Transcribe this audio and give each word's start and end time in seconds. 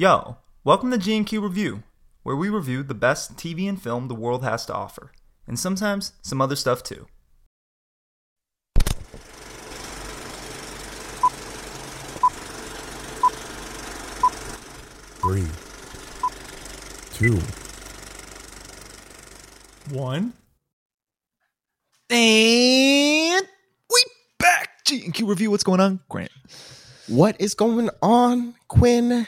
Yo, 0.00 0.38
welcome 0.64 0.90
to 0.90 0.96
G&Q 0.96 1.42
Review, 1.42 1.82
where 2.22 2.34
we 2.34 2.48
review 2.48 2.82
the 2.82 2.94
best 2.94 3.36
TV 3.36 3.68
and 3.68 3.82
film 3.82 4.08
the 4.08 4.14
world 4.14 4.42
has 4.42 4.64
to 4.64 4.72
offer, 4.72 5.12
and 5.46 5.58
sometimes 5.58 6.14
some 6.22 6.40
other 6.40 6.56
stuff 6.56 6.82
too. 6.82 7.06
Three, 15.20 15.44
two, 17.12 17.38
One. 19.94 20.32
And 22.08 23.46
we 23.90 24.04
back. 24.38 24.82
G 24.86 25.04
and 25.04 25.12
Q 25.12 25.26
review. 25.26 25.50
What's 25.50 25.62
going 25.62 25.80
on, 25.80 26.00
Grant? 26.08 26.30
What 27.06 27.38
is 27.38 27.52
going 27.52 27.90
on, 28.00 28.54
Quinn? 28.66 29.26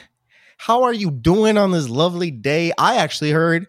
How 0.65 0.83
are 0.83 0.93
you 0.93 1.11
doing 1.11 1.57
on 1.57 1.71
this 1.71 1.89
lovely 1.89 2.31
day? 2.31 2.71
I 2.77 2.95
actually 2.95 3.31
heard 3.31 3.67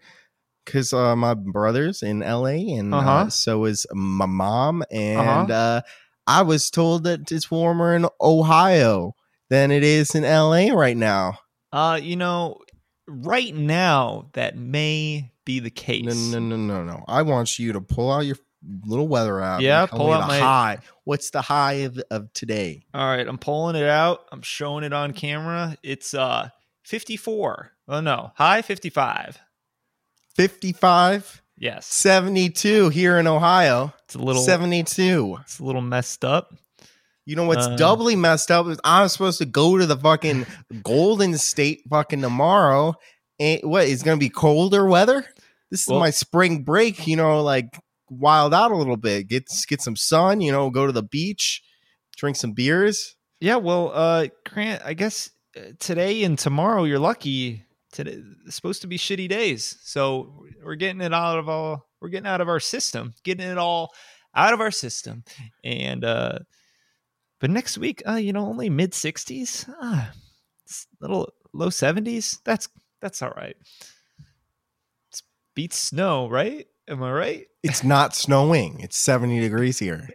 because 0.65 0.93
uh, 0.93 1.17
my 1.17 1.34
brother's 1.34 2.05
in 2.05 2.20
LA, 2.20 2.77
and 2.79 2.95
uh 2.95 2.98
Uh-huh. 2.98 3.29
so 3.30 3.65
is 3.65 3.84
my 3.93 4.27
mom, 4.27 4.84
and 4.93 5.51
Uh-huh. 5.51 5.53
uh, 5.53 5.80
I 6.29 6.43
was 6.43 6.70
told 6.70 7.03
that 7.03 7.33
it's 7.33 7.51
warmer 7.51 7.97
in 7.97 8.07
Ohio 8.20 9.15
than 9.51 9.73
it 9.73 9.83
is 9.83 10.15
in 10.15 10.23
LA 10.23 10.73
right 10.73 10.97
now. 10.97 11.39
Uh, 11.73 11.98
you 12.01 12.15
know, 12.15 12.59
right 13.08 13.53
now 13.55 14.31
that 14.34 14.56
may 14.56 15.33
be 15.45 15.58
the 15.58 15.70
case. 15.70 16.05
No, 16.05 16.39
no, 16.39 16.56
no, 16.56 16.56
no, 16.56 16.84
no. 16.84 17.05
I 17.08 17.23
want 17.23 17.58
you 17.58 17.73
to 17.73 17.81
pull 17.81 18.12
out 18.12 18.20
your 18.20 18.36
little 18.86 19.08
weather 19.08 19.41
app. 19.42 19.61
Yeah, 19.62 19.86
pull 19.86 20.12
out 20.12 20.20
the 20.23 20.27
my- 20.29 20.39
high. 20.39 20.79
What's 21.03 21.31
the 21.31 21.42
high 21.42 21.83
of, 21.89 21.98
of 22.12 22.33
today? 22.34 22.84
All 22.95 23.05
right, 23.05 23.27
I'm 23.27 23.36
pulling 23.39 23.75
it 23.75 23.89
out. 23.89 24.20
I'm 24.31 24.42
showing 24.42 24.84
it 24.84 24.92
on 24.92 25.12
camera. 25.12 25.77
It's 25.83 26.14
uh 26.14 26.51
54. 26.84 27.72
Oh 27.88 28.00
no, 28.00 28.32
high 28.36 28.62
55. 28.62 29.38
55, 30.36 31.42
Yes, 31.56 31.86
72 31.86 32.88
here 32.88 33.16
in 33.18 33.28
Ohio. 33.28 33.94
it's 34.04 34.16
a 34.16 34.18
little 34.18 34.42
72. 34.42 35.38
It's 35.42 35.60
a 35.60 35.64
little 35.64 35.80
messed 35.80 36.24
up. 36.24 36.52
You 37.27 37.36
know 37.36 37.44
what's 37.46 37.66
Uh, 37.66 37.77
doubly 37.77 38.16
messed 38.16 38.50
up 38.50 38.66
is 38.66 38.78
I'm 38.84 39.08
supposed 39.08 39.38
to 39.38 39.46
go 39.46 39.78
to 39.78 39.86
the 39.86 39.96
fucking 39.96 40.46
Golden 40.82 41.38
State 41.38 41.82
fucking 41.88 42.20
tomorrow. 42.20 42.94
And 43.38 43.60
what 43.62 43.86
is 43.86 44.02
going 44.02 44.18
to 44.18 44.20
be 44.20 44.28
colder 44.28 44.86
weather? 44.86 45.24
This 45.70 45.82
is 45.82 45.88
Well- 45.88 46.00
my 46.00 46.10
spring 46.10 46.64
break. 46.64 47.06
You 47.06 47.16
know, 47.16 47.40
like 47.42 47.78
wild 48.10 48.52
out 48.52 48.72
a 48.72 48.77
little 48.77 48.96
bit. 48.96 49.28
Get 49.28 49.48
get 49.68 49.80
some 49.80 49.96
sun. 49.96 50.40
You 50.40 50.50
know, 50.52 50.68
go 50.70 50.86
to 50.86 50.92
the 50.92 51.02
beach, 51.05 51.62
drink 52.16 52.36
some 52.36 52.52
beers. 52.52 53.14
Yeah, 53.40 53.56
well, 53.56 53.90
uh, 53.94 54.27
Grant, 54.48 54.82
I 54.84 54.94
guess 54.94 55.30
today 55.78 56.24
and 56.24 56.38
tomorrow 56.38 56.84
you're 56.84 56.98
lucky. 56.98 57.64
Today 57.92 58.20
it's 58.47 58.56
supposed 58.56 58.83
to 58.83 58.88
be 58.88 58.98
shitty 58.98 59.28
days, 59.28 59.78
so 59.83 60.44
we're 60.64 60.74
getting 60.74 61.00
it 61.00 61.14
out 61.14 61.38
of 61.38 61.48
all. 61.48 61.88
We're 62.00 62.08
getting 62.08 62.27
out 62.27 62.41
of 62.41 62.48
our 62.48 62.61
system, 62.61 63.14
getting 63.22 63.46
it 63.46 63.58
all 63.58 63.94
out 64.34 64.52
of 64.52 64.61
our 64.61 64.72
system, 64.72 65.24
and 65.62 66.05
uh, 66.05 66.41
but 67.41 67.50
next 67.50 67.78
week, 67.78 68.02
uh, 68.06 68.14
you 68.14 68.33
know, 68.33 68.46
only 68.46 68.69
mid 68.69 68.94
sixties, 68.94 69.69
uh, 69.80 70.06
little 71.00 71.33
low 71.52 71.70
seventies. 71.70 72.41
That's 72.44 72.68
that's 73.00 73.22
all 73.22 73.33
right. 73.36 73.56
It's 75.11 75.22
beats 75.55 75.78
snow, 75.78 76.28
right? 76.28 76.66
Am 76.89 77.02
I 77.02 77.12
right? 77.12 77.46
It's 77.62 77.83
not 77.83 78.14
snowing. 78.14 78.80
It's 78.80 78.98
70 78.98 79.40
degrees 79.40 79.79
here. 79.79 80.08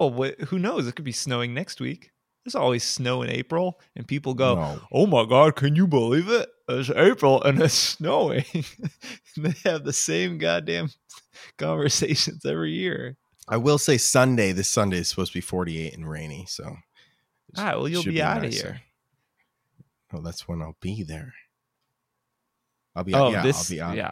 Oh, 0.00 0.10
wh- 0.10 0.40
who 0.44 0.58
knows? 0.58 0.86
It 0.86 0.94
could 0.94 1.04
be 1.04 1.12
snowing 1.12 1.52
next 1.52 1.80
week. 1.80 2.10
There's 2.48 2.54
always 2.62 2.82
snow 2.82 3.20
in 3.20 3.28
April, 3.28 3.78
and 3.94 4.08
people 4.08 4.32
go, 4.32 4.54
No. 4.54 4.80
"Oh 4.90 5.06
my 5.06 5.26
god, 5.26 5.54
can 5.56 5.76
you 5.76 5.86
believe 5.86 6.30
it? 6.30 6.48
It's 6.66 6.88
April 6.88 7.42
and 7.42 7.60
it's 7.60 7.74
snowing." 7.98 8.46
and 8.54 9.44
they 9.44 9.54
have 9.70 9.84
the 9.84 9.92
same 9.92 10.38
goddamn 10.38 10.88
conversations 11.58 12.46
every 12.46 12.72
year. 12.72 13.18
I 13.48 13.58
will 13.58 13.76
say 13.76 13.98
Sunday. 13.98 14.52
This 14.52 14.70
Sunday 14.70 14.96
is 15.00 15.10
supposed 15.10 15.32
to 15.32 15.36
be 15.36 15.42
48 15.42 15.92
and 15.92 16.08
rainy. 16.08 16.46
So, 16.48 16.64
All 16.64 16.78
right, 17.64 17.76
well, 17.76 17.86
you'll 17.86 18.02
should 18.02 18.14
be, 18.14 18.22
out 18.22 18.42
of 18.42 18.50
here. 18.50 18.80
Oh, 20.14 20.22
that's 20.22 20.48
when 20.48 20.62
I'll 20.62 20.76
be 20.80 21.02
there. 21.02 21.34
I'll 22.96 23.04
be. 23.04 23.12
Oh, 23.12 23.30
yeah, 23.30 23.42
this, 23.42 23.70
I'll 23.70 23.76
be 23.76 23.80
out. 23.82 23.96
yeah, 23.96 24.10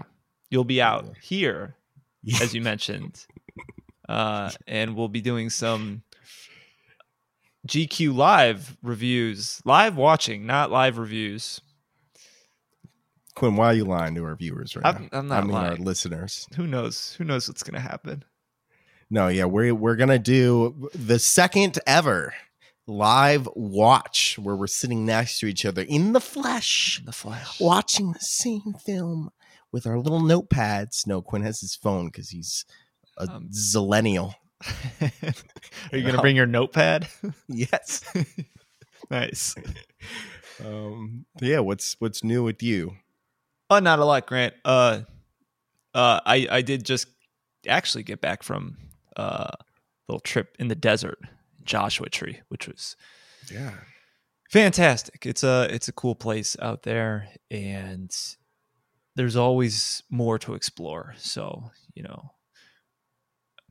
you'll 0.51 0.65
be 0.65 0.83
out 0.83 1.07
Yeah. 1.07 1.13
here, 1.23 1.77
Yeah. 2.23 2.39
as 2.43 2.55
you 2.55 2.61
mentioned, 2.73 3.25
uh, 4.11 4.51
and 4.67 4.95
we'll 4.95 5.09
be 5.09 5.23
doing 5.23 5.49
some 5.49 6.03
GQ 7.67 8.15
live 8.15 8.77
reviews, 8.83 9.61
live 9.65 9.97
watching, 9.97 10.47
not 10.47 10.71
live 10.71 10.99
reviews. 10.99 11.61
Quinn, 13.35 13.57
why 13.57 13.67
are 13.67 13.75
you 13.75 13.85
lying 13.85 14.15
to 14.15 14.25
our 14.25 14.35
viewers 14.37 14.77
right 14.77 14.87
I'm, 14.87 15.09
now? 15.13 15.19
I'm 15.19 15.29
not 15.29 15.43
I 15.45 15.47
mean, 15.47 15.57
our 15.57 15.77
listeners. 15.77 16.47
Who 16.57 16.67
knows? 16.67 17.15
Who 17.19 17.25
knows 17.25 17.49
what's 17.49 17.63
gonna 17.63 17.81
happen? 17.81 18.25
No, 19.11 19.29
yeah, 19.29 19.45
we're 19.45 19.75
we're 19.75 19.97
gonna 19.97 20.19
do 20.19 20.89
the 20.95 21.19
second 21.19 21.79
ever 21.87 22.35
live 22.87 23.49
watch 23.55 24.39
where 24.39 24.57
we're 24.57 24.67
sitting 24.69 25.05
next 25.05 25.41
to 25.41 25.47
each 25.47 25.65
other 25.67 25.83
in 25.83 26.13
the 26.13 26.21
flesh, 26.21 27.03
The 27.05 27.13
flash. 27.13 27.61
watching 27.61 28.13
the 28.13 28.21
same 28.21 28.75
film 28.85 29.31
with 29.73 29.87
our 29.87 29.99
little 29.99 30.21
notepads. 30.23 31.07
No, 31.07 31.21
Quinn 31.21 31.43
has 31.43 31.61
his 31.61 31.75
phone 31.77 32.07
because 32.07 32.31
he's 32.31 32.65
a 33.19 33.29
Um, 33.31 33.51
zillennial. 33.53 34.35
Are 35.03 35.99
you 35.99 36.05
gonna 36.07 36.21
bring 36.21 36.37
your 36.37 36.47
notepad? 36.47 37.09
Yes. 37.49 38.03
nice. 39.11 39.55
um, 40.65 41.27
yeah. 41.41 41.61
What's 41.61 41.97
what's 42.01 42.25
new 42.25 42.43
with 42.43 42.63
you? 42.63 42.97
Oh, 43.71 43.79
not 43.79 43.99
a 43.99 44.05
lot, 44.05 44.27
Grant. 44.27 44.55
Uh, 44.65 45.01
uh, 45.95 46.21
I 46.25 46.47
I 46.51 46.63
did 46.63 46.85
just 46.85 47.09
actually 47.69 48.05
get 48.05 48.21
back 48.21 48.43
from 48.43 48.77
uh, 49.17 49.51
a 49.51 49.65
little 50.09 50.21
trip 50.21 50.57
in 50.59 50.69
the 50.69 50.75
desert, 50.75 51.19
Joshua 51.65 52.09
Tree, 52.09 52.41
which 52.49 52.67
was 52.69 52.97
Yeah. 53.53 53.75
fantastic. 54.51 55.27
It's 55.27 55.43
a 55.45 55.69
it's 55.71 55.89
a 55.89 55.93
cool 55.93 56.15
place 56.15 56.57
out 56.61 56.83
there, 56.83 57.29
and 57.51 58.11
there's 59.17 59.37
always 59.37 60.03
more 60.11 60.39
to 60.41 60.55
explore. 60.55 61.15
So 61.19 61.71
you 61.95 62.03
know, 62.03 62.31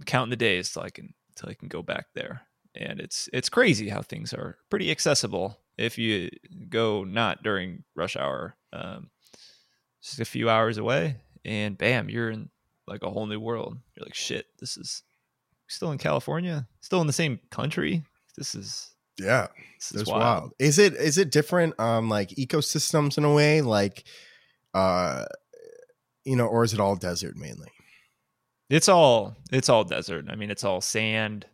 counting 0.05 0.29
the 0.31 0.35
days 0.35 0.71
till 0.71 0.83
I 0.83 0.89
can 0.89 1.13
till 1.35 1.49
I 1.49 1.53
can 1.53 1.67
go 1.67 1.81
back 1.81 2.07
there. 2.13 2.41
And 2.75 2.99
it's 2.99 3.29
it's 3.31 3.49
crazy 3.49 3.89
how 3.89 4.01
things 4.01 4.33
are 4.33 4.57
pretty 4.69 4.91
accessible 4.91 5.59
if 5.77 5.97
you 5.97 6.29
go 6.69 7.03
not 7.03 7.43
during 7.43 7.83
rush 7.95 8.15
hour. 8.17 8.55
Um, 8.73 9.09
just 10.01 10.19
a 10.19 10.25
few 10.25 10.49
hours 10.49 10.77
away, 10.77 11.17
and 11.43 11.77
bam, 11.77 12.09
you're 12.09 12.29
in 12.29 12.49
like 12.87 13.01
a 13.03 13.09
whole 13.09 13.25
new 13.25 13.39
world. 13.39 13.77
You're 13.95 14.05
like, 14.05 14.13
shit, 14.13 14.45
this 14.59 14.77
is 14.77 15.01
still 15.67 15.91
in 15.91 15.97
California, 15.97 16.67
still 16.81 17.01
in 17.01 17.07
the 17.07 17.13
same 17.13 17.39
country. 17.49 18.03
This 18.37 18.53
is 18.53 18.93
Yeah. 19.17 19.47
this 19.79 20.01
is 20.01 20.07
wild. 20.07 20.19
wild. 20.21 20.51
Is 20.59 20.77
it 20.77 20.93
is 20.95 21.17
it 21.17 21.31
different 21.31 21.79
um 21.79 22.09
like 22.09 22.29
ecosystems 22.31 23.17
in 23.17 23.23
a 23.23 23.33
way 23.33 23.61
like 23.61 24.03
uh 24.73 25.25
you 26.25 26.35
know 26.35 26.45
or 26.47 26.63
is 26.65 26.73
it 26.73 26.79
all 26.81 26.95
desert 26.97 27.35
mainly? 27.37 27.69
It's 28.69 28.89
all 28.89 29.35
it's 29.51 29.69
all 29.69 29.83
desert. 29.83 30.25
I 30.29 30.35
mean, 30.35 30.49
it's 30.51 30.63
all 30.63 30.81
sand, 30.81 31.45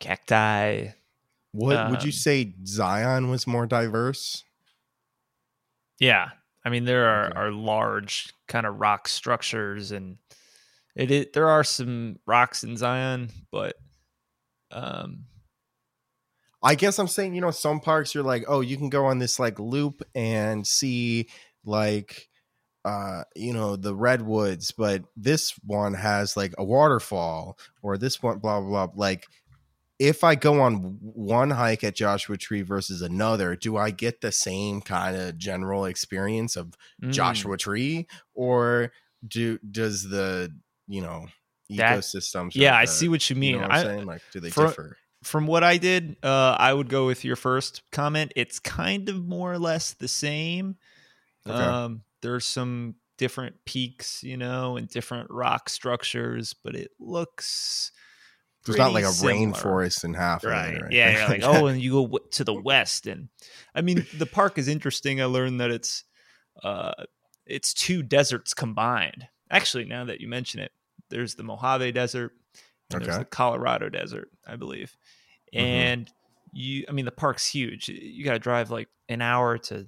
cacti. 0.00 0.88
What 1.52 1.84
would 1.84 2.02
you 2.02 2.08
Um, 2.08 2.12
say 2.12 2.54
Zion 2.66 3.30
was 3.30 3.46
more 3.46 3.66
diverse? 3.66 4.44
Yeah, 5.98 6.30
I 6.64 6.70
mean 6.70 6.84
there 6.84 7.06
are, 7.08 7.26
Okay. 7.26 7.38
are 7.38 7.50
large 7.52 8.32
kind 8.46 8.66
of 8.66 8.78
rock 8.80 9.08
structures, 9.08 9.90
and 9.92 10.18
it, 10.94 11.10
it 11.10 11.32
there 11.32 11.48
are 11.48 11.64
some 11.64 12.18
rocks 12.26 12.64
in 12.64 12.76
Zion, 12.76 13.30
but 13.50 13.76
um, 14.70 15.26
I 16.62 16.74
guess 16.74 16.98
I'm 16.98 17.08
saying, 17.08 17.34
you 17.34 17.40
know, 17.40 17.50
some 17.50 17.80
parks 17.80 18.14
you're 18.14 18.24
like, 18.24 18.44
oh, 18.48 18.60
you 18.60 18.76
can 18.76 18.88
go 18.90 19.06
on 19.06 19.18
this 19.18 19.38
like 19.38 19.58
loop 19.58 20.02
and 20.14 20.66
see 20.66 21.28
like 21.64 22.28
uh 22.84 23.22
you 23.34 23.52
know 23.52 23.76
the 23.76 23.94
redwoods 23.94 24.70
but 24.70 25.02
this 25.16 25.54
one 25.64 25.94
has 25.94 26.36
like 26.36 26.54
a 26.58 26.64
waterfall 26.64 27.58
or 27.82 27.98
this 27.98 28.22
one 28.22 28.38
blah 28.38 28.60
blah 28.60 28.86
blah 28.86 28.94
like 28.96 29.26
if 29.98 30.22
i 30.22 30.34
go 30.36 30.60
on 30.60 30.96
one 31.00 31.50
hike 31.50 31.82
at 31.82 31.96
joshua 31.96 32.36
tree 32.36 32.62
versus 32.62 33.02
another 33.02 33.56
do 33.56 33.76
i 33.76 33.90
get 33.90 34.20
the 34.20 34.30
same 34.30 34.80
kind 34.80 35.16
of 35.16 35.36
general 35.36 35.86
experience 35.86 36.54
of 36.56 36.72
mm, 37.02 37.12
joshua 37.12 37.56
tree 37.56 38.06
or 38.34 38.92
do 39.26 39.58
does 39.70 40.08
the 40.08 40.48
you 40.86 41.00
know 41.02 41.26
That- 41.70 41.98
ecosystems 41.98 42.54
or 42.56 42.60
Yeah, 42.60 42.76
I 42.76 42.84
see 42.84 43.08
what 43.08 43.28
you 43.28 43.34
you 43.34 43.40
mean. 43.40 43.52
know 43.56 43.62
what 43.62 43.72
I, 43.72 43.80
i'm 43.80 43.86
saying 43.86 44.06
like 44.06 44.22
do 44.32 44.38
they 44.40 44.50
for- 44.50 44.66
differ 44.68 44.96
from 45.24 45.48
what 45.48 45.64
I 45.64 45.78
did, 45.78 46.14
uh, 46.22 46.54
I 46.60 46.72
would 46.72 46.88
go 46.88 47.04
with 47.06 47.24
your 47.24 47.34
first 47.34 47.82
comment. 47.90 48.32
It's 48.36 48.60
kind 48.60 49.08
of 49.08 49.26
more 49.26 49.52
or 49.52 49.58
less 49.58 49.94
the 49.94 50.06
same. 50.06 50.76
Okay. 51.44 51.58
Um, 51.58 52.02
there's 52.22 52.46
some 52.46 52.96
different 53.16 53.56
peaks, 53.64 54.22
you 54.22 54.36
know, 54.36 54.76
and 54.76 54.88
different 54.88 55.30
rock 55.30 55.68
structures, 55.68 56.54
but 56.64 56.74
it 56.74 56.90
looks 57.00 57.90
There's 58.64 58.78
not 58.78 58.92
like 58.92 59.04
a 59.04 59.08
similar. 59.08 59.52
rainforest 59.52 60.04
in 60.04 60.14
half. 60.14 60.44
of 60.44 60.50
it 60.50 60.52
right? 60.52 60.82
Yeah, 60.90 61.18
you're 61.18 61.28
like, 61.28 61.42
oh, 61.44 61.66
and 61.66 61.80
you 61.80 61.92
go 61.92 62.02
w- 62.06 62.24
to 62.32 62.44
the 62.44 62.54
west, 62.54 63.06
and 63.06 63.28
I 63.74 63.80
mean, 63.80 64.06
the 64.16 64.26
park 64.26 64.58
is 64.58 64.68
interesting. 64.68 65.20
I 65.20 65.24
learned 65.24 65.60
that 65.60 65.70
it's 65.70 66.04
uh, 66.62 66.92
it's 67.46 67.72
two 67.74 68.02
deserts 68.02 68.54
combined. 68.54 69.26
Actually, 69.50 69.84
now 69.86 70.04
that 70.04 70.20
you 70.20 70.28
mention 70.28 70.60
it, 70.60 70.72
there's 71.08 71.34
the 71.36 71.42
Mojave 71.42 71.92
Desert 71.92 72.32
and 72.92 73.02
there's 73.02 73.16
the 73.18 73.24
Colorado 73.24 73.88
Desert, 73.88 74.28
I 74.46 74.56
believe. 74.56 74.94
Mhm. 75.54 75.60
And 75.60 76.10
you, 76.52 76.84
I 76.88 76.92
mean, 76.92 77.04
the 77.06 77.10
park's 77.12 77.46
huge. 77.46 77.88
You 77.88 78.24
got 78.24 78.32
to 78.34 78.38
drive 78.38 78.70
like 78.70 78.88
an 79.08 79.22
hour 79.22 79.56
to 79.58 79.86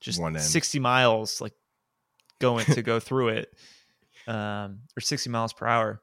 just 0.00 0.20
One 0.20 0.36
end. 0.36 0.44
60 0.44 0.78
miles, 0.78 1.40
like 1.40 1.54
going 2.40 2.64
to 2.66 2.82
go 2.82 3.00
through 3.00 3.28
it, 3.28 3.54
um, 4.26 4.80
or 4.96 5.00
60 5.00 5.30
miles 5.30 5.52
per 5.52 5.66
hour. 5.66 6.00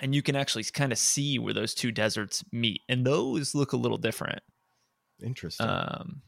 And 0.00 0.14
you 0.14 0.22
can 0.22 0.36
actually 0.36 0.64
kind 0.64 0.92
of 0.92 0.98
see 0.98 1.38
where 1.38 1.52
those 1.54 1.74
two 1.74 1.90
deserts 1.90 2.44
meet. 2.52 2.82
And 2.88 3.04
those 3.04 3.54
look 3.54 3.72
a 3.72 3.76
little 3.76 3.98
different. 3.98 4.40
Interesting. 5.22 5.66
Um, 5.68 6.22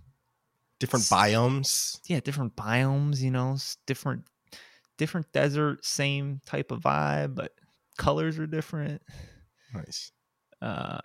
Different 0.80 1.04
biomes. 1.04 2.00
yeah, 2.06 2.20
different 2.20 2.56
biomes, 2.56 3.20
you 3.20 3.30
know, 3.30 3.58
different 3.86 4.24
different 4.96 5.30
desert, 5.32 5.84
same 5.84 6.40
type 6.46 6.70
of 6.70 6.80
vibe, 6.80 7.34
but 7.34 7.52
colors 7.98 8.38
are 8.38 8.46
different. 8.46 9.02
Nice. 9.74 10.10
Uh, 10.62 11.00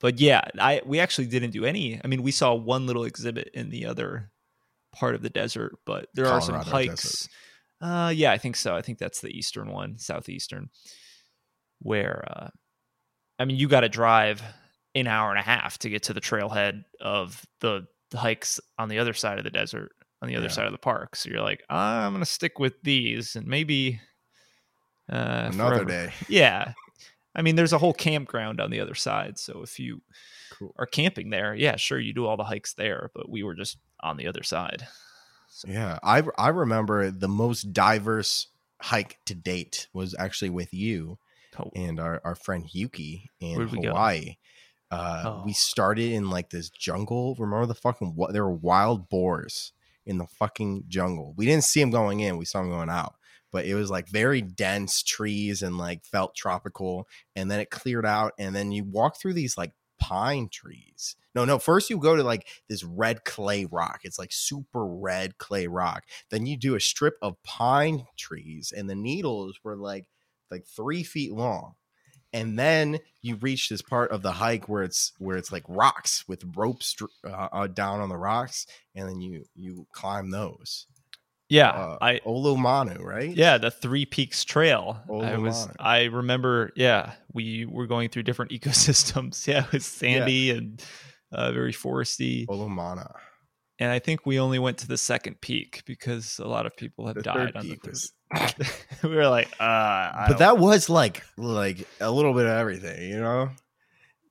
but 0.00 0.18
yeah, 0.18 0.42
I 0.58 0.82
we 0.84 0.98
actually 0.98 1.28
didn't 1.28 1.52
do 1.52 1.64
any. 1.64 2.00
I 2.04 2.08
mean, 2.08 2.24
we 2.24 2.32
saw 2.32 2.54
one 2.54 2.86
little 2.88 3.04
exhibit 3.04 3.50
in 3.54 3.70
the 3.70 3.86
other 3.86 4.31
part 4.92 5.14
of 5.14 5.22
the 5.22 5.30
desert, 5.30 5.76
but 5.86 6.06
there 6.14 6.26
are 6.26 6.40
some 6.40 6.54
Colorado 6.60 6.70
hikes. 6.70 7.02
desert. 7.02 7.28
Uh, 7.80 8.10
yeah, 8.10 8.30
I 8.32 8.38
think 8.38 8.56
so. 8.56 8.76
I 8.76 8.82
think 8.82 8.98
that's 8.98 9.20
the 9.20 9.30
eastern 9.36 9.70
one, 9.70 9.98
southeastern, 9.98 10.68
where 11.80 12.24
uh, 12.28 12.48
I 13.38 13.44
mean, 13.44 13.56
you 13.56 13.68
got 13.68 13.80
to 13.80 13.88
drive 13.88 14.42
an 14.94 15.06
hour 15.06 15.30
and 15.30 15.38
a 15.38 15.42
half 15.42 15.78
to 15.78 15.88
get 15.88 16.04
to 16.04 16.12
the 16.12 16.20
trailhead 16.20 16.82
of 17.00 17.44
the, 17.60 17.86
the 18.10 18.18
hikes 18.18 18.60
on 18.78 18.88
the 18.88 18.98
other 18.98 19.14
side 19.14 19.38
of 19.38 19.44
the 19.44 19.50
desert, 19.50 19.92
on 20.20 20.28
the 20.28 20.36
other 20.36 20.46
Yeah. 20.46 20.52
side 20.52 20.66
of 20.66 20.72
the 20.72 20.78
park. 20.78 21.16
So 21.16 21.30
you're 21.30 21.40
like, 21.40 21.62
I'm 21.70 22.12
gonna 22.12 22.24
stick 22.26 22.58
with 22.58 22.74
these, 22.82 23.34
and 23.34 23.46
maybe 23.46 24.00
uh, 25.10 25.50
Another 25.52 25.76
forever." 25.84 25.84
day. 26.06 26.12
Yeah. 26.28 26.74
I 27.34 27.40
mean, 27.40 27.56
there's 27.56 27.72
a 27.72 27.78
whole 27.78 27.94
campground 27.94 28.60
on 28.60 28.70
the 28.70 28.80
other 28.80 28.94
side. 28.94 29.38
So 29.38 29.62
if 29.62 29.78
you 29.78 30.02
Cool. 30.52 30.74
are 30.78 30.84
camping 30.86 31.30
there, 31.30 31.54
yeah, 31.54 31.76
sure, 31.76 31.98
you 31.98 32.12
do 32.12 32.26
all 32.26 32.36
the 32.36 32.44
hikes 32.44 32.74
there, 32.74 33.10
but 33.14 33.30
we 33.30 33.42
were 33.42 33.54
just 33.54 33.78
on 34.02 34.16
the 34.16 34.26
other 34.26 34.42
side. 34.42 34.86
So, 35.48 35.68
Yeah, 35.68 35.98
I 36.02 36.22
I 36.38 36.48
remember 36.48 37.10
the 37.10 37.28
most 37.28 37.72
diverse 37.72 38.48
hike 38.80 39.18
to 39.26 39.34
date 39.34 39.88
was 39.92 40.14
actually 40.18 40.50
with 40.50 40.74
you 40.74 41.18
oh, 41.58 41.70
and 41.74 42.00
our, 42.00 42.20
our 42.24 42.34
friend 42.34 42.66
Yuki 42.72 43.30
in 43.40 43.58
we? 43.58 43.66
Hawaii. 43.68 44.36
Uh, 44.90 45.42
We 45.44 45.52
Oh. 45.52 45.54
started 45.54 46.12
in 46.12 46.30
like 46.30 46.50
this 46.50 46.70
jungle. 46.70 47.34
Remember 47.38 47.66
the 47.66 47.74
fucking 47.74 48.14
what? 48.16 48.32
There 48.32 48.44
were 48.44 48.52
wild 48.52 49.08
boars 49.08 49.72
in 50.06 50.18
the 50.18 50.26
fucking 50.26 50.84
jungle. 50.88 51.34
We 51.36 51.46
didn't 51.46 51.64
see 51.64 51.80
them 51.80 51.90
going 51.90 52.20
in. 52.20 52.36
We 52.38 52.44
saw 52.44 52.60
them 52.62 52.70
going 52.70 52.90
out. 52.90 53.14
But 53.52 53.66
it 53.66 53.74
was 53.74 53.90
like 53.90 54.08
very 54.08 54.42
dense 54.42 55.02
trees 55.02 55.62
and 55.62 55.78
like 55.78 56.04
felt 56.04 56.34
tropical. 56.34 57.08
And 57.36 57.50
then 57.50 57.60
it 57.60 57.70
cleared 57.70 58.06
out. 58.06 58.32
And 58.38 58.54
then 58.54 58.72
you 58.72 58.84
walk 58.84 59.18
through 59.18 59.34
these 59.34 59.58
like 59.58 59.72
pine 60.02 60.48
trees. 60.50 61.14
No, 61.32 61.44
no. 61.44 61.60
First 61.60 61.88
you 61.88 61.98
go 61.98 62.16
to 62.16 62.24
like 62.24 62.48
this 62.68 62.82
red 62.82 63.24
clay 63.24 63.66
rock. 63.70 64.00
It's 64.02 64.18
like 64.18 64.32
super 64.32 64.84
red 64.84 65.38
clay 65.38 65.68
rock. 65.68 66.02
Then 66.30 66.44
you 66.44 66.56
do 66.56 66.74
a 66.74 66.80
strip 66.80 67.14
of 67.22 67.40
pine 67.44 68.06
trees, 68.18 68.72
and 68.76 68.90
the 68.90 68.96
needles 68.96 69.60
were 69.62 69.76
like 69.76 70.06
like 70.50 70.66
three 70.66 71.04
feet 71.04 71.32
long. 71.32 71.74
And 72.32 72.58
then 72.58 72.98
you 73.20 73.36
reach 73.36 73.68
this 73.68 73.82
part 73.82 74.10
of 74.10 74.22
the 74.22 74.32
hike 74.32 74.68
where 74.68 74.82
it's 74.82 75.12
where 75.18 75.36
it's 75.36 75.52
like 75.52 75.64
rocks 75.68 76.24
with 76.26 76.42
ropes 76.56 76.96
uh, 77.24 77.48
uh, 77.52 77.66
down 77.68 78.00
on 78.00 78.08
the 78.08 78.16
rocks, 78.16 78.66
and 78.94 79.08
then 79.08 79.20
you 79.20 79.44
you 79.54 79.86
climb 79.92 80.30
those. 80.30 80.86
Yeah, 81.52 81.68
Uh, 81.70 81.98
I 82.00 82.20
Olomana, 82.26 82.98
right? 83.02 83.34
yeah, 83.36 83.58
the 83.58 83.70
Three 83.70 84.06
Peaks 84.06 84.42
Trail. 84.44 85.00
I 85.10 85.36
was 85.36 85.68
I 85.78 86.04
remember, 86.04 86.72
yeah, 86.76 87.12
we 87.34 87.66
were 87.66 87.86
going 87.86 88.08
through 88.08 88.22
different 88.22 88.50
ecosystems. 88.56 89.46
Yeah, 89.46 89.64
it 89.66 89.72
was 89.72 89.84
sandy 89.86 90.50
and 90.50 90.82
uh, 91.30 91.52
very 91.52 91.72
foresty. 91.72 92.46
Olomana. 92.46 93.12
And 93.78 93.90
I 93.90 93.98
think 93.98 94.24
we 94.24 94.38
only 94.40 94.58
went 94.58 94.78
to 94.78 94.88
the 94.88 94.96
second 94.96 95.40
peak 95.40 95.82
because 95.86 96.38
a 96.38 96.46
lot 96.46 96.64
of 96.66 96.76
people 96.76 97.06
have 97.06 97.16
The 97.16 97.22
died 97.22 97.56
on 97.56 97.68
the 97.68 97.74
peak 97.74 97.86
was- 97.86 98.12
we 99.02 99.10
were 99.14 99.28
like, 99.28 99.48
uh, 99.60 99.64
I 99.64 100.24
But 100.28 100.38
that 100.38 100.56
was 100.56 100.88
like 100.88 101.22
like 101.36 101.86
a 102.00 102.10
little 102.10 102.32
bit 102.32 102.46
of 102.46 102.52
everything, 102.52 103.10
you 103.10 103.20
know. 103.20 103.50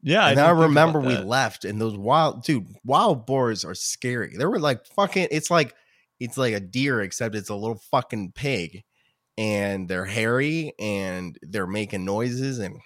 yeah, 0.01 0.27
and 0.29 0.39
I, 0.39 0.47
didn't 0.47 0.61
remember 0.63 0.99
we 0.99 1.17
left, 1.17 1.65
and 1.65 1.79
those 1.79 1.95
wild 1.95 2.43
dude, 2.43 2.65
wild 2.83 3.27
boars 3.27 3.63
are 3.63 3.75
scary. 3.75 4.35
They 4.35 4.45
were 4.45 4.59
like 4.59 4.85
fucking. 4.87 5.27
It's 5.29 5.51
like 5.51 5.75
it's 6.21 6.37
like 6.37 6.53
a 6.53 6.59
deer, 6.61 7.01
except 7.01 7.35
it's 7.35 7.49
a 7.49 7.55
little 7.55 7.81
fucking 7.91 8.33
pig, 8.33 8.83
and 9.37 9.89
they're 9.89 10.05
hairy 10.05 10.73
and 10.79 11.37
they're 11.43 11.67
making 11.67 12.05
noises, 12.05 12.59
and 12.59 12.79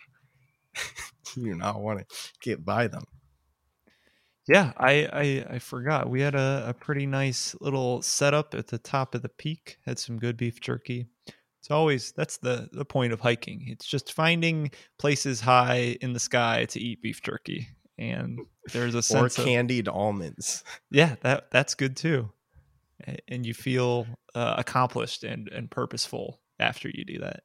you 1.35 1.55
not 1.55 1.81
want 1.81 1.99
to 1.99 2.05
get 2.41 2.65
by 2.65 2.87
them. 2.87 3.05
Yeah, 4.47 4.73
I, 4.77 5.07
I 5.11 5.55
I 5.55 5.59
forgot. 5.59 6.09
We 6.09 6.21
had 6.21 6.35
a, 6.35 6.65
a 6.67 6.73
pretty 6.73 7.07
nice 7.07 7.55
little 7.61 8.01
setup 8.03 8.53
at 8.53 8.67
the 8.67 8.77
top 8.77 9.15
of 9.15 9.23
the 9.23 9.29
peak. 9.29 9.77
Had 9.85 9.97
some 9.97 10.19
good 10.19 10.37
beef 10.37 10.61
jerky. 10.61 11.07
It's 11.61 11.71
always 11.71 12.11
that's 12.11 12.37
the 12.37 12.69
the 12.71 12.85
point 12.85 13.11
of 13.13 13.21
hiking. 13.21 13.65
It's 13.67 13.87
just 13.87 14.13
finding 14.13 14.71
places 14.99 15.41
high 15.41 15.97
in 16.01 16.13
the 16.13 16.19
sky 16.19 16.65
to 16.65 16.79
eat 16.79 17.01
beef 17.01 17.21
jerky. 17.23 17.69
And 17.97 18.45
there's 18.71 18.93
a 18.95 19.01
Or 19.09 19.29
sense 19.29 19.39
of 19.39 19.45
candied 19.45 19.87
almonds. 19.87 20.63
yeah, 20.91 21.15
that 21.21 21.49
that's 21.51 21.73
good 21.75 21.95
too. 21.97 22.31
A- 23.07 23.17
And 23.27 23.45
you 23.45 23.53
feel 23.53 24.07
uh, 24.33 24.55
accomplished 24.57 25.23
and 25.23 25.47
and 25.49 25.69
purposeful 25.69 26.39
after 26.59 26.89
you 26.89 27.05
do 27.05 27.19
that. 27.19 27.43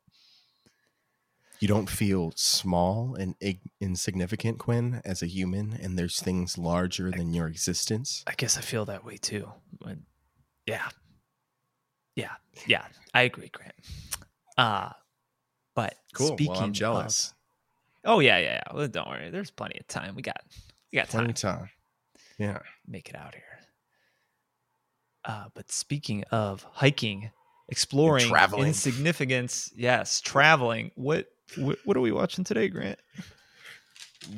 You 1.61 1.69
don't 1.69 1.91
feel 1.91 2.33
small 2.37 3.15
and 3.17 3.35
ig- 3.41 3.61
insignificant, 3.81 4.59
Quinn, 4.59 5.03
as 5.05 5.23
a 5.23 5.27
human, 5.27 5.75
and 5.75 5.99
there's 5.99 6.19
things 6.19 6.57
larger 6.57 7.11
than 7.11 7.35
your 7.35 7.49
existence. 7.49 8.25
I 8.27 8.33
guess 8.35 8.57
I 8.57 8.63
feel 8.63 8.87
that 8.87 9.05
way 9.05 9.19
too. 9.19 9.53
When, 9.83 10.07
yeah, 10.65 10.89
yeah, 12.17 12.33
yeah. 12.67 12.87
I 13.13 13.23
agree, 13.23 13.51
Grant. 13.53 13.75
Uh 14.57 14.91
but 15.75 15.95
Cool. 16.15 16.29
Speaking 16.29 16.53
well, 16.53 16.61
I'm 16.63 16.71
of- 16.71 16.75
jealous. 16.75 17.35
oh 18.05 18.21
yeah, 18.21 18.39
yeah, 18.39 18.55
yeah. 18.67 18.75
Well, 18.75 18.89
don't 18.89 19.09
worry. 19.09 19.29
There's 19.31 19.51
plenty 19.51 19.79
of 19.79 19.87
time. 19.87 20.15
We 20.15 20.23
got 20.23 20.41
we 20.93 20.97
got 20.97 21.09
Plenty 21.09 21.33
time. 21.35 21.55
of 21.55 21.59
time. 21.61 21.71
Yeah. 22.39 22.59
Make 22.89 23.11
it 23.11 23.17
out 23.17 23.35
here. 23.35 23.45
Uh, 25.31 25.45
but 25.55 25.71
speaking 25.71 26.25
of 26.33 26.67
hiking, 26.73 27.31
exploring, 27.69 28.27
traveling. 28.27 28.67
insignificance, 28.67 29.71
yes, 29.77 30.21
traveling. 30.21 30.91
What, 30.97 31.29
what 31.57 31.79
what 31.85 31.97
are 31.97 32.01
we 32.01 32.11
watching 32.11 32.43
today, 32.43 32.69
Grant? 32.69 32.99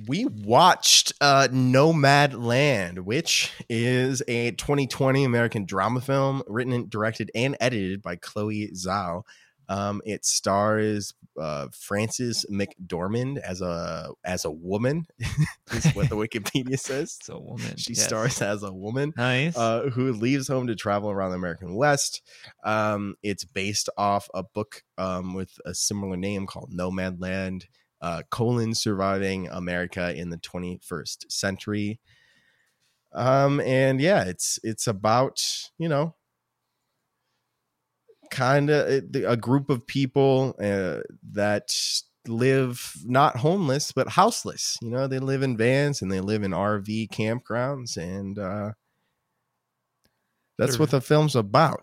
we 0.06 0.26
watched 0.26 1.14
uh, 1.22 1.48
Nomadland, 1.50 3.00
which 3.00 3.50
is 3.70 4.22
a 4.28 4.50
2020 4.52 5.24
American 5.24 5.64
drama 5.64 6.02
film 6.02 6.42
written, 6.46 6.88
directed, 6.90 7.30
and 7.34 7.56
edited 7.58 8.02
by 8.02 8.16
Chloe 8.16 8.68
Zhao. 8.74 9.22
Um, 9.68 10.02
it 10.04 10.24
stars 10.24 11.14
uh, 11.40 11.68
Frances 11.72 12.44
McDormand 12.50 13.38
as 13.38 13.60
a 13.60 14.10
as 14.24 14.44
a 14.44 14.50
woman, 14.50 15.06
is 15.72 15.86
what 15.92 16.08
the 16.08 16.16
Wikipedia 16.16 16.78
says. 16.78 17.18
So 17.22 17.38
woman. 17.38 17.76
She 17.76 17.94
yes. 17.94 18.04
stars 18.04 18.42
as 18.42 18.62
a 18.62 18.72
woman 18.72 19.12
Nice. 19.16 19.56
uh, 19.56 19.90
who 19.92 20.12
leaves 20.12 20.48
home 20.48 20.66
to 20.66 20.74
travel 20.74 21.10
around 21.10 21.30
the 21.30 21.36
American 21.36 21.74
West. 21.74 22.22
Um, 22.64 23.16
it's 23.22 23.44
based 23.44 23.88
off 23.96 24.28
a 24.34 24.42
book 24.42 24.82
um, 24.98 25.34
with 25.34 25.58
a 25.64 25.74
similar 25.74 26.16
name 26.16 26.46
called 26.46 26.72
Nomadland, 26.72 27.64
uh, 28.00 28.22
colon 28.30 28.74
surviving 28.74 29.48
America 29.48 30.14
in 30.14 30.30
the 30.30 30.38
21st 30.38 31.30
century. 31.30 32.00
Um, 33.14 33.60
and 33.60 34.00
yeah, 34.00 34.24
it's 34.24 34.58
it's 34.62 34.86
about 34.86 35.40
you 35.78 35.88
know 35.88 36.14
kind 38.32 38.70
of 38.70 39.04
a 39.14 39.36
group 39.36 39.70
of 39.70 39.86
people 39.86 40.56
uh, 40.60 41.00
that 41.32 41.72
live 42.26 42.94
not 43.04 43.36
homeless 43.36 43.92
but 43.92 44.08
houseless 44.08 44.76
you 44.82 44.88
know 44.90 45.06
they 45.06 45.18
live 45.18 45.42
in 45.42 45.56
vans 45.56 46.00
and 46.02 46.10
they 46.10 46.20
live 46.20 46.42
in 46.42 46.52
rv 46.52 47.08
campgrounds 47.10 47.96
and 47.96 48.38
uh 48.38 48.70
that's 50.58 50.72
They're- 50.72 50.80
what 50.80 50.90
the 50.90 51.00
film's 51.00 51.36
about 51.36 51.82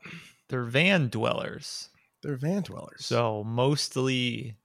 They're 0.49 0.63
van 0.63 1.09
dwellers. 1.09 1.89
they're 2.23 2.37
van 2.37 2.63
dwellers 2.63 3.05
So 3.05 3.43
mostly, 3.45 4.55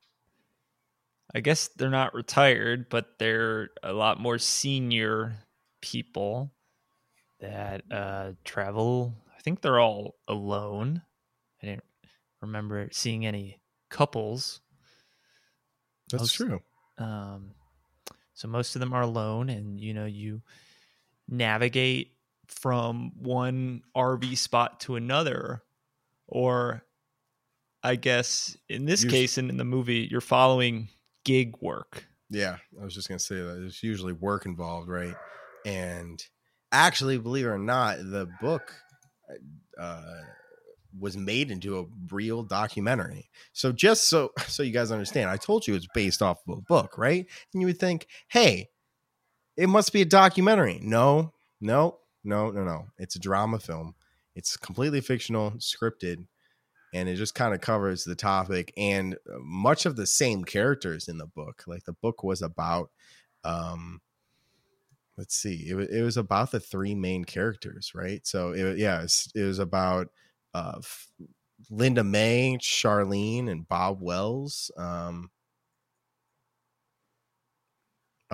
I 1.34 1.40
guess 1.40 1.68
they're 1.68 1.90
not 1.90 2.14
retired, 2.14 2.88
but 2.88 3.18
they're 3.18 3.70
a 3.82 3.92
lot 3.92 4.20
more 4.20 4.38
senior 4.38 5.34
people 5.82 6.52
that 7.40 7.82
uh, 7.90 8.32
travel. 8.44 9.14
I 9.36 9.40
think 9.42 9.60
they're 9.60 9.80
all 9.80 10.14
alone. 10.28 11.02
I 11.64 11.66
didn't 11.68 11.84
remember 12.42 12.88
seeing 12.92 13.24
any 13.24 13.58
couples. 13.88 14.60
that's 16.10 16.22
most- 16.22 16.34
true 16.34 16.62
Um, 16.98 17.54
so 18.34 18.46
most 18.48 18.76
of 18.76 18.80
them 18.80 18.92
are 18.92 19.00
alone, 19.02 19.48
and 19.48 19.80
you 19.80 19.94
know 19.94 20.04
you 20.04 20.42
navigate 21.26 22.12
from 22.48 23.12
one 23.16 23.82
RV 23.96 24.36
spot 24.36 24.80
to 24.80 24.96
another, 24.96 25.62
or 26.26 26.84
I 27.82 27.96
guess 27.96 28.56
in 28.68 28.84
this 28.84 29.04
Us- 29.06 29.10
case, 29.10 29.38
and 29.38 29.48
in 29.48 29.56
the 29.56 29.64
movie, 29.64 30.06
you're 30.10 30.20
following 30.20 30.90
gig 31.24 31.56
work. 31.62 32.06
Yeah, 32.28 32.58
I 32.78 32.84
was 32.84 32.94
just 32.94 33.08
gonna 33.08 33.18
say 33.18 33.36
that 33.36 33.54
there's 33.54 33.82
usually 33.82 34.12
work 34.12 34.44
involved, 34.44 34.88
right? 34.88 35.14
And 35.64 36.22
actually, 36.72 37.16
believe 37.16 37.46
it 37.46 37.48
or 37.48 37.58
not, 37.58 37.98
the 37.98 38.26
book 38.42 38.74
uh, 39.78 40.22
was 40.98 41.16
made 41.16 41.50
into 41.50 41.78
a 41.78 41.86
real 42.12 42.42
documentary. 42.42 43.28
So 43.52 43.72
just 43.72 44.08
so 44.08 44.32
so 44.46 44.62
you 44.62 44.72
guys 44.72 44.90
understand, 44.90 45.30
I 45.30 45.36
told 45.36 45.66
you 45.66 45.74
it's 45.74 45.88
based 45.94 46.22
off 46.22 46.38
of 46.48 46.58
a 46.58 46.62
book, 46.62 46.98
right? 46.98 47.26
And 47.52 47.60
you 47.60 47.66
would 47.66 47.78
think, 47.78 48.06
hey, 48.28 48.68
it 49.56 49.68
must 49.68 49.92
be 49.92 50.02
a 50.02 50.06
documentary. 50.06 50.80
No, 50.82 51.32
no, 51.60 51.98
no, 52.24 52.50
no, 52.50 52.64
no. 52.64 52.86
It's 52.98 53.16
a 53.16 53.20
drama 53.20 53.58
film. 53.58 53.94
It's 54.34 54.56
completely 54.56 55.00
fictional, 55.00 55.52
scripted, 55.52 56.26
and 56.92 57.08
it 57.08 57.16
just 57.16 57.34
kind 57.34 57.54
of 57.54 57.60
covers 57.60 58.04
the 58.04 58.16
topic 58.16 58.72
and 58.76 59.14
uh, 59.14 59.38
much 59.40 59.86
of 59.86 59.96
the 59.96 60.06
same 60.06 60.44
characters 60.44 61.08
in 61.08 61.18
the 61.18 61.26
book. 61.26 61.64
Like 61.66 61.84
the 61.84 61.92
book 61.92 62.24
was 62.24 62.42
about, 62.42 62.90
um, 63.44 64.00
let's 65.16 65.36
see, 65.36 65.66
it, 65.68 65.76
it 65.90 66.02
was 66.02 66.16
about 66.16 66.50
the 66.50 66.60
three 66.60 66.94
main 66.94 67.24
characters, 67.24 67.92
right? 67.94 68.26
So 68.26 68.52
it, 68.52 68.78
yeah, 68.78 69.02
it's, 69.02 69.30
it 69.34 69.44
was 69.44 69.60
about 69.60 70.08
uh, 70.54 70.80
Linda 71.70 72.04
May, 72.04 72.58
Charlene, 72.60 73.50
and 73.50 73.66
Bob 73.68 73.98
Wells. 74.00 74.70
Um, 74.76 75.30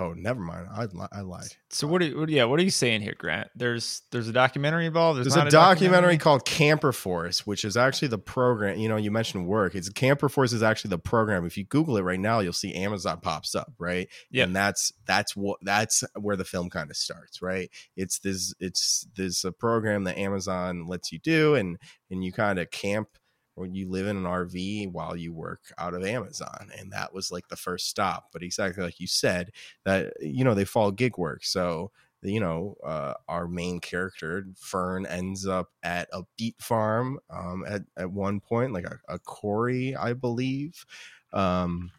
oh, 0.01 0.15
never 0.15 0.41
mind. 0.41 0.67
I, 0.73 0.87
li- 0.87 1.09
I 1.13 1.21
lied. 1.21 1.49
So 1.69 1.87
what? 1.87 2.03
Are, 2.03 2.19
what 2.19 2.29
yeah, 2.29 2.45
what 2.45 2.59
are 2.59 2.63
you 2.63 2.71
saying 2.71 3.03
here, 3.03 3.15
Grant? 3.17 3.49
There's 3.55 4.03
there's 4.11 4.29
a 4.29 4.33
documentary 4.33 4.87
involved. 4.87 5.19
There's 5.19 5.37
not 5.37 5.49
a 5.49 5.51
documentary 5.51 6.17
called 6.17 6.45
Camper 6.47 6.93
Force, 6.93 7.47
which 7.47 7.65
is 7.65 7.77
actually 7.77 8.09
the 8.09 8.19
program. 8.19 8.79
You 8.79 8.89
know, 8.89 8.97
you 8.97 9.11
mentioned 9.11 9.47
work. 9.47 9.75
It's 9.75 9.89
Camper 9.91 10.29
Force 10.29 10.53
is 10.53 10.63
actually 10.63 10.91
the 10.91 10.99
program. 10.99 11.45
If 11.45 11.57
you 11.57 11.65
Google 11.65 11.99
it 11.99 12.03
right 12.03 12.19
now, 12.19 12.41
you'll 12.41 12.53
see 12.53 12.75
Amazon 12.75 13.21
pops 13.21 13.55
up, 13.55 13.73
right? 13.79 14.09
Yep. 14.31 14.47
And 14.47 14.57
that's 14.57 14.93
that's 15.05 15.37
what 15.37 15.59
that's 15.63 16.03
where 16.19 16.37
the 16.37 16.45
film 16.45 16.71
kind 16.71 16.91
of 16.91 16.97
starts, 16.97 17.43
right? 17.43 17.71
It's 17.97 18.19
this 18.21 18.55
it's 18.59 19.07
this 19.15 19.45
a 19.45 19.53
program 19.53 20.05
that 20.05 20.19
Amazon 20.19 20.87
lets 20.87 21.13
you 21.13 21.19
do, 21.19 21.55
and 21.55 21.79
and 22.11 22.25
you 22.25 22.33
kind 22.33 22.59
of 22.59 22.71
camp 22.71 23.09
or 23.57 23.67
you 23.67 23.89
live 23.89 24.07
in 24.07 24.17
an 24.17 24.25
RV 24.25 24.91
while 24.93 25.17
you 25.17 25.33
work 25.33 25.73
out 25.79 25.95
of 25.95 26.05
Amazon, 26.05 26.71
and 26.79 26.93
that 26.93 27.13
was 27.13 27.31
like 27.31 27.49
the 27.49 27.57
first 27.57 27.89
stop. 27.89 28.29
But 28.33 28.43
exactly 28.43 28.83
like 28.83 29.01
you 29.01 29.07
said, 29.07 29.53
that 29.85 30.13
you 30.21 30.45
know 30.45 30.55
they 30.55 30.65
follow 30.65 30.91
gig 30.91 31.19
work, 31.19 31.45
so 31.45 31.91
you 32.23 32.41
know, 32.41 32.77
uh, 32.85 33.15
our 33.29 33.49
main 33.49 33.81
character 33.81 34.47
Fern 34.57 35.07
ends 35.07 35.47
up 35.47 35.71
at 35.83 36.09
a 36.13 36.23
beet 36.37 36.61
farm 36.61 37.19
um, 37.31 37.65
at 37.67 37.83
at 37.97 38.11
one 38.11 38.41
point, 38.41 38.73
like 38.73 38.85
a, 38.85 38.99
a 39.09 39.19
quarry, 39.19 39.97
I 39.97 40.13
believe. 40.13 40.85
Um, 41.33 41.91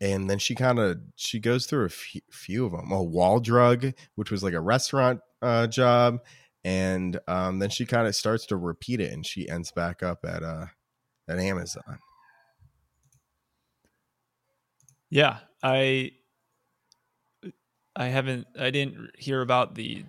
and 0.00 0.30
then 0.30 0.38
she 0.38 0.54
kind 0.54 0.78
of 0.78 1.00
she 1.16 1.40
goes 1.40 1.66
through 1.66 1.86
a 1.86 1.90
few, 1.90 2.20
few 2.30 2.66
of 2.66 2.72
them. 2.72 2.92
A 2.92 3.02
wall 3.02 3.40
drug, 3.40 3.92
which 4.14 4.30
was 4.30 4.42
like 4.44 4.54
a 4.54 4.60
restaurant 4.60 5.20
uh, 5.42 5.66
job, 5.66 6.20
and 6.64 7.18
um, 7.28 7.58
then 7.58 7.70
she 7.70 7.86
kind 7.86 8.06
of 8.06 8.14
starts 8.14 8.46
to 8.46 8.56
repeat 8.56 9.00
it, 9.00 9.12
and 9.12 9.26
she 9.26 9.48
ends 9.48 9.70
back 9.72 10.02
up 10.02 10.24
at 10.24 10.42
uh 10.42 10.66
at 11.28 11.38
Amazon. 11.38 11.98
Yeah, 15.10 15.38
I 15.62 16.12
I 17.96 18.06
haven't 18.06 18.46
I 18.58 18.70
didn't 18.70 19.10
hear 19.18 19.40
about 19.40 19.74
the 19.74 20.04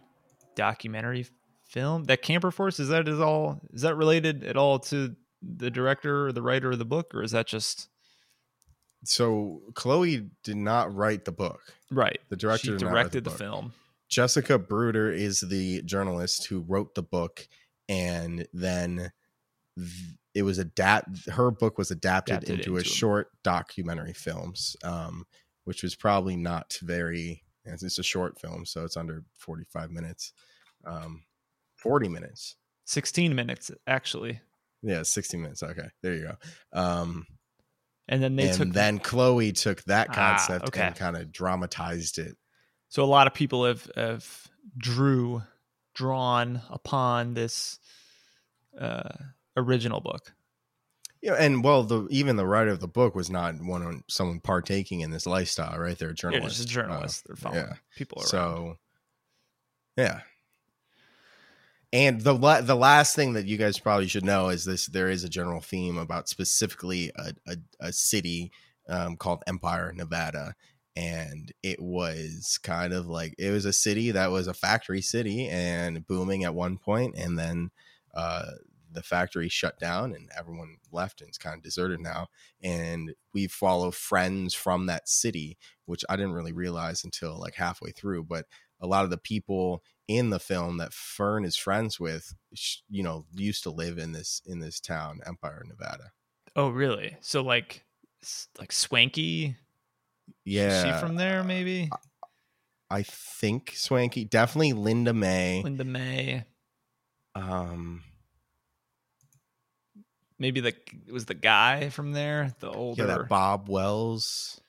documentary 0.56 1.26
film. 1.66 2.04
That 2.06 2.22
Camper 2.22 2.52
Force 2.52 2.80
is 2.80 2.90
that 2.90 3.08
is 3.08 3.20
all 3.20 3.62
is 3.74 3.82
that 3.82 3.96
related 3.96 4.44
at 4.44 4.58
all 4.58 4.80
to 4.80 5.16
the 5.42 5.72
director 5.72 6.28
or 6.28 6.32
the 6.32 6.42
writer 6.42 6.72
of 6.72 6.80
the 6.80 6.86
book 6.86 7.16
or 7.16 7.24
is 7.24 7.32
that 7.32 7.48
just 7.48 7.88
So 9.06 9.62
Chloe 9.74 10.30
did 10.44 10.58
not 10.58 10.94
write 10.94 11.26
the 11.26 11.32
book. 11.32 11.62
right? 11.90 12.20
The 12.30 12.36
director 12.36 12.68
she 12.68 12.72
did 12.72 12.82
not 12.82 12.88
write 12.88 12.94
directed 13.04 13.24
the, 13.24 13.30
book. 13.30 13.40
film. 13.40 13.74
Jessica 14.10 14.58
Bruder 14.60 15.12
is 15.12 15.42
the 15.42 15.82
journalist 15.84 16.48
who 16.48 16.62
wrote 16.62 16.96
the 16.96 17.04
book, 17.04 17.48
and 17.88 18.48
then 18.54 19.12
it 20.34 20.44
was 20.44 20.58
adapt. 20.58 21.30
Her 21.30 21.52
book 21.52 21.78
was 21.78 21.92
adapted, 21.92 22.38
Adapted 22.38 22.60
into, 22.60 22.76
a 22.76 22.78
into 22.80 22.90
a- 22.90 22.92
short 22.94 23.30
documentary 23.44 24.14
films, 24.14 24.76
um, 24.84 25.26
which 25.66 25.84
was 25.84 25.96
probably 25.96 26.36
not 26.36 26.78
very. 26.82 27.44
It's 27.66 27.84
it's 27.84 28.00
a 28.00 28.04
short 28.04 28.40
film, 28.40 28.66
so 28.66 28.84
it's 28.84 28.98
under 28.98 29.24
forty-five 29.38 29.92
minutes, 29.92 30.34
um, 30.86 31.24
forty 31.76 32.08
minutes. 32.10 32.56
16 32.86 33.36
minutes 33.36 33.70
actually. 33.86 34.40
Yeah, 34.82 35.04
sixteen 35.04 35.44
minutes. 35.44 35.62
Okay, 35.62 35.88
there 36.02 36.16
you 36.16 36.22
go. 36.24 36.36
Um, 36.74 37.28
And 38.08 38.24
then 38.24 38.36
they 38.36 38.48
and 38.50 38.58
took 38.58 38.74
then 38.74 38.98
Chloe 38.98 39.52
took 39.52 39.84
that 39.84 40.08
Ah, 40.10 40.14
concept 40.14 40.68
okay. 40.70 40.82
and 40.88 40.96
kind 40.96 41.16
of 41.16 41.32
dramatized 41.32 42.18
it. 42.18 42.36
So 42.90 43.04
a 43.04 43.06
lot 43.06 43.28
of 43.28 43.34
people 43.34 43.66
have 43.66 43.90
have 43.96 44.48
drew 44.78 45.42
drawn 45.96 46.62
upon 46.70 47.34
this 47.34 47.80
uh 48.80 49.10
original 49.58 50.02
book. 50.02 50.34
Yeah, 51.22 51.34
and 51.34 51.64
well, 51.64 51.84
the 51.84 52.08
even 52.10 52.38
the 52.38 52.46
writer 52.46 52.72
of 52.72 52.80
the 52.80 52.88
book 52.88 53.14
was 53.14 53.30
not 53.30 53.56
one 53.62 53.84
on 53.84 54.04
someone 54.08 54.40
partaking 54.40 55.02
in 55.02 55.12
this 55.12 55.26
lifestyle, 55.26 55.78
right? 55.78 55.98
They're 55.98 56.10
a 56.10 56.14
They're 56.14 56.14
journalists. 56.14 57.24
They're 57.28 57.36
following 57.36 57.66
yeah. 57.66 57.74
people 57.98 58.20
Uh, 58.20 58.22
around. 58.22 58.28
so, 58.30 58.78
yeah. 59.98 60.22
And 61.92 62.22
the 62.22 62.34
la- 62.34 62.62
the 62.62 62.76
last 62.76 63.16
thing 63.16 63.34
that 63.34 63.48
you 63.48 63.58
guys 63.58 63.80
probably 63.80 64.08
should 64.08 64.24
know 64.24 64.48
is 64.50 64.64
this: 64.64 64.86
there 64.86 65.10
is 65.10 65.24
a 65.26 65.30
general 65.30 65.60
theme 65.60 65.98
about 65.98 66.30
specifically 66.30 67.12
a 67.18 67.34
a, 67.48 67.58
a 67.88 67.92
city 67.92 68.52
um, 68.88 69.18
called 69.18 69.44
Empire, 69.48 69.92
Nevada, 69.94 70.56
and 71.00 71.54
it 71.64 71.82
was 71.82 72.60
kind 72.62 72.92
of 72.92 73.08
like 73.08 73.34
it 73.38 73.52
was 73.52 73.64
a 73.64 73.72
city 73.72 74.12
that 74.12 74.32
was 74.32 74.48
a 74.48 74.54
factory 74.54 75.00
city 75.02 75.48
and 75.48 76.06
booming 76.06 76.44
at 76.44 76.54
one 76.54 76.78
point, 76.78 77.16
and 77.16 77.40
then 77.40 77.72
uh, 78.14 78.52
the 78.92 79.02
factory 79.02 79.48
shut 79.48 79.80
down 79.80 80.14
and 80.14 80.30
everyone 80.38 80.76
left, 80.92 81.22
and 81.22 81.30
it's 81.30 81.38
kind 81.38 81.56
of 81.56 81.64
deserted 81.64 82.02
now. 82.02 82.28
And 82.62 83.14
we 83.34 83.48
follow 83.48 83.92
friends 83.92 84.54
from 84.54 84.88
that 84.88 85.08
city, 85.08 85.58
which 85.86 86.04
I 86.10 86.18
didn't 86.18 86.34
really 86.34 86.52
realize 86.52 87.06
until 87.06 87.40
like 87.40 87.56
halfway 87.56 87.92
through, 87.92 88.26
but 88.26 88.46
a 88.82 88.88
lot 88.88 89.06
of 89.06 89.10
the 89.10 89.18
people 89.18 89.82
in 90.10 90.32
the 90.32 90.40
film 90.40 90.80
that 90.80 90.94
Fern 90.94 91.46
is 91.46 91.56
friends 91.56 91.98
with, 91.98 92.34
you 92.90 93.04
know, 93.04 93.26
used 93.34 93.64
to 93.64 93.70
live 93.70 93.98
in 93.98 94.12
this 94.12 94.42
in 94.46 94.60
this 94.60 94.82
town, 94.82 95.22
Empire, 95.26 95.64
Nevada. 95.66 96.12
Oh, 96.58 96.70
really? 96.70 97.16
So 97.22 97.42
like, 97.42 97.86
like 98.60 98.72
Swankie? 98.72 99.56
Yeah, 100.46 100.70
Is 100.70 100.84
she 100.96 101.00
from 101.00 101.16
there? 101.16 101.44
Maybe 101.44 101.90
I 102.90 103.04
think 103.04 103.74
Swankie, 103.76 104.30
definitely 104.30 104.74
Linda 104.74 105.14
May. 105.14 105.62
Linda 105.64 105.84
May. 105.84 106.44
Um, 107.36 108.04
Maybe 110.40 110.62
the 110.62 110.70
it 111.08 111.12
was 111.12 111.26
the 111.26 111.34
guy 111.34 111.90
from 111.90 112.14
there, 112.14 112.56
the 112.60 112.72
older. 112.72 113.02
yeah, 113.06 113.18
that 113.18 113.30
Bob 113.30 113.68
Wells. 113.70 114.60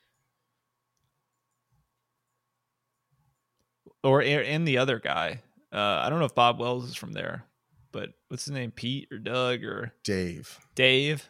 or 4.02 4.22
and 4.22 4.66
the 4.66 4.78
other 4.78 4.98
guy. 4.98 5.40
Uh, 5.72 6.00
I 6.04 6.10
don't 6.10 6.18
know 6.18 6.24
if 6.24 6.34
Bob 6.34 6.58
Wells 6.58 6.88
is 6.88 6.96
from 6.96 7.12
there, 7.12 7.44
but 7.92 8.10
what's 8.28 8.44
his 8.46 8.52
name? 8.52 8.70
Pete 8.72 9.08
or 9.12 9.18
Doug 9.18 9.62
or 9.64 9.92
Dave. 10.02 10.58
Dave? 10.74 11.28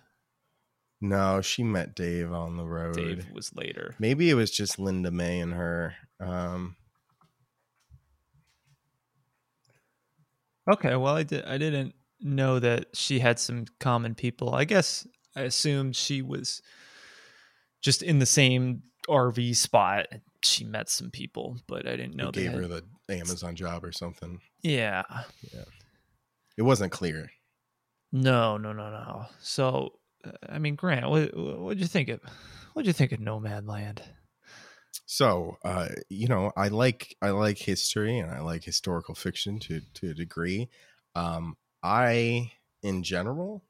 No, 1.01 1.41
she 1.41 1.63
met 1.63 1.95
Dave 1.95 2.31
on 2.33 2.57
the 2.57 2.65
road. 2.65 2.95
Dave 2.97 3.27
was 3.33 3.55
later. 3.55 3.95
Maybe 3.99 4.29
it 4.29 4.35
was 4.35 4.51
just 4.51 4.79
Linda 4.79 5.11
May 5.11 5.41
and 5.41 5.55
her. 5.55 5.95
Um, 6.21 6.77
Okay, 10.71 10.95
well, 10.95 11.17
I 11.17 11.23
did. 11.23 11.45
I 11.47 11.59
didn't 11.59 11.95
know 12.21 12.59
that 12.59 12.87
she 12.95 13.19
had 13.19 13.39
some 13.39 13.65
common 13.81 14.15
people. 14.15 14.55
I 14.55 14.65
guess 14.65 15.07
I 15.35 15.43
assumed 15.43 15.97
she 15.97 16.23
was 16.23 16.63
just 17.83 18.03
in 18.03 18.19
the 18.19 18.27
same 18.27 18.83
RV 19.09 19.57
spot. 19.57 20.07
She 20.45 20.65
met 20.65 20.89
some 20.89 21.11
people, 21.11 21.57
but 21.67 21.89
I 21.89 21.97
didn't 21.97 22.15
know 22.15 22.31
they 22.31 22.43
they 22.43 22.47
gave 22.49 22.53
had- 22.61 22.71
her 22.71 22.81
the 23.09 23.17
Amazon 23.19 23.57
job 23.57 23.85
or 23.85 23.91
something. 23.93 24.41
Yeah, 24.63 25.03
yeah. 25.53 25.65
It 26.57 26.63
wasn't 26.63 26.93
clear. 26.93 27.31
no, 28.13 28.57
no, 28.59 28.73
no, 28.73 28.91
no. 28.91 29.25
So, 29.41 29.95
I 30.49 30.59
mean, 30.59 30.77
Grant, 30.77 31.09
what 31.09 31.37
what'd 31.37 31.81
you 31.81 31.87
think 31.87 32.09
of 32.09 32.21
what'd 32.73 32.87
you 32.87 32.93
think 32.93 33.13
of 33.13 33.21
Nomadland? 33.21 34.03
So, 35.07 35.57
uh, 35.65 35.89
you 36.09 36.29
know, 36.29 36.53
I 36.57 36.69
like 36.69 37.17
I 37.23 37.31
like 37.31 37.59
history 37.59 38.19
and 38.19 38.31
I 38.31 38.41
like 38.41 38.65
historical 38.65 39.15
fiction 39.15 39.59
to 39.61 39.81
to 39.95 40.11
a 40.11 40.15
degree. 40.15 40.69
Um, 41.15 41.57
I, 41.83 42.53
in 42.83 43.03
general, 43.03 43.65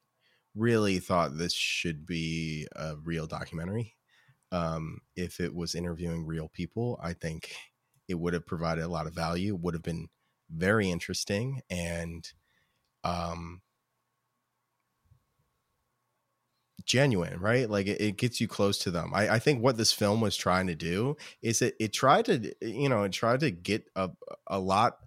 really 0.54 1.00
thought 1.00 1.38
this 1.38 1.54
should 1.54 2.06
be 2.06 2.68
a 2.76 2.96
real 2.96 3.26
documentary. 3.26 3.96
um, 4.52 5.00
if 5.16 5.40
it 5.40 5.54
was 5.54 5.74
interviewing 5.76 6.26
real 6.26 6.48
people, 6.48 6.98
I 7.02 7.14
think 7.14 7.54
it 8.08 8.16
would 8.16 8.34
have 8.34 8.46
provided 8.46 8.84
a 8.84 8.88
lot 8.88 9.06
of 9.08 9.14
value. 9.14 9.56
Would 9.56 9.74
have 9.74 9.82
been 9.84 10.08
very 10.50 10.90
interesting 10.90 11.62
and 11.70 12.30
um, 13.04 13.62
genuine, 16.84 17.40
right? 17.40 17.68
Like 17.68 17.86
it, 17.86 18.00
it, 18.00 18.16
gets 18.16 18.40
you 18.40 18.48
close 18.48 18.78
to 18.78 18.90
them. 18.90 19.12
I, 19.14 19.34
I 19.34 19.38
think 19.38 19.62
what 19.62 19.76
this 19.76 19.92
film 19.92 20.20
was 20.20 20.36
trying 20.36 20.66
to 20.66 20.74
do 20.74 21.16
is 21.42 21.62
it 21.62 21.74
it 21.78 21.92
tried 21.92 22.26
to 22.26 22.54
you 22.60 22.88
know 22.88 23.02
it 23.02 23.12
tried 23.12 23.40
to 23.40 23.50
get 23.50 23.84
a 23.96 24.10
a 24.46 24.58
lot 24.58 24.98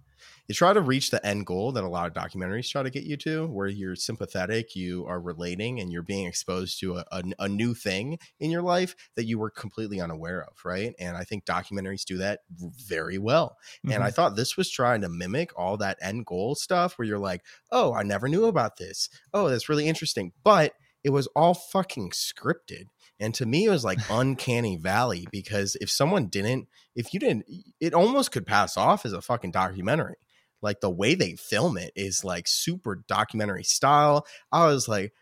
you 0.48 0.54
try 0.54 0.72
to 0.74 0.80
reach 0.80 1.10
the 1.10 1.24
end 1.24 1.46
goal 1.46 1.72
that 1.72 1.84
a 1.84 1.88
lot 1.88 2.06
of 2.06 2.12
documentaries 2.12 2.68
try 2.68 2.82
to 2.82 2.90
get 2.90 3.04
you 3.04 3.16
to, 3.18 3.46
where 3.46 3.66
you're 3.66 3.96
sympathetic, 3.96 4.76
you 4.76 5.06
are 5.06 5.20
relating, 5.20 5.80
and 5.80 5.90
you're 5.90 6.02
being 6.02 6.26
exposed 6.26 6.78
to 6.80 6.98
a, 6.98 7.04
a, 7.12 7.22
a, 7.38 7.48
new 7.48 7.72
thing 7.72 8.18
in 8.40 8.50
your 8.50 8.60
life 8.60 8.94
that 9.16 9.24
you 9.24 9.38
were 9.38 9.48
completely 9.48 10.00
unaware 10.00 10.42
of, 10.42 10.54
right? 10.64 10.94
And 10.98 11.16
I 11.16 11.24
think 11.24 11.46
documentaries 11.46 12.04
do 12.04 12.18
that 12.18 12.40
very 12.86 13.16
well. 13.16 13.56
Mm-hmm. 13.78 13.92
And 13.92 14.02
I 14.02 14.08
mm-hmm. 14.08 14.14
thought 14.14 14.36
this 14.36 14.56
was 14.56 14.70
trying 14.70 15.00
to 15.00 15.08
mimic 15.08 15.50
all 15.58 15.78
that 15.78 15.98
end 16.02 16.26
goal 16.26 16.54
stuff 16.54 16.98
where 16.98 17.08
you're 17.08 17.18
like, 17.18 17.42
oh, 17.72 17.94
I 17.94 18.02
never 18.02 18.28
knew 18.28 18.44
about 18.44 18.76
this. 18.76 19.08
Oh, 19.32 19.48
that's 19.48 19.70
really 19.70 19.88
interesting. 19.88 20.32
But 20.42 20.74
it 21.04 21.10
was 21.10 21.26
all 21.36 21.54
fucking 21.54 22.10
scripted. 22.10 22.86
And 23.20 23.32
to 23.34 23.46
me, 23.46 23.66
it 23.66 23.70
was 23.70 23.84
like 23.84 24.00
uncanny 24.10 24.76
valley 24.76 25.26
because 25.30 25.76
if 25.80 25.90
someone 25.90 26.26
didn't, 26.26 26.66
if 26.96 27.14
you 27.14 27.20
didn't, 27.20 27.46
it 27.80 27.94
almost 27.94 28.32
could 28.32 28.46
pass 28.46 28.76
off 28.76 29.06
as 29.06 29.12
a 29.12 29.22
fucking 29.22 29.52
documentary 29.52 30.16
like 30.64 30.80
the 30.80 30.90
way 30.90 31.14
they 31.14 31.34
film 31.34 31.76
it 31.76 31.92
is 31.94 32.24
like 32.24 32.48
super 32.48 33.04
documentary 33.06 33.62
style. 33.62 34.26
I 34.50 34.66
was 34.66 34.88
like, 34.88 35.12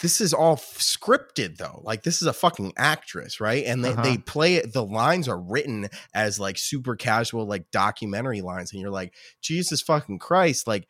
this 0.00 0.20
is 0.20 0.32
all 0.32 0.56
scripted 0.56 1.58
though. 1.58 1.82
Like 1.84 2.02
this 2.02 2.22
is 2.22 2.26
a 2.26 2.32
fucking 2.32 2.72
actress, 2.76 3.38
right? 3.38 3.64
And 3.64 3.84
they, 3.84 3.90
uh-huh. 3.90 4.02
they 4.02 4.18
play 4.18 4.56
it. 4.56 4.72
The 4.72 4.84
lines 4.84 5.28
are 5.28 5.38
written 5.38 5.88
as 6.14 6.40
like 6.40 6.56
super 6.58 6.96
casual, 6.96 7.46
like 7.46 7.70
documentary 7.70 8.40
lines, 8.40 8.72
and 8.72 8.80
you're 8.80 8.90
like, 8.90 9.14
Jesus 9.40 9.80
fucking 9.82 10.18
Christ, 10.18 10.66
like. 10.66 10.88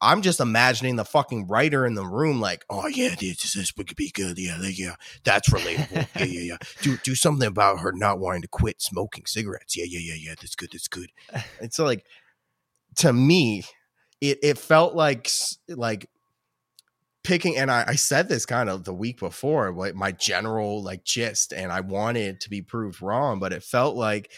I'm 0.00 0.22
just 0.22 0.40
imagining 0.40 0.96
the 0.96 1.04
fucking 1.04 1.46
writer 1.46 1.86
in 1.86 1.94
the 1.94 2.06
room, 2.06 2.40
like, 2.40 2.64
oh 2.68 2.86
yeah, 2.86 3.14
this 3.14 3.54
this 3.54 3.70
could 3.70 3.94
be 3.96 4.10
good, 4.10 4.38
yeah, 4.38 4.58
yeah, 4.62 4.96
that's 5.22 5.50
relatable, 5.50 6.08
yeah, 6.16 6.24
yeah, 6.24 6.40
yeah. 6.40 6.56
Do 6.82 6.96
do 6.98 7.14
something 7.14 7.46
about 7.46 7.80
her 7.80 7.92
not 7.92 8.18
wanting 8.18 8.42
to 8.42 8.48
quit 8.48 8.82
smoking 8.82 9.26
cigarettes, 9.26 9.76
yeah, 9.76 9.84
yeah, 9.88 10.00
yeah, 10.00 10.16
yeah. 10.18 10.34
That's 10.40 10.56
good, 10.56 10.70
that's 10.72 10.88
good. 10.88 11.10
It's 11.60 11.78
like, 11.78 12.04
to 12.96 13.12
me, 13.12 13.64
it 14.20 14.38
it 14.42 14.58
felt 14.58 14.94
like 14.94 15.30
like 15.68 16.08
picking 17.22 17.56
and 17.56 17.70
I, 17.70 17.84
I 17.88 17.94
said 17.94 18.28
this 18.28 18.44
kind 18.44 18.68
of 18.68 18.84
the 18.84 18.92
week 18.92 19.18
before 19.18 19.72
like 19.72 19.94
my 19.94 20.12
general 20.12 20.82
like 20.82 21.04
gist 21.04 21.54
and 21.54 21.72
i 21.72 21.80
wanted 21.80 22.40
to 22.40 22.50
be 22.50 22.60
proved 22.60 23.00
wrong 23.00 23.40
but 23.40 23.52
it 23.52 23.62
felt 23.62 23.96
like 23.96 24.30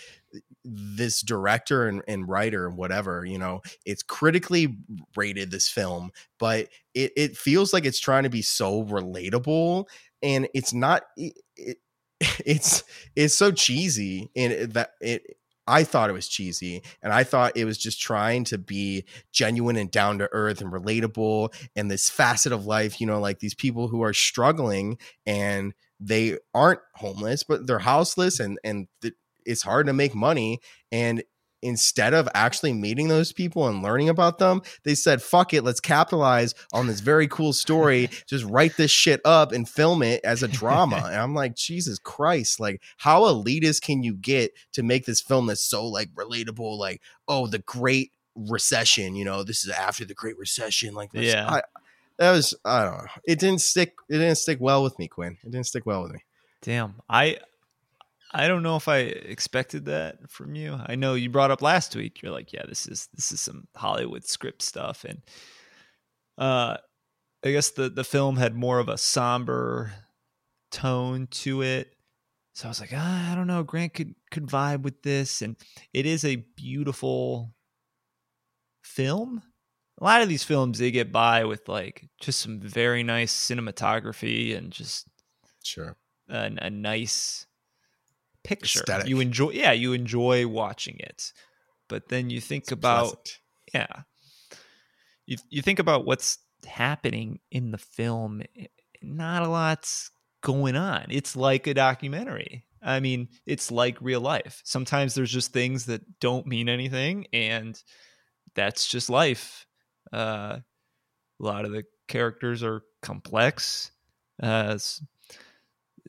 this 0.68 1.20
director 1.22 1.86
and, 1.86 2.02
and 2.08 2.28
writer 2.28 2.66
and 2.66 2.76
whatever 2.76 3.24
you 3.24 3.38
know 3.38 3.60
it's 3.84 4.02
critically 4.02 4.76
rated 5.14 5.50
this 5.50 5.68
film 5.68 6.10
but 6.38 6.68
it, 6.94 7.12
it 7.16 7.36
feels 7.36 7.72
like 7.72 7.84
it's 7.84 8.00
trying 8.00 8.24
to 8.24 8.30
be 8.30 8.42
so 8.42 8.82
relatable 8.84 9.86
and 10.22 10.48
it's 10.54 10.72
not 10.72 11.04
it, 11.16 11.34
it 11.56 11.78
it's 12.44 12.84
it's 13.14 13.34
so 13.34 13.50
cheesy 13.52 14.30
and 14.34 14.72
that 14.72 14.90
it 15.00 15.36
I 15.68 15.82
thought 15.82 16.10
it 16.10 16.14
was 16.14 16.28
cheesy 16.28 16.82
and 17.02 17.12
I 17.12 17.24
thought 17.24 17.56
it 17.56 17.64
was 17.64 17.76
just 17.76 18.00
trying 18.00 18.44
to 18.44 18.58
be 18.58 19.04
genuine 19.32 19.76
and 19.76 19.90
down 19.90 20.18
to 20.18 20.28
earth 20.30 20.60
and 20.60 20.72
relatable 20.72 21.52
and 21.74 21.90
this 21.90 22.08
facet 22.08 22.52
of 22.52 22.66
life, 22.66 23.00
you 23.00 23.06
know, 23.06 23.18
like 23.18 23.40
these 23.40 23.54
people 23.54 23.88
who 23.88 24.02
are 24.02 24.12
struggling 24.12 24.98
and 25.26 25.74
they 25.98 26.38
aren't 26.54 26.80
homeless, 26.94 27.42
but 27.42 27.66
they're 27.66 27.80
houseless 27.80 28.38
and 28.38 28.58
and 28.62 28.86
th- 29.02 29.14
it's 29.46 29.62
hard 29.62 29.86
to 29.86 29.92
make 29.92 30.14
money 30.14 30.60
and 30.92 31.22
instead 31.62 32.14
of 32.14 32.28
actually 32.34 32.72
meeting 32.72 33.08
those 33.08 33.32
people 33.32 33.66
and 33.66 33.82
learning 33.82 34.08
about 34.08 34.38
them, 34.38 34.62
they 34.84 34.94
said, 34.94 35.22
fuck 35.22 35.52
it, 35.54 35.64
let's 35.64 35.80
capitalize 35.80 36.54
on 36.72 36.86
this 36.86 37.00
very 37.00 37.26
cool 37.28 37.52
story. 37.52 38.08
Just 38.26 38.44
write 38.44 38.76
this 38.76 38.90
shit 38.90 39.20
up 39.24 39.52
and 39.52 39.68
film 39.68 40.02
it 40.02 40.20
as 40.24 40.42
a 40.42 40.48
drama. 40.48 40.96
and 41.06 41.16
I'm 41.16 41.34
like, 41.34 41.56
Jesus 41.56 41.98
Christ, 41.98 42.60
like, 42.60 42.80
how 42.98 43.22
elitist 43.22 43.82
can 43.82 44.02
you 44.02 44.14
get 44.14 44.52
to 44.72 44.82
make 44.82 45.06
this 45.06 45.20
film 45.20 45.46
that's 45.46 45.62
so 45.62 45.86
like 45.86 46.08
relatable? 46.14 46.78
Like, 46.78 47.00
oh, 47.26 47.46
the 47.46 47.58
great 47.60 48.12
recession, 48.34 49.16
you 49.16 49.24
know, 49.24 49.42
this 49.42 49.64
is 49.64 49.70
after 49.70 50.04
the 50.04 50.14
great 50.14 50.38
recession. 50.38 50.94
Like, 50.94 51.10
yeah. 51.12 51.48
I, 51.48 51.62
that 52.18 52.32
was, 52.32 52.54
I 52.64 52.84
don't 52.84 52.98
know. 52.98 53.06
It 53.26 53.38
didn't 53.38 53.60
stick, 53.60 53.94
it 54.08 54.18
didn't 54.18 54.36
stick 54.36 54.58
well 54.60 54.82
with 54.82 54.98
me, 54.98 55.08
Quinn. 55.08 55.36
It 55.42 55.50
didn't 55.50 55.66
stick 55.66 55.84
well 55.84 56.02
with 56.02 56.12
me. 56.12 56.20
Damn. 56.62 56.94
I, 57.08 57.38
I 58.38 58.48
don't 58.48 58.62
know 58.62 58.76
if 58.76 58.86
I 58.86 58.98
expected 58.98 59.86
that 59.86 60.30
from 60.30 60.54
you. 60.54 60.78
I 60.84 60.94
know 60.94 61.14
you 61.14 61.30
brought 61.30 61.50
up 61.50 61.62
last 61.62 61.96
week. 61.96 62.20
You're 62.20 62.32
like, 62.32 62.52
yeah, 62.52 62.64
this 62.68 62.86
is 62.86 63.08
this 63.14 63.32
is 63.32 63.40
some 63.40 63.66
Hollywood 63.74 64.26
script 64.26 64.60
stuff, 64.60 65.04
and 65.04 65.22
uh, 66.36 66.76
I 67.42 67.50
guess 67.50 67.70
the 67.70 67.88
the 67.88 68.04
film 68.04 68.36
had 68.36 68.54
more 68.54 68.78
of 68.78 68.90
a 68.90 68.98
somber 68.98 69.92
tone 70.70 71.28
to 71.28 71.62
it. 71.62 71.96
So 72.52 72.68
I 72.68 72.70
was 72.70 72.80
like, 72.80 72.92
ah, 72.94 73.32
I 73.32 73.34
don't 73.34 73.46
know. 73.46 73.62
Grant 73.62 73.94
could 73.94 74.14
could 74.30 74.46
vibe 74.46 74.82
with 74.82 75.02
this, 75.02 75.40
and 75.40 75.56
it 75.94 76.04
is 76.04 76.22
a 76.22 76.44
beautiful 76.56 77.54
film. 78.82 79.42
A 79.98 80.04
lot 80.04 80.20
of 80.20 80.28
these 80.28 80.44
films 80.44 80.78
they 80.78 80.90
get 80.90 81.10
by 81.10 81.44
with 81.44 81.70
like 81.70 82.06
just 82.20 82.40
some 82.40 82.60
very 82.60 83.02
nice 83.02 83.32
cinematography 83.32 84.54
and 84.54 84.70
just 84.70 85.08
sure 85.62 85.96
a, 86.28 86.52
a 86.60 86.70
nice 86.70 87.45
picture. 88.46 88.80
Aesthetic. 88.80 89.08
You 89.08 89.20
enjoy, 89.20 89.50
yeah, 89.50 89.72
you 89.72 89.92
enjoy 89.92 90.46
watching 90.46 90.96
it. 90.98 91.32
But 91.88 92.08
then 92.08 92.30
you 92.30 92.40
think 92.40 92.64
it's 92.64 92.72
about, 92.72 93.00
pleasant. 93.02 93.38
yeah, 93.74 94.02
you 95.26 95.36
you 95.50 95.62
think 95.62 95.78
about 95.78 96.04
what's 96.04 96.38
happening 96.66 97.40
in 97.50 97.70
the 97.70 97.78
film. 97.78 98.42
Eh, 98.58 98.66
not 99.02 99.42
a 99.42 99.48
lot's 99.48 100.10
going 100.42 100.76
on. 100.76 101.06
It's 101.10 101.36
like 101.36 101.66
a 101.66 101.74
documentary. 101.74 102.64
I 102.82 103.00
mean, 103.00 103.28
it's 103.46 103.70
like 103.70 104.00
real 104.00 104.20
life. 104.20 104.62
Sometimes 104.64 105.14
there's 105.14 105.32
just 105.32 105.52
things 105.52 105.86
that 105.86 106.02
don't 106.20 106.46
mean 106.46 106.68
anything, 106.68 107.26
and 107.32 107.80
that's 108.54 108.86
just 108.88 109.10
life. 109.10 109.66
Uh, 110.12 110.58
a 111.40 111.44
lot 111.44 111.64
of 111.64 111.72
the 111.72 111.84
characters 112.08 112.62
are 112.62 112.82
complex. 113.02 113.90
Uh, 114.42 114.78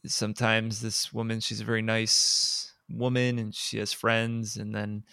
sometimes 0.07 0.81
this 0.81 1.13
woman 1.13 1.39
she's 1.39 1.61
a 1.61 1.65
very 1.65 1.81
nice 1.81 2.73
woman 2.89 3.39
and 3.39 3.53
she 3.53 3.77
has 3.77 3.91
friends 3.91 4.57
and 4.57 4.73
then 4.73 5.03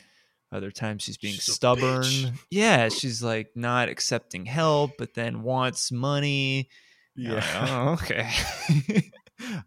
other 0.52 0.70
times 0.70 1.02
she's 1.02 1.16
being 1.16 1.34
she's 1.34 1.54
stubborn. 1.54 2.04
Yeah 2.50 2.88
she's 2.88 3.22
like 3.22 3.50
not 3.56 3.88
accepting 3.88 4.46
help 4.46 4.92
but 4.98 5.14
then 5.14 5.42
wants 5.42 5.90
money. 5.90 6.68
Yeah. 7.16 7.44
Oh, 7.68 7.92
okay. 7.94 8.30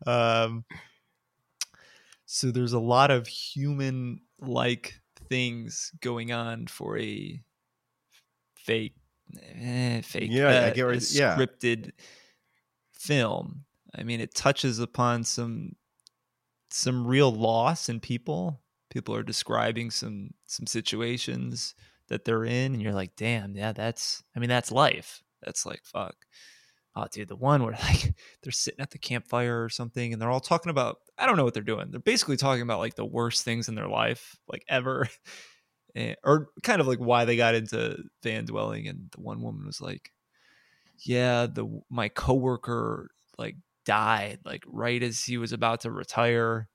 Um 0.07 0.63
so 2.25 2.51
there's 2.51 2.73
a 2.73 2.79
lot 2.79 3.11
of 3.11 3.27
human 3.27 4.21
like 4.39 4.99
things 5.29 5.91
going 6.01 6.31
on 6.31 6.67
for 6.67 6.97
a 6.97 7.41
fake 8.55 8.95
eh, 9.59 10.01
fake 10.01 10.29
yeah 10.31 10.47
uh, 10.47 10.67
I 10.67 10.69
get 10.71 11.11
yeah. 11.11 11.35
scripted 11.35 11.91
film 12.93 13.65
I 13.97 14.03
mean, 14.03 14.21
it 14.21 14.35
touches 14.35 14.79
upon 14.79 15.23
some 15.23 15.75
some 16.69 17.07
real 17.07 17.33
loss 17.33 17.89
in 17.89 17.99
people. 17.99 18.61
People 18.89 19.15
are 19.15 19.23
describing 19.23 19.91
some 19.91 20.31
some 20.45 20.67
situations 20.67 21.75
that 22.09 22.25
they're 22.25 22.45
in, 22.45 22.73
and 22.73 22.81
you're 22.81 22.93
like, 22.93 23.15
damn, 23.15 23.55
yeah, 23.55 23.71
that's. 23.71 24.23
I 24.35 24.39
mean, 24.39 24.49
that's 24.49 24.71
life. 24.71 25.23
That's 25.43 25.65
like 25.65 25.81
fuck. 25.83 26.15
Oh, 26.95 27.05
dude, 27.11 27.27
the 27.27 27.35
one 27.35 27.63
where 27.63 27.73
like 27.83 28.13
they're 28.43 28.51
sitting 28.51 28.81
at 28.81 28.91
the 28.91 28.99
campfire 28.99 29.63
or 29.63 29.69
something, 29.69 30.13
and 30.13 30.21
they're 30.21 30.31
all 30.31 30.39
talking 30.39 30.69
about. 30.69 30.97
I 31.17 31.25
don't 31.25 31.37
know 31.37 31.43
what 31.43 31.53
they're 31.55 31.63
doing. 31.63 31.87
They're 31.89 31.99
basically 31.99 32.37
talking 32.37 32.61
about 32.61 32.79
like 32.79 32.95
the 32.95 33.05
worst 33.05 33.43
things 33.43 33.67
in 33.67 33.75
their 33.75 33.87
life, 33.87 34.37
like 34.47 34.63
ever. 34.69 35.07
And, 35.95 36.11
eh, 36.11 36.15
or 36.23 36.49
kind 36.63 36.79
of 36.81 36.87
like 36.87 36.99
why 36.99 37.25
they 37.25 37.35
got 37.35 37.55
into 37.55 37.97
van 38.21 38.45
dwelling 38.45 38.87
and 38.87 39.09
the 39.11 39.21
one 39.21 39.41
woman 39.41 39.65
was 39.65 39.81
like 39.81 40.11
yeah 41.05 41.45
the 41.45 41.81
my 41.89 42.09
coworker 42.09 43.09
like 43.37 43.55
died 43.87 44.39
like 44.45 44.63
right 44.67 45.01
as 45.01 45.23
he 45.23 45.37
was 45.37 45.53
about 45.53 45.81
to 45.81 45.91
retire. 45.91 46.67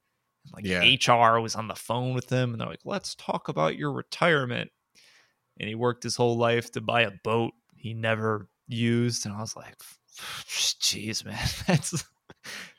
Like 0.53 0.65
yeah. 0.65 0.81
HR 0.81 1.39
was 1.39 1.55
on 1.55 1.69
the 1.69 1.77
phone 1.77 2.15
with 2.15 2.29
him 2.29 2.53
and 2.53 2.61
they're 2.61 2.69
like, 2.69 2.81
let's 2.85 3.15
talk 3.15 3.49
about 3.49 3.77
your 3.77 3.93
retirement. 3.93 4.73
And 5.61 5.69
he 5.69 5.77
worked 5.77 6.03
his 6.03 6.17
whole 6.17 6.37
life 6.37 6.73
to 6.73 6.81
buy 6.81 7.03
a 7.03 7.13
boat 7.23 7.53
he 7.77 7.95
never 7.95 8.49
used. 8.67 9.27
And 9.27 9.35
I 9.35 9.41
was 9.41 9.55
like, 9.55 9.77
jeez, 10.49 11.25
man, 11.25 11.39
that's 11.67 12.05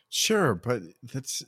sure, 0.09 0.55
but 0.55 0.81
that's 1.03 1.43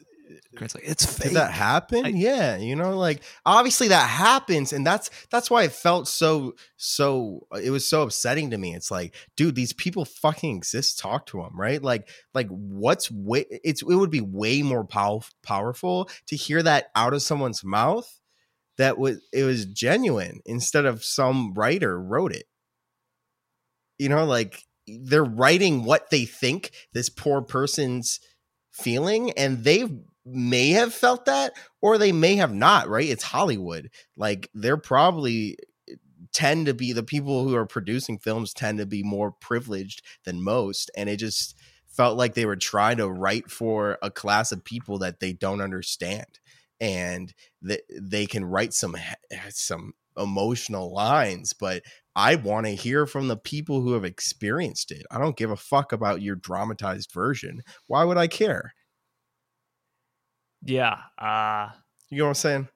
Grant's 0.55 0.75
like, 0.75 0.85
it's 0.87 1.05
fake. 1.05 1.29
Did 1.29 1.35
that 1.35 1.51
happen? 1.51 2.05
I- 2.05 2.09
yeah, 2.09 2.57
you 2.57 2.75
know, 2.75 2.97
like 2.97 3.21
obviously 3.45 3.89
that 3.89 4.09
happens, 4.09 4.73
and 4.73 4.85
that's 4.85 5.09
that's 5.29 5.49
why 5.49 5.63
it 5.63 5.71
felt 5.71 6.07
so 6.07 6.55
so. 6.77 7.45
It 7.61 7.69
was 7.69 7.87
so 7.87 8.03
upsetting 8.03 8.51
to 8.51 8.57
me. 8.57 8.73
It's 8.73 8.89
like, 8.89 9.15
dude, 9.37 9.55
these 9.55 9.73
people 9.73 10.05
fucking 10.05 10.55
exist. 10.55 10.99
Talk 10.99 11.25
to 11.27 11.37
them, 11.41 11.59
right? 11.59 11.81
Like, 11.81 12.09
like 12.33 12.47
what's 12.47 13.11
way? 13.11 13.45
It's 13.63 13.81
it 13.81 13.85
would 13.95 14.11
be 14.11 14.21
way 14.21 14.61
more 14.61 14.85
pow- 14.85 15.21
powerful 15.43 16.09
to 16.27 16.35
hear 16.35 16.63
that 16.63 16.87
out 16.95 17.13
of 17.13 17.21
someone's 17.21 17.63
mouth. 17.63 18.09
That 18.77 18.97
was 18.97 19.21
it 19.31 19.43
was 19.43 19.65
genuine 19.65 20.41
instead 20.45 20.85
of 20.85 21.03
some 21.03 21.53
writer 21.53 22.01
wrote 22.01 22.33
it. 22.33 22.45
You 23.97 24.09
know, 24.09 24.25
like 24.25 24.63
they're 24.87 25.23
writing 25.23 25.83
what 25.83 26.09
they 26.09 26.25
think 26.25 26.71
this 26.93 27.09
poor 27.09 27.41
person's 27.41 28.19
feeling, 28.71 29.31
and 29.31 29.63
they 29.63 29.85
may 30.25 30.69
have 30.71 30.93
felt 30.93 31.25
that 31.25 31.53
or 31.81 31.97
they 31.97 32.11
may 32.11 32.35
have 32.35 32.53
not 32.53 32.89
right? 32.89 33.07
It's 33.07 33.23
hollywood. 33.23 33.89
Like 34.17 34.49
they're 34.53 34.77
probably 34.77 35.57
eh, 35.89 35.95
tend 36.33 36.65
to 36.65 36.73
be 36.73 36.93
the 36.93 37.03
people 37.03 37.47
who 37.47 37.55
are 37.55 37.65
producing 37.65 38.17
films 38.17 38.53
tend 38.53 38.79
to 38.79 38.85
be 38.85 39.03
more 39.03 39.31
privileged 39.31 40.03
than 40.25 40.43
most 40.43 40.89
and 40.97 41.09
it 41.09 41.17
just 41.17 41.55
felt 41.87 42.17
like 42.17 42.33
they 42.33 42.45
were 42.45 42.57
trying 42.57 42.97
to 42.97 43.09
write 43.09 43.49
for 43.49 43.97
a 44.01 44.11
class 44.11 44.51
of 44.51 44.65
people 44.65 44.99
that 44.99 45.19
they 45.19 45.31
don't 45.31 45.61
understand 45.61 46.39
and 46.81 47.33
that 47.61 47.81
they 48.01 48.25
can 48.25 48.43
write 48.43 48.73
some 48.73 48.97
some 49.49 49.93
emotional 50.17 50.93
lines 50.93 51.53
but 51.53 51.83
i 52.15 52.35
want 52.35 52.65
to 52.65 52.75
hear 52.75 53.05
from 53.05 53.27
the 53.27 53.37
people 53.37 53.81
who 53.81 53.93
have 53.93 54.05
experienced 54.05 54.91
it. 54.91 55.05
I 55.11 55.17
don't 55.19 55.37
give 55.37 55.51
a 55.51 55.57
fuck 55.57 55.91
about 55.91 56.21
your 56.21 56.35
dramatized 56.35 57.11
version. 57.11 57.61
Why 57.87 58.03
would 58.03 58.17
i 58.17 58.27
care 58.27 58.73
yeah. 60.65 60.97
Uh, 61.17 61.69
you 62.09 62.19
know 62.19 62.25
what 62.25 62.29
i'm 62.29 62.35
saying 62.35 62.67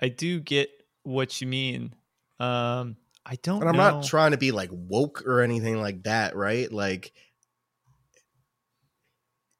I 0.00 0.08
do 0.08 0.40
get 0.40 0.70
what 1.02 1.40
you 1.40 1.46
mean. 1.46 1.94
Um, 2.38 2.96
I 3.24 3.36
don't 3.42 3.60
and 3.60 3.68
I'm 3.68 3.76
know. 3.76 4.00
not 4.00 4.04
trying 4.04 4.30
to 4.30 4.38
be 4.38 4.50
like 4.50 4.70
woke 4.72 5.22
or 5.26 5.42
anything 5.42 5.80
like 5.80 6.04
that, 6.04 6.34
right? 6.34 6.72
Like 6.72 7.12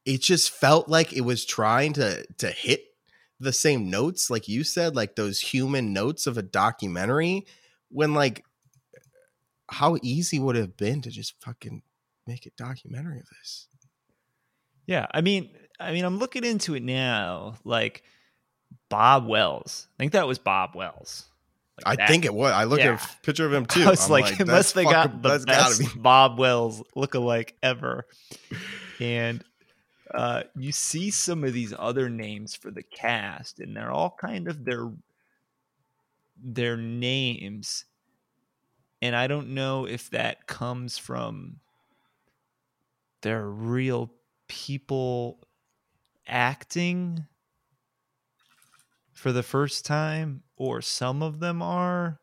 it 0.06 0.22
just 0.22 0.50
felt 0.50 0.88
like 0.88 1.12
it 1.12 1.20
was 1.20 1.44
trying 1.44 1.92
to 1.94 2.26
to 2.38 2.48
hit 2.48 2.84
the 3.38 3.52
same 3.52 3.90
notes 3.90 4.30
like 4.30 4.48
you 4.48 4.64
said, 4.64 4.96
like 4.96 5.16
those 5.16 5.40
human 5.40 5.92
notes 5.92 6.26
of 6.26 6.38
a 6.38 6.42
documentary 6.42 7.46
when 7.90 8.14
like 8.14 8.44
how 9.68 9.96
easy 10.02 10.38
would 10.38 10.56
it 10.56 10.60
have 10.60 10.76
been 10.76 11.00
to 11.02 11.10
just 11.10 11.34
fucking 11.40 11.82
make 12.26 12.46
a 12.46 12.50
documentary 12.56 13.20
of 13.20 13.26
this? 13.38 13.68
Yeah, 14.86 15.06
I 15.12 15.20
mean, 15.20 15.50
I 15.80 15.92
mean, 15.92 16.04
I'm 16.04 16.18
looking 16.18 16.44
into 16.44 16.74
it 16.74 16.82
now. 16.82 17.54
Like 17.64 18.02
Bob 18.88 19.26
Wells, 19.26 19.88
I 19.98 20.02
think 20.02 20.12
that 20.12 20.26
was 20.26 20.38
Bob 20.38 20.74
Wells. 20.76 21.26
Like 21.78 21.86
I 21.86 21.96
that- 21.96 22.08
think 22.08 22.24
it 22.24 22.34
was. 22.34 22.52
I 22.52 22.64
looked 22.64 22.82
Yeah. 22.82 22.94
at 22.94 23.02
a 23.02 23.08
picture 23.22 23.46
of 23.46 23.52
him 23.52 23.64
too. 23.66 23.84
I 23.84 23.90
was 23.90 24.04
I'm 24.04 24.10
like, 24.12 24.38
unless 24.40 24.72
that's 24.72 24.72
they 24.72 24.84
got 24.84 25.22
the 25.22 25.44
best 25.46 25.78
be 25.80 25.86
Bob 26.00 26.38
Wells 26.38 26.82
lookalike 26.94 27.52
ever, 27.62 28.06
and 29.00 29.42
uh, 30.12 30.42
you 30.56 30.72
see 30.72 31.10
some 31.10 31.44
of 31.44 31.52
these 31.54 31.72
other 31.78 32.08
names 32.10 32.54
for 32.54 32.70
the 32.70 32.82
cast, 32.82 33.60
and 33.60 33.74
they're 33.76 33.90
all 33.92 34.14
kind 34.20 34.48
of 34.48 34.64
their 34.64 34.90
their 36.42 36.76
names, 36.76 37.84
and 39.00 39.14
I 39.16 39.26
don't 39.26 39.54
know 39.54 39.86
if 39.86 40.10
that 40.10 40.46
comes 40.46 40.98
from 40.98 41.60
their 43.22 43.46
real 43.46 44.10
people 44.48 45.38
acting 46.26 47.26
for 49.12 49.32
the 49.32 49.42
first 49.42 49.84
time 49.84 50.42
or 50.56 50.80
some 50.80 51.22
of 51.22 51.40
them 51.40 51.60
are 51.60 52.20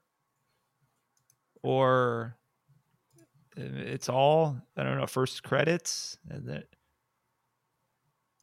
or 1.62 2.38
uh, 3.58 3.62
it's 3.62 4.10
all 4.10 4.58
i 4.76 4.84
don't 4.84 4.98
know 4.98 5.06
first 5.06 5.44
credits 5.44 6.18
and 6.30 6.48
that 6.48 6.66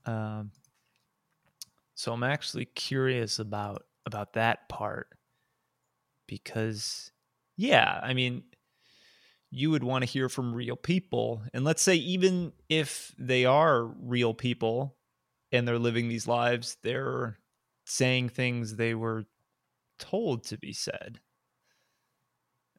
um 0.06 0.50
so 1.94 2.12
i'm 2.12 2.22
actually 2.22 2.64
curious 2.64 3.38
about 3.38 3.82
about 4.06 4.34
that 4.34 4.68
part 4.68 5.08
because 6.28 7.10
yeah 7.56 7.98
i 8.02 8.14
mean 8.14 8.42
you 9.50 9.70
would 9.70 9.84
want 9.84 10.04
to 10.04 10.10
hear 10.10 10.28
from 10.28 10.54
real 10.54 10.76
people 10.76 11.42
and 11.52 11.64
let's 11.64 11.82
say 11.82 11.94
even 11.94 12.52
if 12.68 13.14
they 13.18 13.44
are 13.44 13.84
real 13.84 14.34
people 14.34 14.96
and 15.54 15.68
they're 15.68 15.78
living 15.78 16.08
these 16.08 16.28
lives 16.28 16.78
they're 16.82 17.38
saying 17.86 18.28
things 18.28 18.76
they 18.76 18.94
were 18.94 19.24
told 19.98 20.44
to 20.44 20.58
be 20.58 20.72
said 20.72 21.20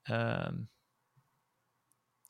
um 0.09 0.67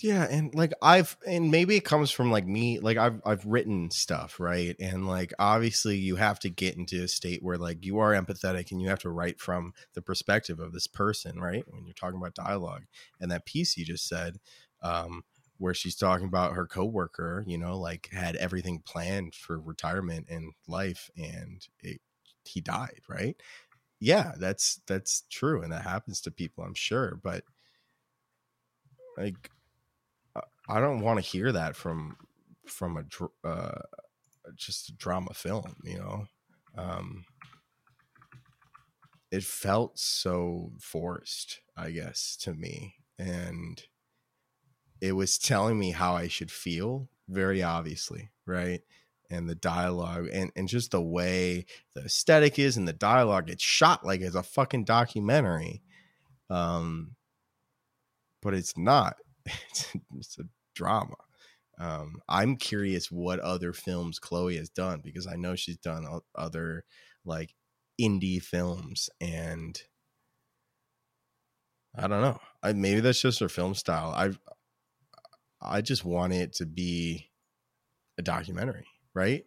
Yeah, 0.02 0.28
and 0.30 0.54
like 0.54 0.74
I've 0.82 1.16
and 1.26 1.52
maybe 1.52 1.78
it 1.78 1.86
comes 1.86 2.12
from 2.12 2.30
like 2.30 2.46
me, 2.46 2.80
like 2.80 2.98
I've 2.98 3.22
I've 3.26 3.46
written 3.46 3.90
stuff, 3.92 4.42
right? 4.42 4.76
And 4.78 5.08
like 5.08 5.32
obviously 5.40 5.96
you 5.98 6.18
have 6.18 6.38
to 6.42 6.50
get 6.50 6.76
into 6.76 7.02
a 7.04 7.08
state 7.08 7.42
where 7.42 7.58
like 7.58 7.86
you 7.86 8.00
are 8.00 8.12
empathetic 8.12 8.72
and 8.72 8.82
you 8.82 8.90
have 8.90 9.00
to 9.00 9.10
write 9.10 9.40
from 9.40 9.74
the 9.94 10.02
perspective 10.02 10.60
of 10.60 10.74
this 10.74 10.88
person, 10.88 11.40
right? 11.40 11.64
When 11.70 11.86
you're 11.86 11.94
talking 11.94 12.18
about 12.20 12.36
dialogue. 12.36 12.84
And 13.22 13.32
that 13.32 13.46
piece 13.46 13.78
you 13.78 13.86
just 13.86 14.06
said, 14.08 14.40
um, 14.82 15.24
where 15.58 15.74
she's 15.74 15.96
talking 15.96 16.28
about 16.28 16.54
her 16.54 16.66
coworker, 16.68 17.44
you 17.48 17.58
know, 17.58 17.78
like 17.78 18.10
had 18.12 18.36
everything 18.36 18.82
planned 18.86 19.36
for 19.36 19.60
retirement 19.60 20.28
and 20.30 20.54
life 20.68 21.10
and 21.18 21.68
it, 21.82 22.02
he 22.46 22.62
died, 22.62 23.02
right? 23.10 23.36
Yeah, 24.00 24.34
that's 24.38 24.82
that's 24.88 25.24
true 25.30 25.62
and 25.62 25.72
that 25.72 25.84
happens 25.84 26.22
to 26.22 26.32
people, 26.32 26.64
I'm 26.64 26.74
sure, 26.76 27.20
but 27.24 27.44
like 29.18 29.50
I 30.68 30.80
don't 30.80 31.02
want 31.02 31.24
to 31.24 31.26
hear 31.30 31.52
that 31.52 31.76
from 31.76 32.18
from 32.66 32.98
a 32.98 33.48
uh, 33.48 33.82
just 34.56 34.90
a 34.90 34.94
drama 34.94 35.34
film, 35.34 35.76
you 35.84 35.98
know. 35.98 36.26
Um, 36.78 37.26
it 39.32 39.44
felt 39.44 40.00
so 40.00 40.72
forced, 40.80 41.62
I 41.78 41.92
guess, 41.92 42.36
to 42.42 42.54
me, 42.54 42.96
and 43.18 43.84
it 45.06 45.12
was 45.14 45.38
telling 45.38 45.78
me 45.78 45.92
how 45.92 46.16
I 46.16 46.28
should 46.28 46.52
feel 46.52 47.10
very 47.30 47.62
obviously, 47.62 48.32
right? 48.48 48.82
And 49.30 49.48
the 49.50 49.56
dialogue 49.56 50.28
and 50.32 50.52
and 50.56 50.68
just 50.68 50.92
the 50.92 51.02
way 51.02 51.66
the 51.94 52.06
aesthetic 52.06 52.58
is 52.58 52.78
and 52.78 52.88
the 52.88 52.94
dialogue, 52.94 53.50
it's 53.50 53.64
shot 53.64 54.06
like 54.06 54.22
it's 54.22 54.36
a 54.36 54.44
fucking 54.44 54.86
documentary. 54.86 55.82
Um, 56.50 57.16
but 58.42 58.54
it's 58.54 58.78
not. 58.78 59.18
It's, 59.70 59.96
it's 60.18 60.40
a 60.40 60.44
drama. 60.74 61.16
Um, 61.78 62.16
I'm 62.28 62.56
curious 62.56 63.12
what 63.12 63.40
other 63.40 63.74
films 63.74 64.18
Chloe 64.18 64.58
has 64.58 64.70
done 64.70 65.02
because 65.04 65.28
I 65.28 65.36
know 65.36 65.56
she's 65.56 65.78
done 65.78 66.08
other 66.34 66.84
like 67.26 67.54
indie 68.02 68.42
films, 68.42 69.10
and 69.22 69.80
I 71.96 72.08
don't 72.08 72.22
know. 72.22 72.40
I 72.64 72.74
maybe 72.74 73.02
that's 73.02 73.22
just 73.22 73.40
her 73.40 73.50
film 73.50 73.76
style. 73.76 74.14
I 74.16 74.32
I 75.62 75.82
just 75.82 76.06
want 76.06 76.34
it 76.34 76.54
to 76.56 76.66
be 76.66 77.30
a 78.18 78.22
documentary, 78.22 78.88
right? 79.14 79.46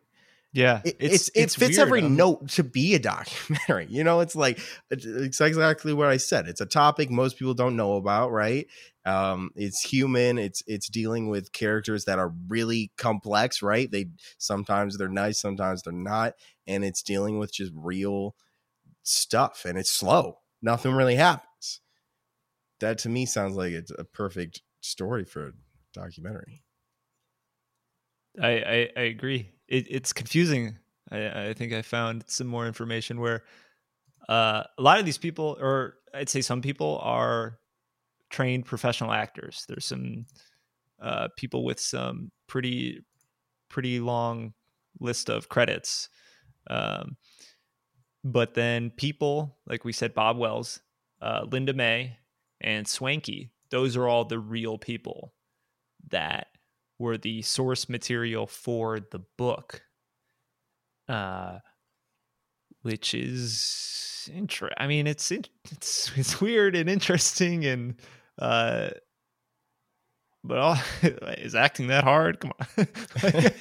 yeah 0.53 0.81
It, 0.83 0.97
it's, 0.99 1.29
it 1.35 1.51
fits 1.51 1.77
weird. 1.77 1.89
every 1.89 2.03
note 2.03 2.49
to 2.51 2.65
be 2.65 2.95
a 2.95 2.99
documentary. 3.15 3.87
You 3.91 4.05
know, 4.05 4.21
it's 4.21 4.35
like 4.35 4.59
it's 4.91 5.05
it's 5.05 5.41
exactly 5.41 5.93
what 5.93 6.09
I 6.09 6.17
said. 6.17 6.49
It's 6.49 6.61
a 6.61 6.67
topic 6.67 7.11
most 7.11 7.39
people 7.39 7.55
don't 7.55 7.77
know 7.77 7.97
about, 7.97 8.33
right? 8.33 8.67
Um, 9.05 9.51
it's 9.57 9.81
human. 9.83 10.39
It's 10.39 10.63
it's 10.67 10.89
dealing 10.89 11.29
with 11.29 11.53
characters 11.53 12.05
that 12.07 12.19
are 12.19 12.33
really 12.49 12.93
complex, 12.97 13.63
right? 13.63 13.91
They 13.91 14.07
sometimes 14.39 14.97
they're 14.99 15.09
nice, 15.09 15.39
sometimes 15.39 15.83
they're 15.83 15.93
not, 15.93 16.35
and 16.67 16.85
it's 16.85 17.03
dealing 17.03 17.39
with 17.39 17.53
just 17.53 17.73
real 17.75 18.35
stuff, 19.03 19.65
and 19.67 19.79
it's 19.79 19.91
slow. 19.91 20.39
Nothing 20.63 20.93
really 20.93 21.17
happens. 21.17 21.81
That 22.81 22.99
to 22.99 23.09
me 23.09 23.27
sounds 23.27 23.55
like 23.57 23.73
it's 23.73 23.93
a 23.99 24.05
perfect 24.05 24.63
story 24.81 25.25
for 25.25 25.49
a 25.49 25.53
documentary. 25.93 26.63
I, 28.41 28.49
I, 28.49 28.89
I 28.97 29.01
agree. 29.03 29.51
It, 29.67 29.87
it's 29.91 30.13
confusing. 30.13 30.79
I, 31.11 31.49
I 31.49 31.55
think 31.55 31.73
I 31.73 31.83
found 31.83 32.25
some 32.27 32.47
more 32.47 32.67
information 32.67 33.21
where 33.21 33.43
uh, 34.29 34.63
a 34.77 34.83
lot 34.83 34.99
of 34.99 35.07
these 35.07 35.19
people, 35.19 35.57
or 35.61 35.95
I'd 36.15 36.29
say 36.29 36.41
some 36.41 36.63
people, 36.63 37.01
are 37.03 37.59
trained 38.31 38.67
professional 38.67 39.13
actors. 39.13 39.65
There's 39.69 39.87
some 39.87 40.27
uh, 41.01 41.29
people 41.37 41.65
with 41.65 41.81
some 41.81 42.31
pretty 42.47 43.05
pretty 43.69 44.01
long 44.01 44.55
list 45.01 45.29
of 45.29 45.49
credits. 45.49 46.09
Um, 46.69 47.17
but 48.25 48.55
then 48.55 48.91
people 48.91 49.59
like 49.67 49.85
we 49.85 49.93
said, 49.93 50.15
Bob 50.15 50.37
Wells, 50.39 50.81
uh, 51.21 51.47
Linda 51.51 51.73
May, 51.73 52.17
and 52.61 52.87
Swankie. 52.87 53.51
Those 53.71 53.97
are 53.97 54.09
all 54.09 54.25
the 54.25 54.39
real 54.39 54.79
people 54.79 55.33
that 56.11 56.49
were 56.99 57.17
the 57.19 57.43
source 57.43 57.89
material 57.89 58.47
for 58.47 59.01
the 59.01 59.21
book. 59.37 59.83
uh, 61.09 61.59
which 62.83 63.15
is 63.15 64.31
inter- 64.33 64.71
I 64.77 64.87
mean, 64.87 65.07
it's 65.07 65.31
it's 65.31 66.13
it's 66.17 66.41
weird 66.41 66.77
and 66.77 66.89
interesting, 66.89 67.65
and 67.65 67.95
uh, 68.39 68.91
but 70.45 70.59
all, 70.59 70.77
is 71.03 71.55
acting 71.55 71.89
that 71.89 72.05
hard? 72.05 72.41
Come 72.41 72.53
on. 72.61 72.87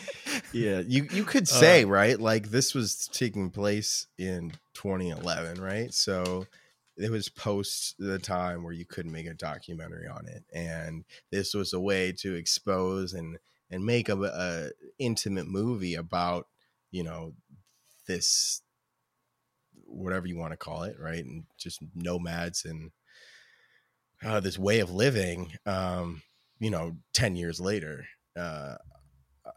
yeah, 0.54 0.82
you 0.86 1.08
you 1.12 1.24
could 1.24 1.44
Uh, 1.44 1.46
say 1.46 1.86
right, 1.86 2.20
like 2.20 2.50
this 2.52 2.74
was 2.76 3.08
taking 3.08 3.50
place 3.50 4.08
in 4.18 4.52
2011, 4.76 5.62
right? 5.62 5.94
So 5.94 6.46
it 6.98 7.12
was 7.12 7.30
post 7.30 7.96
the 8.00 8.20
time 8.20 8.64
where 8.64 8.74
you 8.74 8.86
couldn't 8.86 9.12
make 9.12 9.28
a 9.28 9.34
documentary 9.34 10.08
on 10.08 10.28
it, 10.28 10.44
and 10.54 11.06
this 11.32 11.54
was 11.54 11.74
a 11.74 11.80
way 11.80 12.12
to 12.20 12.36
expose 12.36 13.14
and 13.14 13.38
and 13.70 13.86
make 13.86 14.10
a, 14.10 14.18
a 14.24 14.70
intimate 14.98 15.48
movie 15.48 15.96
about 15.96 16.48
you 16.92 17.04
know 17.04 17.34
this 18.08 18.62
whatever 19.86 20.28
you 20.28 20.38
want 20.38 20.52
to 20.52 20.58
call 20.58 20.84
it, 20.84 20.98
right? 21.00 21.24
And 21.24 21.44
just 21.58 21.80
nomads 21.96 22.66
and 22.66 22.92
uh, 24.26 24.40
this 24.40 24.58
way 24.58 24.80
of 24.80 24.92
living. 24.92 25.54
Um, 25.66 26.24
you 26.60 26.72
know, 26.72 26.98
ten 27.14 27.36
years 27.36 27.60
later. 27.60 28.08
Uh, 28.36 28.76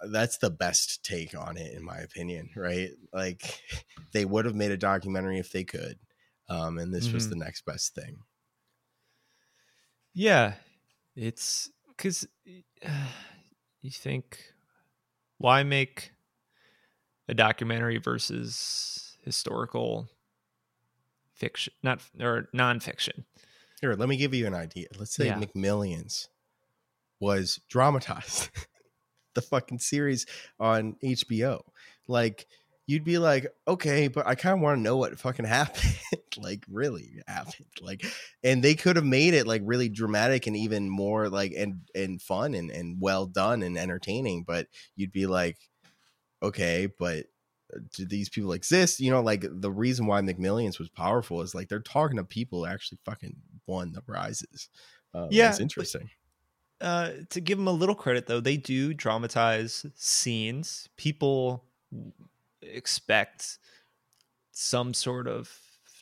that's 0.09 0.38
the 0.38 0.50
best 0.50 1.05
take 1.05 1.37
on 1.37 1.57
it 1.57 1.74
in 1.74 1.85
my 1.85 1.98
opinion 1.98 2.48
right 2.57 2.90
like 3.12 3.61
they 4.12 4.24
would 4.24 4.44
have 4.44 4.55
made 4.55 4.70
a 4.70 4.76
documentary 4.76 5.38
if 5.38 5.53
they 5.53 5.64
could 5.64 5.98
um 6.50 6.76
and 6.78 6.92
this 6.92 7.12
was 7.14 7.26
Mhm. 7.26 7.30
the 7.30 7.36
next 7.36 7.64
best 7.64 7.94
thing 7.94 8.18
Yeah, 10.14 10.54
it's 11.14 11.70
because 11.88 12.26
you 13.82 13.90
think 13.90 14.52
why 15.38 15.62
make 15.62 16.12
a 17.28 17.34
documentary 17.34 17.98
versus 17.98 19.16
historical 19.24 20.08
fiction, 21.34 21.72
not 21.82 22.02
or 22.20 22.48
nonfiction? 22.54 23.24
here 23.80 23.94
let 23.94 24.08
me 24.08 24.16
give 24.16 24.34
you 24.34 24.46
an 24.46 24.54
idea 24.54 24.86
let's 24.98 25.14
say 25.14 25.26
Yeah. 25.26 25.38
mcmillions 25.38 26.28
was 27.20 27.60
dramatized 27.68 28.50
the 29.34 29.42
fucking 29.42 29.78
series 29.78 30.26
on 30.58 30.96
hbo 31.04 31.60
like 32.08 32.46
you'd 32.90 33.05
be 33.05 33.18
like 33.18 33.46
okay 33.68 34.09
but 34.09 34.26
i 34.26 34.35
kind 34.35 34.55
of 34.55 34.61
want 34.61 34.76
to 34.76 34.83
know 34.83 34.96
what 34.96 35.18
fucking 35.18 35.44
happened 35.61 35.94
like 36.37 36.64
really 36.68 37.22
happened 37.29 37.66
like 37.81 38.05
and 38.42 38.62
they 38.62 38.74
could 38.74 38.96
have 38.96 39.05
made 39.05 39.33
it 39.35 39.46
like 39.46 39.62
really 39.64 39.88
dramatic 39.88 40.46
and 40.46 40.57
even 40.57 40.88
more 40.88 41.29
like 41.29 41.53
and 41.57 41.81
and 41.94 42.20
fun 42.20 42.55
and 42.55 42.70
and 42.70 42.96
well 43.00 43.26
done 43.26 43.62
and 43.62 43.79
entertaining 43.79 44.42
but 44.46 44.66
you'd 44.96 45.12
be 45.12 45.26
like 45.26 45.57
okay 46.42 46.88
but 46.98 47.26
uh, 47.74 47.79
do 47.94 48.05
these 48.07 48.29
people 48.29 48.53
exist 48.53 48.98
you 49.00 49.11
know 49.11 49.20
like 49.20 49.44
the 49.48 49.70
reason 49.70 50.07
why 50.07 50.20
mcmillions 50.20 50.79
was 50.79 50.88
powerful 50.88 51.40
is 51.42 51.55
like 51.55 51.68
they're 51.68 51.81
talking 51.81 52.16
to 52.16 52.24
people 52.24 52.61
who 52.64 52.66
actually 52.66 52.98
fucking 53.05 53.37
won 53.66 53.92
the 53.92 54.03
prizes 54.03 54.68
um, 55.14 55.29
Yeah, 55.31 55.48
it's 55.48 55.59
but- 55.59 55.62
interesting 55.62 56.11
Uh, 56.81 57.11
to 57.29 57.40
give 57.42 57.59
them 57.59 57.66
a 57.66 57.72
little 57.72 57.94
credit, 57.94 58.26
though, 58.26 58.40
they 58.40 58.57
do 58.57 58.94
dramatize 58.94 59.85
scenes. 59.96 60.88
People 60.96 61.64
expect 62.62 63.59
some 64.53 64.92
sort 64.94 65.27
of 65.27 65.51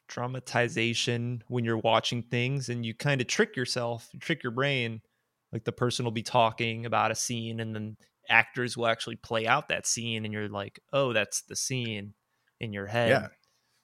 dramatization 0.08 1.42
when 1.48 1.64
you're 1.64 1.78
watching 1.78 2.22
things, 2.22 2.68
and 2.68 2.84
you 2.84 2.94
kind 2.94 3.20
of 3.20 3.26
trick 3.26 3.56
yourself, 3.56 4.08
you 4.12 4.20
trick 4.20 4.42
your 4.42 4.52
brain. 4.52 5.00
Like 5.52 5.64
the 5.64 5.72
person 5.72 6.04
will 6.04 6.12
be 6.12 6.22
talking 6.22 6.84
about 6.86 7.10
a 7.10 7.14
scene, 7.14 7.60
and 7.60 7.74
then 7.74 7.96
actors 8.28 8.76
will 8.76 8.86
actually 8.86 9.16
play 9.16 9.46
out 9.46 9.68
that 9.68 9.86
scene, 9.86 10.24
and 10.24 10.32
you're 10.32 10.48
like, 10.48 10.80
"Oh, 10.92 11.12
that's 11.12 11.42
the 11.42 11.56
scene 11.56 12.14
in 12.60 12.72
your 12.72 12.86
head." 12.86 13.10
Yeah. 13.10 13.28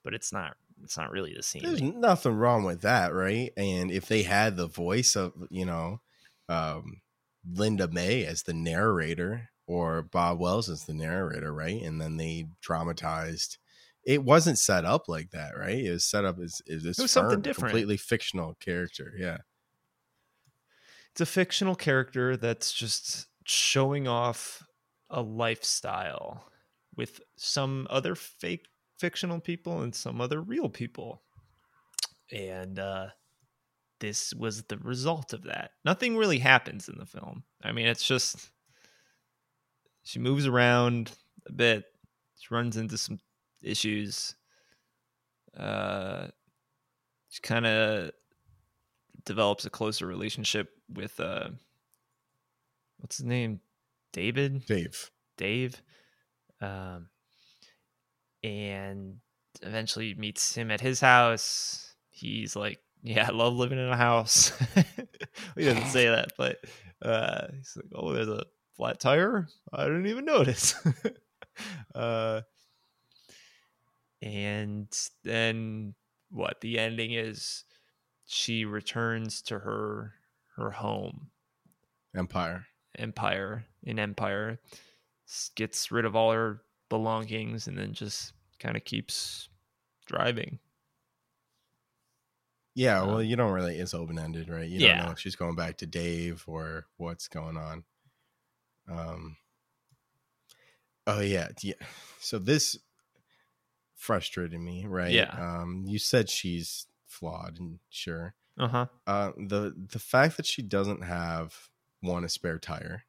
but 0.02 0.12
it's 0.14 0.32
not. 0.32 0.56
It's 0.82 0.98
not 0.98 1.10
really 1.10 1.32
the 1.34 1.42
scene. 1.42 1.62
There's 1.62 1.80
nothing 1.80 2.34
wrong 2.34 2.64
with 2.64 2.82
that, 2.82 3.14
right? 3.14 3.50
And 3.56 3.90
if 3.90 4.06
they 4.06 4.22
had 4.24 4.56
the 4.56 4.66
voice 4.66 5.16
of, 5.16 5.32
you 5.48 5.64
know, 5.64 6.00
um, 6.48 7.00
Linda 7.50 7.88
May 7.88 8.26
as 8.26 8.42
the 8.42 8.52
narrator 8.52 9.50
or 9.66 10.02
Bob 10.02 10.38
Wells 10.38 10.68
as 10.68 10.84
the 10.84 10.94
narrator, 10.94 11.52
right? 11.52 11.80
And 11.82 12.00
then 12.00 12.16
they 12.16 12.46
dramatized. 12.60 13.58
It 14.04 14.22
wasn't 14.22 14.58
set 14.58 14.84
up 14.84 15.08
like 15.08 15.30
that, 15.30 15.56
right? 15.56 15.78
It 15.78 15.90
was 15.90 16.04
set 16.04 16.24
up 16.24 16.38
as, 16.38 16.60
as 16.70 16.82
this 16.82 16.98
It 16.98 17.02
was 17.02 17.10
something 17.10 17.40
different. 17.40 17.70
completely 17.70 17.96
fictional 17.96 18.54
character. 18.60 19.12
Yeah, 19.16 19.38
it's 21.12 21.20
a 21.20 21.26
fictional 21.26 21.74
character 21.74 22.36
that's 22.36 22.72
just 22.72 23.28
showing 23.44 24.08
off 24.08 24.66
a 25.10 25.22
lifestyle 25.22 26.44
with 26.96 27.20
some 27.36 27.86
other 27.90 28.14
fake 28.14 28.66
fictional 28.98 29.40
people 29.40 29.82
and 29.82 29.94
some 29.94 30.20
other 30.20 30.40
real 30.40 30.68
people 30.68 31.22
and 32.32 32.78
uh 32.78 33.06
this 34.00 34.32
was 34.34 34.62
the 34.64 34.78
result 34.78 35.32
of 35.32 35.42
that 35.44 35.72
nothing 35.84 36.16
really 36.16 36.38
happens 36.38 36.88
in 36.88 36.96
the 36.98 37.04
film 37.06 37.42
i 37.62 37.70
mean 37.72 37.86
it's 37.86 38.06
just 38.06 38.50
she 40.04 40.18
moves 40.18 40.46
around 40.46 41.10
a 41.46 41.52
bit. 41.52 41.84
She 42.38 42.54
runs 42.54 42.76
into 42.76 42.96
some 42.96 43.18
issues. 43.62 44.36
Uh 45.58 46.28
she 47.30 47.40
kind 47.40 47.66
of 47.66 48.12
develops 49.24 49.64
a 49.64 49.70
closer 49.70 50.06
relationship 50.06 50.68
with 50.92 51.18
uh 51.18 51.48
what's 52.98 53.16
his 53.16 53.26
name? 53.26 53.60
David? 54.12 54.66
Dave. 54.66 55.10
dave. 55.36 55.82
Um 56.60 57.08
and 58.42 59.16
eventually 59.62 60.14
meets 60.14 60.54
him 60.54 60.70
at 60.70 60.80
his 60.82 61.00
house. 61.00 61.94
He's 62.10 62.54
like 62.54 62.78
yeah 63.02 63.26
i 63.28 63.32
love 63.32 63.54
living 63.54 63.78
in 63.78 63.88
a 63.88 63.96
house. 63.96 64.52
He 65.56 65.64
doesn't 65.64 65.88
say 65.88 66.08
that 66.08 66.32
but 66.36 66.58
uh 67.02 67.46
he's 67.56 67.76
like 67.76 67.86
oh 67.94 68.12
there's 68.12 68.28
a 68.28 68.44
flat 68.76 68.98
tire 69.00 69.48
i 69.72 69.84
didn't 69.84 70.06
even 70.06 70.24
notice 70.24 70.74
uh 71.94 72.40
and 74.22 74.88
then 75.22 75.94
what 76.30 76.60
the 76.60 76.78
ending 76.78 77.12
is 77.12 77.64
she 78.26 78.64
returns 78.64 79.42
to 79.42 79.58
her 79.60 80.14
her 80.56 80.70
home 80.70 81.30
Empire. 82.16 82.66
empire 82.98 83.64
in 83.82 83.98
empire 83.98 84.58
gets 85.54 85.90
rid 85.90 86.04
of 86.04 86.16
all 86.16 86.32
her 86.32 86.62
belongings 86.88 87.66
and 87.66 87.78
then 87.78 87.92
just 87.92 88.32
kind 88.58 88.76
of 88.76 88.84
keeps 88.84 89.48
driving 90.06 90.58
Yeah, 92.74 93.02
Uh, 93.02 93.06
well, 93.06 93.22
you 93.22 93.36
don't 93.36 93.52
really. 93.52 93.78
It's 93.78 93.94
open 93.94 94.18
ended, 94.18 94.48
right? 94.48 94.68
You 94.68 94.80
don't 94.80 95.06
know 95.06 95.12
if 95.12 95.18
she's 95.18 95.36
going 95.36 95.54
back 95.54 95.76
to 95.78 95.86
Dave 95.86 96.44
or 96.46 96.86
what's 96.96 97.28
going 97.28 97.56
on. 97.56 97.84
Um. 98.88 99.36
Oh 101.06 101.20
yeah, 101.20 101.48
yeah. 101.62 101.74
So 102.20 102.38
this 102.38 102.78
frustrated 103.94 104.60
me, 104.60 104.86
right? 104.86 105.10
Yeah. 105.12 105.30
Um. 105.30 105.84
You 105.86 105.98
said 105.98 106.28
she's 106.30 106.86
flawed, 107.06 107.58
and 107.58 107.78
sure. 107.90 108.34
uh-huh 108.58 108.86
Uh. 109.06 109.32
The 109.36 109.74
the 109.76 109.98
fact 109.98 110.36
that 110.36 110.46
she 110.46 110.62
doesn't 110.62 111.02
have 111.02 111.54
one 112.00 112.24
a 112.24 112.28
spare 112.28 112.58
tire. 112.58 113.04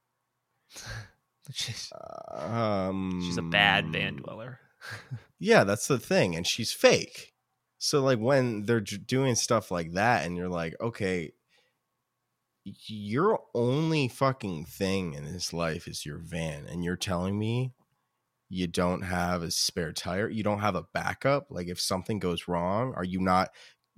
she's, 1.54 1.92
Um. 2.32 3.22
she's 3.24 3.38
a 3.38 3.42
bad 3.42 3.92
van 3.92 4.18
dweller 4.18 4.60
Yeah, 5.40 5.64
that's 5.64 5.88
the 5.88 6.00
thing, 6.00 6.36
and 6.36 6.46
she's 6.48 6.72
fake. 6.72 7.34
So 7.78 8.02
like 8.02 8.20
when 8.20 8.66
they're 8.66 8.80
doing 8.82 9.36
stuff 9.36 9.70
like 9.72 9.94
that, 9.94 10.26
and 10.26 10.36
you're 10.36 10.50
like, 10.50 10.76
okay, 10.82 11.34
your 12.66 13.40
only 13.54 14.08
fucking 14.08 14.66
thing 14.66 15.14
in 15.14 15.26
this 15.26 15.54
life 15.54 15.88
is 15.88 16.06
your 16.06 16.18
van, 16.18 16.66
and 16.68 16.84
you're 16.84 16.96
telling 16.96 17.38
me 17.38 17.74
you 18.50 18.68
don't 18.68 19.04
have 19.04 19.44
a 19.44 19.52
spare 19.52 19.94
tire, 19.94 20.30
you 20.30 20.44
don't 20.44 20.60
have 20.60 20.76
a 20.76 20.86
backup. 20.94 21.48
Like 21.50 21.68
if 21.68 21.80
something 21.80 22.20
goes 22.20 22.48
wrong, 22.48 22.94
are 22.96 23.04
you 23.04 23.20
not? 23.20 23.50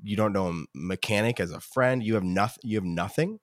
You 0.03 0.15
don't 0.15 0.33
know 0.33 0.49
a 0.49 0.63
mechanic 0.75 1.39
as 1.39 1.51
a 1.51 1.59
friend. 1.59 2.03
You 2.03 2.15
have 2.15 2.23
nothing. 2.23 2.61
You 2.63 2.77
have 2.77 2.85
nothing. 2.85 3.39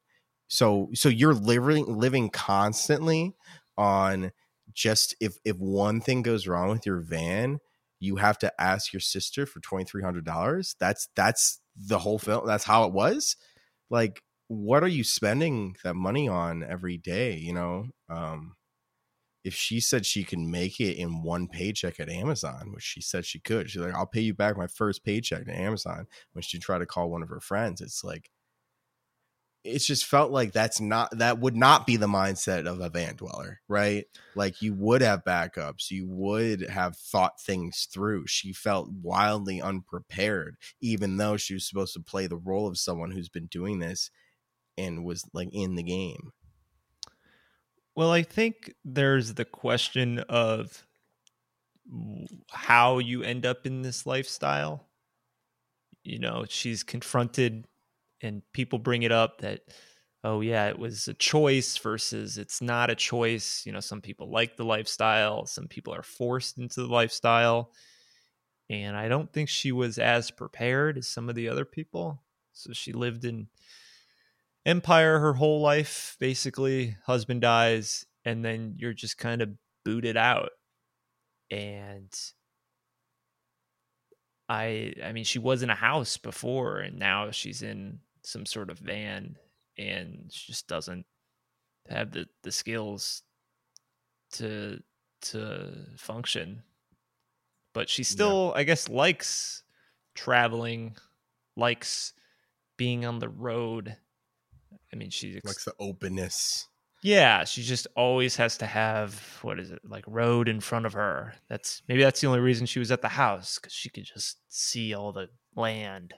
So 0.48 0.90
so 0.94 1.08
you're 1.08 1.34
living 1.34 1.86
living 1.86 2.30
constantly 2.30 3.34
on 3.76 4.30
just 4.72 5.14
if 5.20 5.36
if 5.44 5.56
one 5.58 6.00
thing 6.00 6.22
goes 6.22 6.46
wrong 6.46 6.70
with 6.70 6.86
your 6.86 7.00
van 7.00 7.60
you 8.00 8.16
have 8.16 8.38
to 8.38 8.52
ask 8.60 8.92
your 8.92 9.00
sister 9.00 9.46
for 9.46 9.60
$2300 9.60 10.74
that's 10.78 11.08
that's 11.14 11.60
the 11.76 11.98
whole 11.98 12.18
film 12.18 12.46
that's 12.46 12.64
how 12.64 12.84
it 12.84 12.92
was 12.92 13.36
like 13.90 14.22
what 14.48 14.82
are 14.82 14.88
you 14.88 15.04
spending 15.04 15.76
that 15.84 15.94
money 15.94 16.28
on 16.28 16.62
every 16.62 16.96
day 16.96 17.34
you 17.34 17.52
know? 17.52 17.86
Um 18.08 18.56
if 19.44 19.54
she 19.54 19.78
said 19.78 20.06
she 20.06 20.24
can 20.24 20.50
make 20.50 20.80
it 20.80 20.96
in 20.96 21.22
one 21.22 21.46
paycheck 21.46 22.00
at 22.00 22.08
amazon 22.08 22.72
which 22.72 22.82
she 22.82 23.02
said 23.02 23.26
she 23.26 23.38
could 23.38 23.70
she's 23.70 23.82
like 23.82 23.94
i'll 23.94 24.06
pay 24.06 24.22
you 24.22 24.32
back 24.32 24.56
my 24.56 24.66
first 24.66 25.04
paycheck 25.04 25.46
at 25.46 25.54
amazon 25.54 26.06
when 26.32 26.42
she 26.42 26.58
tried 26.58 26.78
to 26.78 26.86
call 26.86 27.10
one 27.10 27.22
of 27.22 27.28
her 27.28 27.40
friends 27.40 27.82
it's 27.82 28.02
like 28.02 28.30
it's 29.64 29.86
just 29.86 30.04
felt 30.04 30.30
like 30.30 30.52
that's 30.52 30.78
not 30.78 31.10
that 31.16 31.38
would 31.40 31.56
not 31.56 31.86
be 31.86 31.96
the 31.96 32.06
mindset 32.06 32.66
of 32.66 32.80
a 32.80 32.90
van 32.90 33.16
dweller 33.16 33.60
right? 33.66 34.04
Like 34.34 34.60
you 34.60 34.74
would 34.74 35.00
have 35.00 35.24
backups 35.24 35.90
you 35.90 36.06
would 36.06 36.68
have 36.68 36.96
thought 36.96 37.40
things 37.40 37.88
through. 37.92 38.26
She 38.26 38.52
felt 38.52 38.90
wildly 39.02 39.60
unprepared 39.62 40.56
even 40.80 41.16
though 41.16 41.36
she 41.36 41.54
was 41.54 41.66
supposed 41.66 41.94
to 41.94 42.00
play 42.00 42.26
the 42.26 42.36
role 42.36 42.68
of 42.68 42.78
someone 42.78 43.10
who's 43.10 43.30
been 43.30 43.46
doing 43.46 43.78
this 43.78 44.10
and 44.76 45.04
was 45.04 45.24
like 45.32 45.48
in 45.52 45.74
the 45.74 45.82
game 45.82 46.32
Well, 47.94 48.10
I 48.10 48.22
think 48.22 48.74
there's 48.84 49.34
the 49.34 49.44
question 49.44 50.18
of 50.20 50.86
how 52.50 52.98
you 52.98 53.22
end 53.22 53.46
up 53.46 53.66
in 53.66 53.82
this 53.82 54.06
lifestyle. 54.06 54.88
You 56.02 56.18
know, 56.18 56.44
she's 56.48 56.82
confronted, 56.82 57.66
and 58.20 58.42
people 58.52 58.78
bring 58.78 59.02
it 59.04 59.12
up 59.12 59.40
that, 59.40 59.60
oh, 60.24 60.40
yeah, 60.40 60.68
it 60.68 60.78
was 60.78 61.08
a 61.08 61.14
choice 61.14 61.76
versus 61.78 62.36
it's 62.36 62.60
not 62.60 62.90
a 62.90 62.94
choice. 62.94 63.62
You 63.64 63.72
know, 63.72 63.80
some 63.80 64.00
people 64.00 64.30
like 64.30 64.56
the 64.56 64.64
lifestyle, 64.64 65.46
some 65.46 65.68
people 65.68 65.94
are 65.94 66.02
forced 66.02 66.58
into 66.58 66.80
the 66.82 66.92
lifestyle. 66.92 67.72
And 68.70 68.96
I 68.96 69.08
don't 69.08 69.32
think 69.32 69.48
she 69.48 69.72
was 69.72 69.98
as 69.98 70.30
prepared 70.30 70.98
as 70.98 71.06
some 71.08 71.28
of 71.28 71.34
the 71.34 71.48
other 71.48 71.64
people. 71.64 72.22
So 72.52 72.72
she 72.72 72.92
lived 72.92 73.24
in 73.24 73.48
empire 74.66 75.18
her 75.18 75.34
whole 75.34 75.60
life 75.60 76.16
basically. 76.20 76.96
Husband 77.06 77.40
dies 77.40 78.06
and 78.24 78.44
then 78.44 78.74
you're 78.78 78.94
just 78.94 79.18
kind 79.18 79.42
of 79.42 79.50
booted 79.84 80.16
out. 80.16 80.50
And 81.50 82.12
i 84.48 84.92
i 85.02 85.12
mean 85.12 85.24
she 85.24 85.38
was 85.38 85.62
in 85.62 85.70
a 85.70 85.74
house 85.74 86.18
before 86.18 86.80
and 86.80 86.98
now 86.98 87.30
she's 87.30 87.62
in 87.62 87.98
some 88.22 88.44
sort 88.44 88.68
of 88.68 88.78
van 88.78 89.36
and 89.78 90.30
she 90.30 90.52
just 90.52 90.68
doesn't 90.68 91.06
have 91.88 92.10
the 92.12 92.26
the 92.42 92.52
skills 92.52 93.22
to 94.32 94.82
to 95.20 95.72
function. 95.96 96.62
But 97.72 97.88
she 97.88 98.04
still 98.04 98.52
i 98.54 98.62
guess 98.64 98.88
likes 98.88 99.62
traveling 100.14 100.96
likes 101.56 102.12
being 102.76 103.04
on 103.04 103.18
the 103.18 103.28
road 103.28 103.96
I 104.94 104.96
mean, 104.96 105.10
she 105.10 105.36
ex- 105.36 105.44
like 105.44 105.64
the 105.64 105.74
openness 105.82 106.68
yeah, 107.02 107.44
she 107.44 107.62
just 107.62 107.86
always 107.96 108.36
has 108.36 108.56
to 108.58 108.66
have 108.66 109.38
what 109.42 109.60
is 109.60 109.70
it 109.70 109.80
like 109.84 110.04
road 110.06 110.48
in 110.48 110.60
front 110.60 110.86
of 110.86 110.94
her. 110.94 111.34
That's 111.50 111.82
maybe 111.86 112.02
that's 112.02 112.22
the 112.22 112.28
only 112.28 112.40
reason 112.40 112.64
she 112.64 112.78
was 112.78 112.90
at 112.90 113.02
the 113.02 113.08
house 113.08 113.58
because 113.58 113.74
she 113.74 113.90
could 113.90 114.04
just 114.04 114.38
see 114.48 114.94
all 114.94 115.12
the 115.12 115.28
land. 115.54 116.14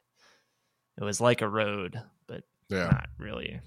It 0.96 1.02
was 1.02 1.20
like 1.20 1.42
a 1.42 1.48
road, 1.48 2.00
but 2.28 2.44
yeah 2.68 2.86
not 2.86 3.08
really. 3.18 3.60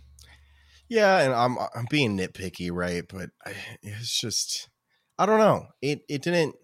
Yeah, 0.88 1.19
and 1.19 1.34
I'm 1.34 1.58
I'm 1.76 1.88
being 1.89 2.17
nitpicky, 2.17 2.72
right? 2.72 3.04
But 3.08 3.32
I, 3.45 3.54
it's 3.82 4.17
just 4.17 4.69
I 5.17 5.26
don't 5.26 5.39
know. 5.39 5.67
It 5.82 6.04
it 6.08 6.22
didn't. 6.22 6.56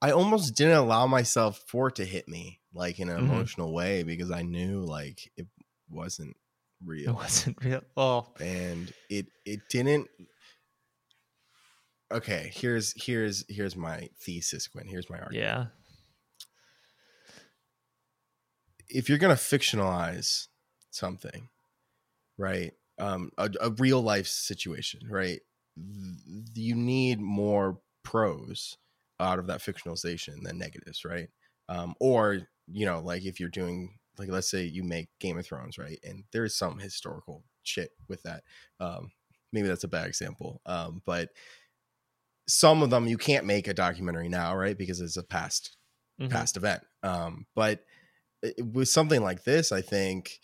I 0.00 0.12
almost 0.12 0.54
didn't 0.54 0.76
allow 0.76 1.06
myself 1.06 1.62
for 1.66 1.88
it 1.88 1.96
to 1.96 2.04
hit 2.04 2.28
me 2.28 2.60
like 2.72 3.00
in 3.00 3.08
an 3.08 3.18
Mhm. 3.18 3.28
emotional 3.28 3.72
way 3.74 4.02
because 4.02 4.30
I 4.30 4.42
knew 4.42 4.80
like 4.80 5.30
it 5.36 5.46
wasn't 5.90 6.36
It 6.80 6.86
real, 6.86 7.14
wasn't 7.14 7.62
real. 7.64 7.82
Well, 7.96 8.34
and 8.40 8.92
it 9.10 9.26
it 9.44 9.60
didn't. 9.68 10.08
Okay, 12.12 12.50
here's 12.54 12.94
here's 13.02 13.44
here's 13.48 13.76
my 13.76 14.08
thesis, 14.20 14.66
Quinn. 14.68 14.86
Here's 14.88 15.10
my 15.10 15.18
argument. 15.18 15.44
yeah, 15.44 15.66
if 18.88 19.08
you're 19.08 19.18
gonna 19.18 19.34
fictionalize 19.34 20.46
something, 20.90 21.48
right? 22.38 22.72
Um, 22.98 23.30
a, 23.38 23.50
a 23.60 23.70
real 23.70 24.00
life 24.02 24.26
situation, 24.26 25.00
right? 25.08 25.40
th- 25.76 26.54
You 26.54 26.74
need 26.74 27.20
more 27.20 27.78
pros 28.02 28.76
out 29.20 29.38
of 29.38 29.46
that 29.48 29.60
fictionalization 29.60 30.42
than 30.42 30.58
negatives, 30.58 31.04
right? 31.04 31.28
Um, 31.68 31.94
or 32.00 32.40
you 32.66 32.86
know, 32.86 33.00
like 33.00 33.24
if 33.24 33.38
you're 33.40 33.48
doing, 33.48 33.97
like, 34.18 34.28
let's 34.30 34.50
say 34.50 34.64
you 34.64 34.82
make 34.84 35.08
Game 35.20 35.38
of 35.38 35.46
Thrones, 35.46 35.78
right? 35.78 35.98
And 36.02 36.24
there 36.32 36.44
is 36.44 36.56
some 36.56 36.78
historical 36.78 37.44
shit 37.62 37.90
with 38.08 38.22
that. 38.22 38.44
Um, 38.80 39.12
maybe 39.52 39.68
that's 39.68 39.84
a 39.84 39.88
bad 39.88 40.06
example, 40.06 40.60
um, 40.66 41.02
but 41.06 41.30
some 42.48 42.82
of 42.82 42.90
them 42.90 43.06
you 43.06 43.18
can't 43.18 43.46
make 43.46 43.68
a 43.68 43.74
documentary 43.74 44.28
now, 44.28 44.56
right? 44.56 44.76
Because 44.76 45.00
it's 45.00 45.16
a 45.16 45.22
past 45.22 45.76
Mhm. 46.20 46.30
past 46.30 46.56
event. 46.56 46.82
Um, 47.02 47.46
but 47.54 47.84
with 48.58 48.88
something 48.88 49.22
like 49.22 49.44
this, 49.44 49.70
I 49.72 49.82
think 49.82 50.40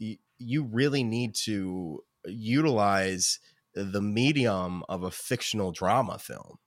y- 0.00 0.18
you 0.38 0.64
really 0.64 1.02
need 1.02 1.34
to 1.44 2.04
utilize 2.24 3.38
the 3.74 4.00
medium 4.02 4.84
of 4.88 5.02
a 5.02 5.10
fictional 5.10 5.72
drama 5.72 6.18
film. 6.18 6.58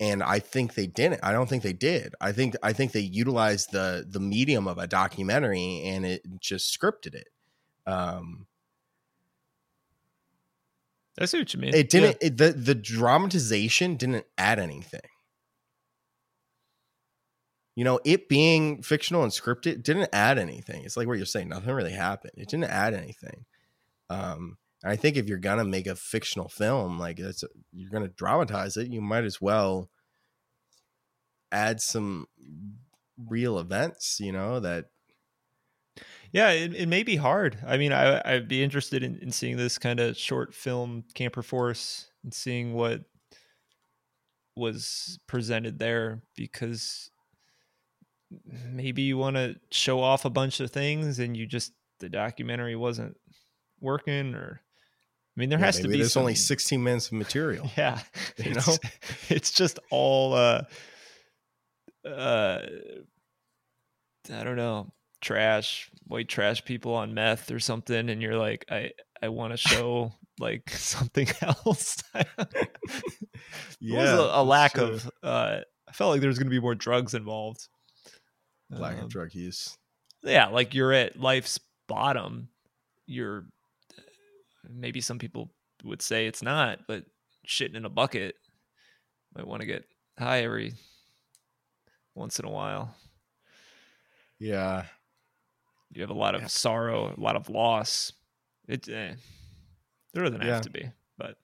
And 0.00 0.22
I 0.22 0.38
think 0.38 0.74
they 0.74 0.86
didn't. 0.86 1.20
I 1.22 1.32
don't 1.32 1.46
think 1.46 1.62
they 1.62 1.74
did. 1.74 2.14
I 2.20 2.32
think 2.32 2.56
I 2.62 2.72
think 2.72 2.92
they 2.92 3.00
utilized 3.00 3.70
the 3.70 4.06
the 4.08 4.18
medium 4.20 4.66
of 4.66 4.78
a 4.78 4.86
documentary 4.86 5.82
and 5.84 6.06
it 6.06 6.22
just 6.40 6.76
scripted 6.76 7.14
it. 7.14 7.28
Um, 7.86 8.46
I 11.20 11.26
see 11.26 11.38
what 11.38 11.52
you 11.52 11.60
mean. 11.60 11.74
it 11.74 11.90
didn't. 11.90 12.16
It, 12.22 12.38
the 12.38 12.52
the 12.52 12.74
dramatization 12.74 13.96
didn't 13.96 14.24
add 14.38 14.58
anything. 14.58 15.00
You 17.76 17.84
know, 17.84 18.00
it 18.04 18.28
being 18.28 18.82
fictional 18.82 19.22
and 19.22 19.32
scripted 19.32 19.82
didn't 19.82 20.08
add 20.12 20.38
anything. 20.38 20.84
It's 20.84 20.96
like 20.96 21.06
what 21.06 21.18
you're 21.18 21.26
saying. 21.26 21.50
Nothing 21.50 21.74
really 21.74 21.92
happened. 21.92 22.32
It 22.36 22.48
didn't 22.48 22.64
add 22.64 22.94
anything. 22.94 23.44
Um, 24.08 24.56
and 24.82 24.92
I 24.92 24.96
think 24.96 25.16
if 25.16 25.28
you're 25.28 25.38
gonna 25.38 25.64
make 25.64 25.86
a 25.86 25.96
fictional 25.96 26.48
film, 26.48 26.98
like 26.98 27.18
that's 27.18 27.44
you're 27.72 27.90
gonna 27.90 28.08
dramatize 28.08 28.76
it, 28.76 28.90
you 28.90 29.00
might 29.00 29.24
as 29.24 29.40
well 29.40 29.90
add 31.52 31.80
some 31.80 32.26
real 33.28 33.58
events. 33.58 34.18
You 34.20 34.32
know 34.32 34.60
that 34.60 34.86
Yeah, 36.32 36.50
it, 36.50 36.74
it 36.74 36.88
may 36.88 37.02
be 37.02 37.16
hard. 37.16 37.58
I 37.66 37.76
mean, 37.76 37.92
I, 37.92 38.22
I'd 38.24 38.48
be 38.48 38.62
interested 38.62 39.02
in, 39.02 39.16
in 39.16 39.32
seeing 39.32 39.56
this 39.56 39.78
kind 39.78 40.00
of 40.00 40.16
short 40.16 40.54
film 40.54 41.04
Camper 41.14 41.42
Force 41.42 42.10
and 42.22 42.32
seeing 42.32 42.74
what 42.74 43.02
was 44.56 45.18
presented 45.26 45.78
there 45.78 46.22
because 46.36 47.10
maybe 48.70 49.02
you 49.02 49.16
want 49.16 49.36
to 49.36 49.56
show 49.70 50.00
off 50.00 50.24
a 50.24 50.30
bunch 50.30 50.60
of 50.60 50.70
things 50.70 51.18
and 51.18 51.36
you 51.36 51.46
just 51.46 51.72
the 51.98 52.08
documentary 52.08 52.76
wasn't 52.76 53.16
working 53.80 54.34
or 54.34 54.62
I 55.36 55.40
mean 55.40 55.48
there 55.48 55.58
yeah, 55.58 55.66
has 55.66 55.78
to 55.80 55.88
be 55.88 55.96
there's 55.98 56.16
only 56.16 56.34
16 56.34 56.82
minutes 56.82 57.06
of 57.06 57.12
material. 57.14 57.70
yeah 57.76 58.00
You 58.36 58.52
it's, 58.52 58.66
know? 58.66 58.74
it's 59.28 59.50
just 59.52 59.78
all 59.90 60.34
uh 60.34 60.62
uh 62.06 62.60
i 64.32 64.44
don't 64.44 64.56
know 64.56 64.92
trash 65.20 65.90
white 66.06 66.28
trash 66.28 66.64
people 66.64 66.94
on 66.94 67.12
meth 67.14 67.50
or 67.50 67.60
something 67.60 68.08
and 68.08 68.22
you're 68.22 68.38
like 68.38 68.64
i 68.70 68.90
i 69.22 69.28
want 69.28 69.52
to 69.52 69.56
show 69.68 70.12
like 70.38 70.70
something 70.70 71.28
else 71.42 72.02
yeah 73.80 74.16
a, 74.16 74.40
a 74.40 74.42
lack 74.42 74.74
true. 74.74 74.84
of 74.84 75.10
uh 75.22 75.58
i 75.88 75.92
felt 75.92 76.10
like 76.10 76.20
there 76.20 76.28
was 76.28 76.38
going 76.38 76.46
to 76.46 76.50
be 76.50 76.60
more 76.60 76.74
drugs 76.74 77.12
involved 77.14 77.68
lack 78.70 78.96
Um, 78.98 79.04
of 79.04 79.10
drug 79.10 79.34
use. 79.34 79.76
yeah 80.22 80.46
like 80.46 80.74
you're 80.74 80.92
at 80.92 81.20
life's 81.20 81.60
bottom 81.88 82.48
you're 83.06 83.44
maybe 84.68 85.00
some 85.00 85.18
people 85.18 85.52
would 85.84 86.02
say 86.02 86.26
it's 86.26 86.42
not 86.42 86.80
but 86.86 87.04
shitting 87.46 87.74
in 87.76 87.84
a 87.84 87.90
bucket 87.90 88.36
might 89.34 89.46
want 89.46 89.60
to 89.60 89.66
get 89.66 89.84
high 90.18 90.42
every 90.42 90.74
once 92.14 92.38
in 92.38 92.44
a 92.46 92.50
while 92.50 92.94
Yeah, 94.38 94.86
you 95.92 96.00
have 96.02 96.10
a 96.10 96.14
lot 96.14 96.34
of 96.34 96.42
Yeah. 96.42 96.46
sorrow 96.48 97.14
a 97.16 97.20
lot 97.20 97.36
of 97.36 97.48
loss 97.48 98.12
it 98.68 98.88
eh, 98.88 99.14
there 100.14 100.24
doesn't 100.24 100.40
Yeah. 100.40 100.46
have 100.54 100.62
to 100.62 100.70
be 100.70 100.90
but 101.18 101.36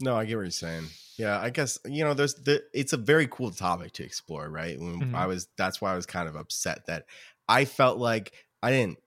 No, 0.00 0.14
I 0.16 0.24
get 0.26 0.36
what 0.36 0.42
you're 0.42 0.50
saying. 0.50 0.88
Yeah, 1.16 1.40
I 1.40 1.48
guess 1.50 1.78
you 1.86 2.04
know, 2.04 2.12
there's 2.12 2.34
the. 2.34 2.62
It's 2.74 2.92
a 2.92 2.98
very 2.98 3.26
cool 3.28 3.50
topic 3.50 3.92
to 3.92 4.04
explore, 4.04 4.48
right? 4.50 4.78
When 4.78 5.00
Mhm. 5.00 5.14
I 5.14 5.26
was, 5.26 5.48
that's 5.56 5.80
why 5.80 5.92
I 5.92 5.96
was 5.96 6.04
kind 6.06 6.28
of 6.28 6.36
upset 6.36 6.86
that 6.86 7.06
I 7.48 7.64
felt 7.64 7.96
like 7.98 8.34
I 8.62 8.70
didn't, 8.70 8.98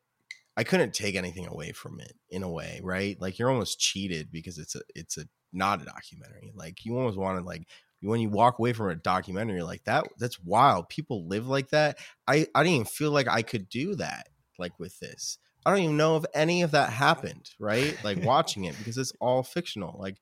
I 0.59 0.63
couldn't 0.63 0.93
take 0.93 1.15
anything 1.15 1.47
away 1.47 1.71
from 1.71 1.99
it 1.99 2.13
in 2.29 2.43
a 2.43 2.49
way, 2.49 2.81
right? 2.83 3.19
Like 3.19 3.39
you're 3.39 3.49
almost 3.49 3.79
cheated 3.79 4.31
because 4.31 4.57
it's 4.57 4.75
a, 4.75 4.81
it's 4.95 5.17
a 5.17 5.25
not 5.53 5.81
a 5.81 5.85
documentary. 5.85 6.51
Like 6.55 6.85
you 6.85 6.97
almost 6.97 7.17
wanted 7.17 7.45
like 7.45 7.67
when 8.01 8.21
you 8.21 8.29
walk 8.29 8.59
away 8.59 8.73
from 8.73 8.89
a 8.89 8.95
documentary 8.95 9.61
like 9.61 9.83
that, 9.85 10.05
that's 10.17 10.39
wild. 10.39 10.89
People 10.89 11.27
live 11.27 11.47
like 11.47 11.69
that. 11.69 11.97
I, 12.27 12.47
I 12.53 12.63
didn't 12.63 12.75
even 12.75 12.85
feel 12.85 13.11
like 13.11 13.27
I 13.27 13.41
could 13.41 13.69
do 13.69 13.95
that. 13.95 14.27
Like 14.57 14.77
with 14.79 14.99
this, 14.99 15.37
I 15.65 15.71
don't 15.71 15.79
even 15.79 15.97
know 15.97 16.17
if 16.17 16.25
any 16.33 16.61
of 16.61 16.71
that 16.71 16.89
happened, 16.91 17.49
right? 17.59 17.97
Like 18.03 18.17
watching 18.23 18.65
it 18.65 18.77
because 18.77 18.97
it's 18.97 19.13
all 19.21 19.43
fictional. 19.43 19.97
Like 19.99 20.17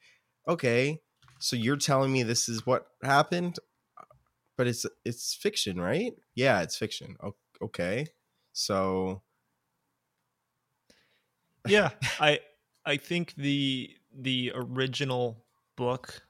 okay 0.47 0.99
so 1.39 1.55
you're 1.55 1.77
telling 1.77 2.11
me 2.11 2.23
this 2.23 2.49
is 2.49 2.65
what 2.65 2.87
happened 3.03 3.59
but 4.57 4.67
it's 4.67 4.85
it's 5.05 5.35
fiction 5.35 5.79
right 5.79 6.13
yeah 6.35 6.61
it's 6.61 6.77
fiction 6.77 7.15
okay 7.61 8.07
so 8.53 9.21
yeah, 11.71 11.89
I 12.19 12.39
I 12.85 12.97
think 12.97 13.35
the 13.35 13.89
the 14.17 14.51
original 14.55 15.45
book, 15.75 16.21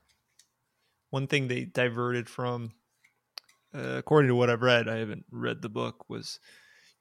one 1.09 1.27
thing 1.27 1.47
they 1.47 1.65
diverted 1.65 2.29
from, 2.29 2.71
uh, 3.73 3.97
according 3.97 4.29
to 4.29 4.35
what 4.35 4.49
I've 4.49 4.61
read, 4.61 4.87
I 4.87 4.97
haven't 4.97 5.25
read 5.31 5.61
the 5.61 5.69
book, 5.69 6.09
was 6.09 6.39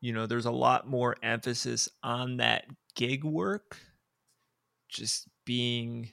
you 0.00 0.12
know 0.12 0.26
there's 0.26 0.46
a 0.46 0.50
lot 0.50 0.88
more 0.88 1.16
emphasis 1.22 1.88
on 2.02 2.38
that 2.38 2.66
gig 2.94 3.24
work, 3.24 3.78
just 4.88 5.28
being 5.44 6.10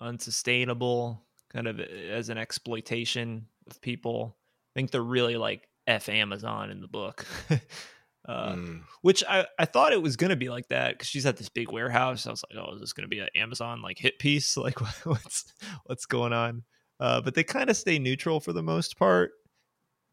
unsustainable, 0.00 1.22
kind 1.52 1.66
of 1.66 1.80
as 1.80 2.28
an 2.28 2.38
exploitation 2.38 3.46
of 3.68 3.80
people. 3.80 4.36
I 4.74 4.80
think 4.80 4.90
they're 4.90 5.02
really 5.02 5.36
like 5.36 5.68
f 5.86 6.08
Amazon 6.08 6.70
in 6.70 6.80
the 6.80 6.88
book. 6.88 7.26
Uh, 8.28 8.54
mm. 8.54 8.82
which 9.02 9.22
I, 9.28 9.46
I 9.56 9.66
thought 9.66 9.92
it 9.92 10.02
was 10.02 10.16
going 10.16 10.30
to 10.30 10.36
be 10.36 10.48
like 10.48 10.68
that 10.68 10.94
because 10.94 11.06
she's 11.06 11.26
at 11.26 11.36
this 11.36 11.48
big 11.48 11.70
warehouse. 11.70 12.26
I 12.26 12.30
was 12.30 12.44
like, 12.50 12.58
oh, 12.60 12.74
is 12.74 12.80
this 12.80 12.92
going 12.92 13.04
to 13.04 13.08
be 13.08 13.20
an 13.20 13.28
Amazon 13.36 13.82
like 13.82 13.98
hit 13.98 14.18
piece? 14.18 14.56
Like, 14.66 14.80
what's 15.06 15.52
what's 15.84 16.06
going 16.06 16.32
on? 16.32 16.64
Uh, 16.98 17.20
but 17.20 17.34
they 17.34 17.44
kind 17.44 17.70
of 17.70 17.76
stay 17.76 18.00
neutral 18.00 18.40
for 18.40 18.52
the 18.52 18.64
most 18.64 18.98
part, 18.98 19.30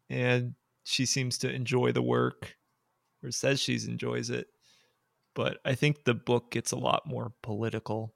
and 0.08 0.54
she 0.84 1.06
seems 1.06 1.38
to 1.38 1.52
enjoy 1.52 1.90
the 1.90 2.02
work, 2.02 2.56
or 3.24 3.32
says 3.32 3.58
she 3.58 3.74
enjoys 3.88 4.30
it. 4.30 4.46
But 5.34 5.58
I 5.64 5.74
think 5.74 6.04
the 6.04 6.14
book 6.14 6.52
gets 6.52 6.70
a 6.70 6.76
lot 6.76 7.04
more 7.04 7.32
political, 7.42 8.14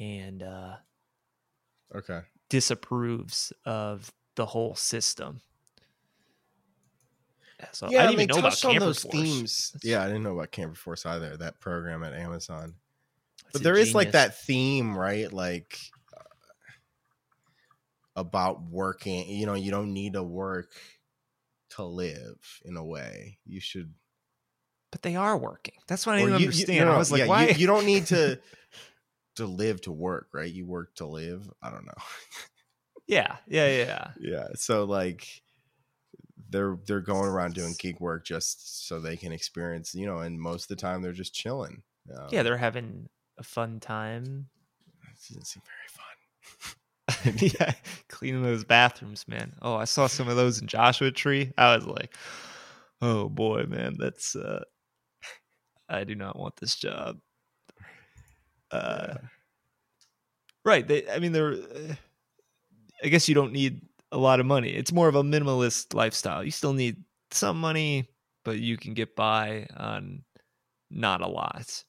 and 0.00 0.42
uh, 0.42 0.76
okay, 1.94 2.20
disapproves 2.48 3.52
of 3.66 4.10
the 4.36 4.46
whole 4.46 4.74
system 4.74 5.42
so 7.72 7.88
yeah, 7.88 8.00
I 8.00 8.06
didn't 8.06 8.20
even 8.20 8.26
know 8.28 8.38
about 8.40 8.64
on 8.64 8.76
those 8.78 9.02
Force. 9.02 9.12
themes. 9.12 9.76
Yeah, 9.82 10.02
I 10.02 10.06
didn't 10.06 10.22
know 10.22 10.34
about 10.34 10.50
Camper 10.50 10.74
Force 10.74 11.06
either. 11.06 11.36
That 11.36 11.60
program 11.60 12.02
at 12.02 12.12
Amazon. 12.12 12.74
That's 13.44 13.52
but 13.52 13.62
there 13.62 13.76
is 13.76 13.94
like 13.94 14.12
that 14.12 14.38
theme, 14.40 14.96
right? 14.96 15.32
Like 15.32 15.78
uh, 16.16 16.22
about 18.16 18.62
working. 18.62 19.28
You 19.28 19.46
know, 19.46 19.54
you 19.54 19.70
don't 19.70 19.92
need 19.92 20.14
to 20.14 20.22
work 20.22 20.72
to 21.70 21.84
live. 21.84 22.60
In 22.64 22.76
a 22.76 22.84
way, 22.84 23.38
you 23.46 23.60
should. 23.60 23.92
But 24.90 25.02
they 25.02 25.16
are 25.16 25.38
working. 25.38 25.74
That's 25.86 26.06
what 26.06 26.16
I 26.16 26.18
didn't 26.18 26.40
you, 26.40 26.46
understand. 26.46 26.78
You, 26.78 26.84
no, 26.84 26.92
I 26.92 26.98
was 26.98 27.12
like, 27.12 27.20
yeah, 27.20 27.26
why? 27.26 27.48
You, 27.48 27.54
you 27.54 27.66
don't 27.66 27.86
need 27.86 28.06
to 28.06 28.38
to 29.36 29.46
live 29.46 29.80
to 29.82 29.92
work, 29.92 30.28
right? 30.32 30.52
You 30.52 30.66
work 30.66 30.94
to 30.96 31.06
live. 31.06 31.50
I 31.62 31.70
don't 31.70 31.86
know. 31.86 31.92
yeah, 33.06 33.36
yeah, 33.46 33.68
yeah, 33.68 34.10
yeah. 34.20 34.48
So 34.56 34.84
like 34.84 35.26
they're 36.52 36.78
they're 36.86 37.00
going 37.00 37.28
around 37.28 37.54
doing 37.54 37.74
gig 37.78 37.98
work 37.98 38.24
just 38.24 38.86
so 38.86 39.00
they 39.00 39.16
can 39.16 39.32
experience, 39.32 39.94
you 39.94 40.06
know, 40.06 40.18
and 40.18 40.40
most 40.40 40.64
of 40.64 40.68
the 40.68 40.76
time 40.76 41.02
they're 41.02 41.12
just 41.12 41.34
chilling. 41.34 41.82
Um, 42.14 42.28
yeah, 42.30 42.42
they're 42.42 42.56
having 42.56 43.08
a 43.38 43.42
fun 43.42 43.80
time. 43.80 44.48
Doesn't 45.28 45.46
seem 45.46 45.62
very 45.64 45.88
fun. 45.88 47.36
yeah, 47.60 47.72
cleaning 48.08 48.42
those 48.42 48.64
bathrooms, 48.64 49.26
man. 49.26 49.52
Oh, 49.62 49.74
I 49.74 49.84
saw 49.84 50.06
some 50.06 50.28
of 50.28 50.36
those 50.36 50.60
in 50.60 50.66
Joshua 50.66 51.10
Tree. 51.10 51.52
I 51.56 51.76
was 51.76 51.86
like, 51.86 52.14
oh 53.00 53.28
boy, 53.28 53.64
man, 53.64 53.96
that's 53.98 54.36
uh 54.36 54.64
I 55.88 56.04
do 56.04 56.14
not 56.14 56.38
want 56.38 56.56
this 56.56 56.76
job. 56.76 57.18
Uh 58.70 59.06
yeah. 59.08 59.16
right, 60.64 60.86
they 60.86 61.08
I 61.08 61.18
mean 61.18 61.32
they're 61.32 61.52
uh, 61.52 61.94
I 63.04 63.08
guess 63.08 63.28
you 63.28 63.34
don't 63.34 63.52
need 63.52 63.80
a 64.12 64.18
lot 64.18 64.38
of 64.38 64.46
money. 64.46 64.70
It's 64.70 64.92
more 64.92 65.08
of 65.08 65.14
a 65.14 65.22
minimalist 65.22 65.94
lifestyle. 65.94 66.44
You 66.44 66.50
still 66.50 66.74
need 66.74 67.02
some 67.30 67.60
money, 67.60 68.08
but 68.44 68.58
you 68.58 68.76
can 68.76 68.94
get 68.94 69.16
by 69.16 69.66
on 69.76 70.22
not 70.90 71.22
a 71.22 71.28
lot. 71.28 71.84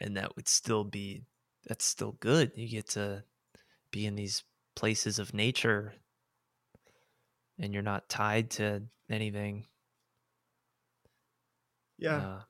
And 0.00 0.16
that 0.16 0.36
would 0.36 0.48
still 0.48 0.84
be 0.84 1.24
that's 1.66 1.84
still 1.84 2.12
good. 2.20 2.52
You 2.54 2.68
get 2.68 2.90
to 2.90 3.24
be 3.90 4.06
in 4.06 4.14
these 4.14 4.44
places 4.76 5.18
of 5.18 5.34
nature 5.34 5.94
and 7.58 7.74
you're 7.74 7.82
not 7.82 8.08
tied 8.08 8.50
to 8.50 8.82
anything. 9.10 9.66
Yeah. 11.98 12.16
Uh, 12.16 12.40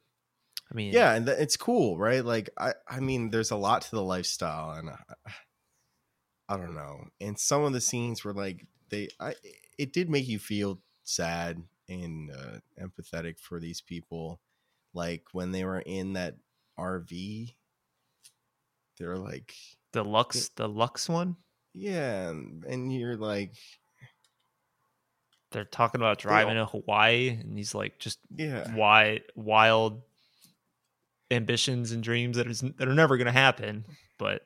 I 0.71 0.75
mean, 0.75 0.93
yeah, 0.93 1.15
and 1.15 1.29
it's 1.29 1.57
cool, 1.57 1.99
right? 1.99 2.25
Like, 2.25 2.51
I, 2.57 2.75
I 2.89 3.01
mean, 3.01 3.31
there's 3.31 3.51
a 3.51 3.57
lot 3.57 3.83
to 3.83 3.91
the 3.91 4.05
lifestyle, 4.05 4.71
and 4.79 4.91
I, 4.91 4.97
I 6.51 6.57
don't 6.57 6.75
know. 6.75 7.07
And 7.21 7.39
some 7.39 7.63
of 7.63 7.73
the 7.73 7.81
scenes 7.81 8.25
were 8.25 8.35
like 8.35 8.67
they 8.91 9.09
I 9.21 9.35
it 9.79 9.93
did 9.93 10.11
make 10.11 10.27
you 10.27 10.41
feel 10.41 10.81
sad 11.05 11.63
and 11.89 12.31
uh, 12.31 12.59
empathetic 12.81 13.39
for 13.39 13.61
these 13.61 13.81
people 13.81 14.41
like 14.93 15.25
when 15.33 15.53
they 15.53 15.65
were 15.65 15.81
in 15.81 16.15
that 16.15 16.35
RV 16.79 17.55
they're 18.99 19.17
like 19.17 19.55
the 19.93 20.05
Lux 20.05 20.51
the 20.57 20.69
Lux 20.69 21.09
one? 21.09 21.37
Yeah, 21.73 22.31
and, 22.31 22.65
and 22.65 22.93
you're 22.93 23.17
like 23.17 23.55
they're 25.53 25.65
talking 25.65 26.01
about 26.01 26.19
driving 26.19 26.55
to 26.55 26.67
Hawaii 26.67 27.29
and 27.29 27.57
he's 27.57 27.75
like 27.75 27.99
just 27.99 28.19
yeah 28.37 28.75
why 28.75 29.21
wild 29.37 30.03
ambitions 31.31 31.93
and 31.93 32.03
dreams 32.03 32.37
that 32.37 32.49
is 32.49 32.61
that 32.61 32.89
are 32.89 32.95
never 32.95 33.17
going 33.17 33.27
to 33.27 33.33
happen 33.33 33.85
but 34.19 34.43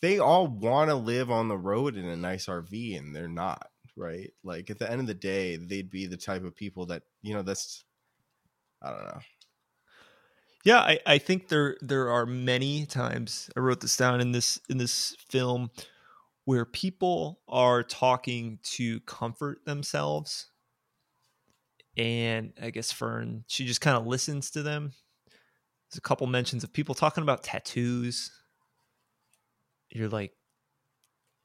they 0.00 0.18
all 0.18 0.46
want 0.46 0.90
to 0.90 0.94
live 0.94 1.30
on 1.30 1.48
the 1.48 1.58
road 1.58 1.96
in 1.96 2.04
a 2.06 2.16
nice 2.16 2.46
RV 2.46 2.98
and 2.98 3.14
they're 3.14 3.28
not, 3.28 3.68
right? 3.96 4.30
Like 4.44 4.70
at 4.70 4.78
the 4.78 4.90
end 4.90 5.00
of 5.00 5.06
the 5.06 5.14
day, 5.14 5.56
they'd 5.56 5.90
be 5.90 6.06
the 6.06 6.16
type 6.16 6.44
of 6.44 6.54
people 6.54 6.86
that, 6.86 7.02
you 7.22 7.34
know, 7.34 7.42
that's 7.42 7.84
I 8.82 8.90
don't 8.90 9.04
know. 9.04 9.20
Yeah, 10.64 10.78
I, 10.78 10.98
I 11.06 11.18
think 11.18 11.48
there 11.48 11.76
there 11.80 12.10
are 12.10 12.26
many 12.26 12.84
times 12.86 13.50
I 13.56 13.60
wrote 13.60 13.80
this 13.80 13.96
down 13.96 14.20
in 14.20 14.32
this 14.32 14.60
in 14.68 14.78
this 14.78 15.16
film 15.28 15.70
where 16.44 16.64
people 16.64 17.40
are 17.48 17.82
talking 17.82 18.58
to 18.62 19.00
comfort 19.00 19.64
themselves. 19.64 20.50
And 21.96 22.52
I 22.60 22.70
guess 22.70 22.92
Fern, 22.92 23.44
she 23.46 23.66
just 23.66 23.80
kind 23.80 23.96
of 23.96 24.06
listens 24.06 24.50
to 24.52 24.62
them. 24.62 24.92
There's 25.90 25.98
a 25.98 26.02
couple 26.02 26.26
mentions 26.26 26.64
of 26.64 26.72
people 26.72 26.94
talking 26.94 27.22
about 27.22 27.42
tattoos 27.42 28.30
you're 29.90 30.08
like 30.08 30.32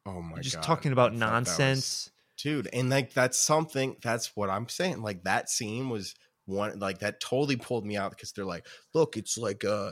oh 0.05 0.21
my 0.21 0.35
god. 0.35 0.43
just 0.43 0.55
god 0.55 0.63
talking 0.63 0.91
about 0.91 1.13
nonsense 1.13 2.09
was, 2.09 2.11
dude 2.37 2.69
and 2.73 2.89
like 2.89 3.13
that's 3.13 3.37
something 3.37 3.95
that's 4.01 4.35
what 4.35 4.49
i'm 4.49 4.69
saying 4.69 5.01
like 5.01 5.23
that 5.23 5.49
scene 5.49 5.89
was 5.89 6.15
one 6.45 6.77
like 6.79 6.99
that 6.99 7.19
totally 7.19 7.55
pulled 7.55 7.85
me 7.85 7.97
out 7.97 8.11
because 8.11 8.31
they're 8.31 8.45
like 8.45 8.65
look 8.93 9.17
it's 9.17 9.37
like 9.37 9.65
uh 9.65 9.91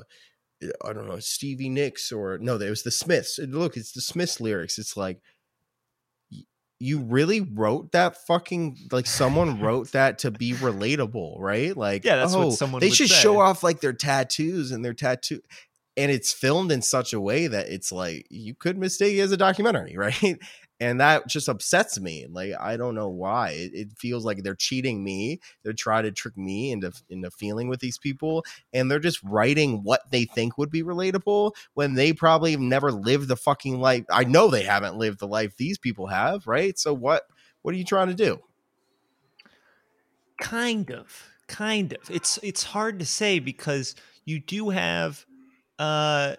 i 0.85 0.93
don't 0.93 1.07
know 1.07 1.19
stevie 1.19 1.69
nicks 1.69 2.11
or 2.11 2.37
no 2.37 2.55
it 2.55 2.69
was 2.69 2.83
the 2.83 2.91
smiths 2.91 3.39
look 3.39 3.75
it's 3.75 3.91
the 3.91 4.01
smiths 4.01 4.39
lyrics 4.39 4.77
it's 4.77 4.95
like 4.95 5.19
you 6.83 6.99
really 6.99 7.39
wrote 7.39 7.93
that 7.93 8.17
fucking 8.27 8.77
like 8.91 9.07
someone 9.07 9.61
wrote 9.61 9.91
that 9.93 10.19
to 10.19 10.31
be 10.31 10.51
relatable, 10.53 11.39
right? 11.39 11.75
Like, 11.75 12.03
yeah, 12.03 12.17
that's 12.17 12.33
oh, 12.33 12.47
what 12.47 12.53
someone 12.57 12.81
they 12.81 12.89
should 12.89 13.09
say. 13.09 13.15
show 13.15 13.39
off 13.39 13.63
like 13.63 13.79
their 13.79 13.93
tattoos 13.93 14.71
and 14.71 14.83
their 14.83 14.93
tattoo 14.93 15.41
and 15.95 16.11
it's 16.11 16.33
filmed 16.33 16.71
in 16.71 16.81
such 16.81 17.13
a 17.13 17.21
way 17.21 17.47
that 17.47 17.69
it's 17.69 17.91
like 17.91 18.25
you 18.29 18.55
could 18.55 18.77
mistake 18.77 19.17
it 19.17 19.21
as 19.21 19.31
a 19.31 19.37
documentary, 19.37 19.95
right? 19.97 20.39
And 20.79 20.99
that 20.99 21.27
just 21.27 21.47
upsets 21.47 21.99
me. 21.99 22.25
Like 22.29 22.53
I 22.59 22.77
don't 22.77 22.95
know 22.95 23.07
why. 23.07 23.51
It, 23.51 23.71
it, 23.73 23.87
feels 23.97 24.25
like 24.25 24.43
they're 24.43 24.55
cheating 24.55 25.03
me. 25.03 25.39
They're 25.63 25.71
trying 25.71 26.03
to 26.03 26.11
trick 26.11 26.35
me 26.37 26.71
into 26.71 26.91
into 27.09 27.29
feeling 27.31 27.69
with 27.69 27.79
these 27.79 27.97
people, 27.97 28.43
and 28.73 28.89
they're 28.89 28.99
just 28.99 29.23
writing 29.23 29.83
what 29.83 30.01
they 30.11 30.25
think 30.25 30.57
would 30.57 30.71
be 30.71 30.83
relatable 30.83 31.51
when 31.75 31.93
they 31.93 32.11
probably 32.11 32.51
have 32.51 32.59
never 32.59 32.91
lived 32.91 33.27
the 33.27 33.37
fucking 33.37 33.79
life. 33.79 34.03
I 34.09 34.23
know 34.23 34.49
they 34.49 34.63
haven't 34.63 34.97
lived 34.97 35.19
the 35.19 35.27
life 35.27 35.55
these 35.55 35.77
people 35.77 36.07
have, 36.07 36.47
right? 36.47 36.77
So 36.77 36.93
what 36.93 37.23
what 37.61 37.73
are 37.73 37.77
you 37.77 37.85
trying 37.85 38.09
to 38.09 38.15
do? 38.15 38.39
Kind 40.41 40.91
of, 40.91 41.29
kind 41.47 41.93
of. 41.93 42.09
It's 42.09 42.39
it's 42.41 42.63
hard 42.63 42.99
to 42.99 43.05
say 43.05 43.39
because 43.39 43.95
you 44.25 44.39
do 44.39 44.69
have 44.69 45.25
uh 45.83 46.35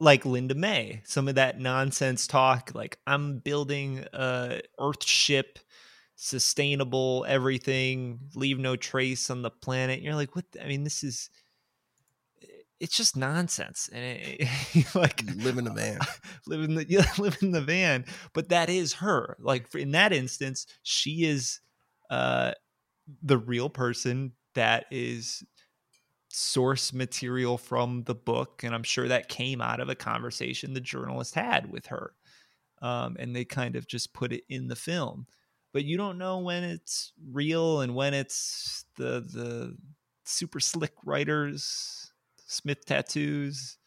like 0.00 0.24
Linda 0.26 0.54
May, 0.54 1.02
some 1.04 1.28
of 1.28 1.36
that 1.36 1.60
nonsense 1.60 2.26
talk, 2.26 2.72
like 2.74 2.98
I'm 3.06 3.38
building 3.38 4.04
a 4.12 4.60
Earth 4.80 5.04
ship, 5.04 5.60
sustainable 6.16 7.24
everything, 7.28 8.18
leave 8.34 8.58
no 8.58 8.74
trace 8.74 9.30
on 9.30 9.42
the 9.42 9.50
planet. 9.50 10.00
You're 10.00 10.16
like, 10.16 10.34
what? 10.34 10.46
I 10.60 10.66
mean, 10.66 10.82
this 10.82 11.04
is 11.04 11.30
it's 12.80 12.96
just 12.96 13.16
nonsense, 13.16 13.88
and 13.92 14.18
it, 14.20 14.94
like 14.94 15.22
live 15.36 15.58
in 15.58 15.64
the 15.64 15.72
van, 15.72 16.00
live 16.46 16.62
in 16.62 16.74
the 16.74 16.86
yeah, 16.88 17.06
live 17.18 17.38
in 17.42 17.52
the 17.52 17.60
van. 17.60 18.04
But 18.32 18.48
that 18.48 18.70
is 18.70 18.94
her. 18.94 19.36
Like 19.38 19.72
in 19.74 19.92
that 19.92 20.12
instance, 20.12 20.66
she 20.82 21.24
is 21.24 21.60
uh 22.10 22.52
the 23.22 23.38
real 23.38 23.68
person 23.68 24.32
that 24.54 24.86
is 24.90 25.44
source 26.34 26.92
material 26.92 27.58
from 27.58 28.02
the 28.04 28.14
book 28.14 28.62
and 28.64 28.74
i'm 28.74 28.82
sure 28.82 29.08
that 29.08 29.28
came 29.28 29.60
out 29.60 29.80
of 29.80 29.88
a 29.88 29.94
conversation 29.94 30.72
the 30.74 30.80
journalist 30.80 31.34
had 31.34 31.70
with 31.70 31.86
her 31.86 32.14
um, 32.80 33.16
and 33.20 33.36
they 33.36 33.44
kind 33.44 33.76
of 33.76 33.86
just 33.86 34.12
put 34.12 34.32
it 34.32 34.42
in 34.48 34.68
the 34.68 34.76
film 34.76 35.26
but 35.72 35.84
you 35.84 35.96
don't 35.96 36.18
know 36.18 36.38
when 36.38 36.64
it's 36.64 37.12
real 37.30 37.80
and 37.82 37.94
when 37.94 38.14
it's 38.14 38.84
the 38.96 39.20
the 39.20 39.76
super 40.24 40.60
slick 40.60 40.94
writers 41.04 42.12
Smith 42.52 42.84
tattoos, 42.84 43.78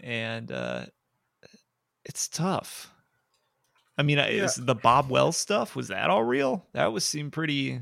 and 0.00 0.52
uh, 0.52 0.86
it's 2.04 2.28
tough. 2.28 2.92
I 3.98 4.02
mean, 4.02 4.18
I- 4.18 4.28
is 4.28 4.54
the 4.54 4.74
Bob 4.74 5.10
Wells 5.10 5.36
stuff 5.36 5.74
was 5.74 5.88
that 5.88 6.08
all 6.08 6.22
real? 6.22 6.64
That 6.74 6.92
was 6.92 7.04
seemed 7.04 7.32
pretty 7.32 7.80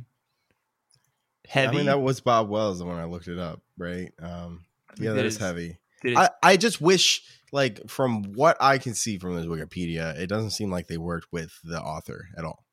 heavy. 1.49 1.68
I 1.68 1.76
mean, 1.78 1.86
that 1.86 2.01
was 2.01 2.20
Bob 2.20 2.49
Wells 2.49 2.82
when 2.82 2.97
I 2.97 3.05
looked 3.05 3.28
it 3.28 3.38
up, 3.38 3.61
right? 3.78 4.12
Um, 4.20 4.64
yeah, 4.99 5.12
that 5.12 5.24
is 5.24 5.34
his- 5.34 5.42
heavy. 5.42 5.78
it- 6.03 6.16
I, 6.16 6.30
I 6.42 6.57
just 6.57 6.80
wish, 6.80 7.22
like, 7.53 7.88
from 7.88 8.32
what 8.34 8.57
I 8.61 8.78
can 8.78 8.95
see 8.95 9.18
from 9.18 9.36
this 9.36 9.47
Wikipedia, 9.47 10.16
it 10.18 10.26
doesn't 10.28 10.51
seem 10.51 10.70
like 10.70 10.86
they 10.86 10.99
worked 10.99 11.28
with 11.32 11.53
the 11.64 11.80
author 11.80 12.28
at 12.36 12.45
all. 12.45 12.64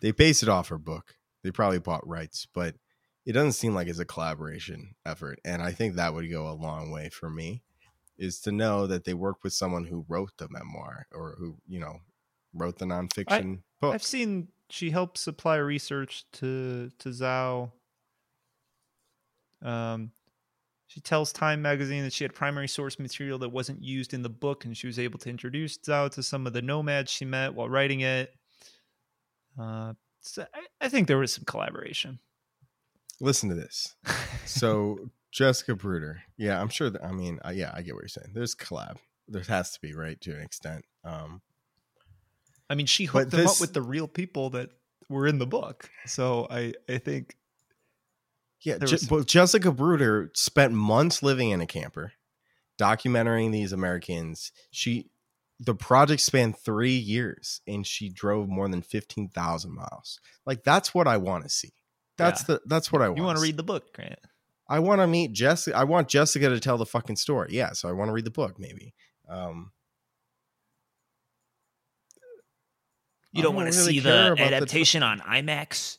They 0.00 0.10
based 0.10 0.42
it 0.42 0.48
off 0.48 0.68
her 0.68 0.78
book. 0.78 1.14
They 1.42 1.50
probably 1.50 1.78
bought 1.78 2.06
rights, 2.06 2.46
but 2.54 2.74
it 3.24 3.32
doesn't 3.32 3.52
seem 3.52 3.74
like 3.74 3.88
it's 3.88 3.98
a 3.98 4.04
collaboration 4.04 4.94
effort. 5.04 5.38
And 5.44 5.62
I 5.62 5.72
think 5.72 5.94
that 5.94 6.12
would 6.14 6.30
go 6.30 6.48
a 6.50 6.52
long 6.54 6.90
way 6.90 7.08
for 7.08 7.30
me, 7.30 7.62
is 8.18 8.40
to 8.40 8.52
know 8.52 8.86
that 8.86 9.04
they 9.04 9.14
worked 9.14 9.42
with 9.44 9.52
someone 9.52 9.84
who 9.84 10.04
wrote 10.08 10.30
the 10.38 10.48
memoir 10.50 11.06
or 11.12 11.34
who, 11.38 11.56
you 11.66 11.78
know, 11.80 11.98
wrote 12.54 12.78
the 12.78 12.84
nonfiction 12.86 13.60
book. 13.80 13.94
I've 13.94 14.02
seen 14.02 14.48
she 14.70 14.90
helped 14.90 15.18
supply 15.18 15.56
research 15.56 16.24
to 16.32 16.90
to 16.98 17.08
Zhao. 17.10 17.72
Um, 19.66 20.12
she 20.86 21.00
tells 21.00 21.32
Time 21.32 21.60
magazine 21.60 22.04
that 22.04 22.12
she 22.12 22.24
had 22.24 22.32
primary 22.32 22.68
source 22.68 22.98
material 22.98 23.38
that 23.40 23.48
wasn't 23.48 23.82
used 23.82 24.14
in 24.14 24.22
the 24.22 24.28
book, 24.28 24.64
and 24.64 24.76
she 24.76 24.86
was 24.86 24.98
able 24.98 25.18
to 25.18 25.28
introduce 25.28 25.76
Zhao 25.78 26.10
to 26.12 26.22
some 26.22 26.46
of 26.46 26.52
the 26.52 26.62
nomads 26.62 27.10
she 27.10 27.24
met 27.24 27.54
while 27.54 27.68
writing 27.68 28.00
it. 28.00 28.32
Uh, 29.60 29.94
so 30.20 30.46
I, 30.54 30.86
I 30.86 30.88
think 30.88 31.08
there 31.08 31.18
was 31.18 31.32
some 31.32 31.44
collaboration. 31.44 32.20
Listen 33.20 33.48
to 33.48 33.54
this. 33.54 33.96
so 34.44 35.10
Jessica 35.32 35.74
Bruder, 35.74 36.22
yeah, 36.36 36.60
I'm 36.60 36.68
sure 36.68 36.88
that. 36.88 37.04
I 37.04 37.10
mean, 37.10 37.40
uh, 37.44 37.50
yeah, 37.50 37.72
I 37.74 37.82
get 37.82 37.94
what 37.94 38.02
you're 38.02 38.08
saying. 38.08 38.30
There's 38.32 38.54
collab. 38.54 38.96
There 39.28 39.42
has 39.42 39.72
to 39.72 39.80
be, 39.80 39.92
right, 39.92 40.20
to 40.20 40.36
an 40.36 40.42
extent. 40.42 40.84
Um, 41.04 41.42
I 42.70 42.76
mean, 42.76 42.86
she 42.86 43.06
hooked 43.06 43.32
them 43.32 43.46
up 43.46 43.60
with 43.60 43.72
the 43.72 43.82
real 43.82 44.06
people 44.06 44.50
that 44.50 44.70
were 45.08 45.26
in 45.26 45.38
the 45.38 45.46
book. 45.46 45.90
So 46.06 46.46
I, 46.48 46.74
I 46.88 46.98
think 46.98 47.36
yeah, 48.66 48.78
Je- 48.78 48.92
was- 48.94 49.10
well, 49.10 49.22
Jessica 49.22 49.70
Bruder 49.72 50.30
spent 50.34 50.72
months 50.74 51.22
living 51.22 51.50
in 51.50 51.60
a 51.60 51.66
camper, 51.66 52.12
documenting 52.78 53.52
these 53.52 53.72
Americans. 53.72 54.50
She, 54.70 55.10
the 55.60 55.74
project 55.74 56.20
spanned 56.20 56.58
three 56.58 56.96
years, 56.96 57.60
and 57.66 57.86
she 57.86 58.08
drove 58.10 58.48
more 58.48 58.68
than 58.68 58.82
fifteen 58.82 59.28
thousand 59.28 59.74
miles. 59.74 60.20
Like 60.44 60.64
that's 60.64 60.94
what 60.94 61.06
I 61.08 61.16
want 61.16 61.44
to 61.44 61.50
see. 61.50 61.72
That's 62.18 62.42
the 62.44 62.60
that's 62.66 62.90
what 62.90 63.02
I 63.02 63.08
want. 63.08 63.18
you 63.18 63.24
want 63.24 63.38
to 63.38 63.42
read 63.42 63.56
the 63.56 63.62
book, 63.62 63.94
Grant. 63.94 64.18
I 64.68 64.80
want 64.80 65.00
to 65.00 65.06
meet 65.06 65.32
Jessica. 65.32 65.76
I 65.76 65.84
want 65.84 66.08
Jessica 66.08 66.48
to 66.48 66.58
tell 66.58 66.76
the 66.76 66.86
fucking 66.86 67.16
story. 67.16 67.50
Yeah, 67.52 67.72
so 67.72 67.88
I 67.88 67.92
want 67.92 68.08
to 68.08 68.12
read 68.12 68.24
the 68.24 68.30
book. 68.32 68.58
Maybe. 68.58 68.94
Um, 69.28 69.70
You 73.32 73.42
don't 73.42 73.50
don't 73.52 73.56
want 73.56 73.72
to 73.72 73.78
really 73.78 73.92
see 73.94 74.00
the 74.00 74.32
about 74.32 74.36
the 74.38 74.42
adaptation 74.56 75.02
on 75.02 75.20
IMAX. 75.20 75.98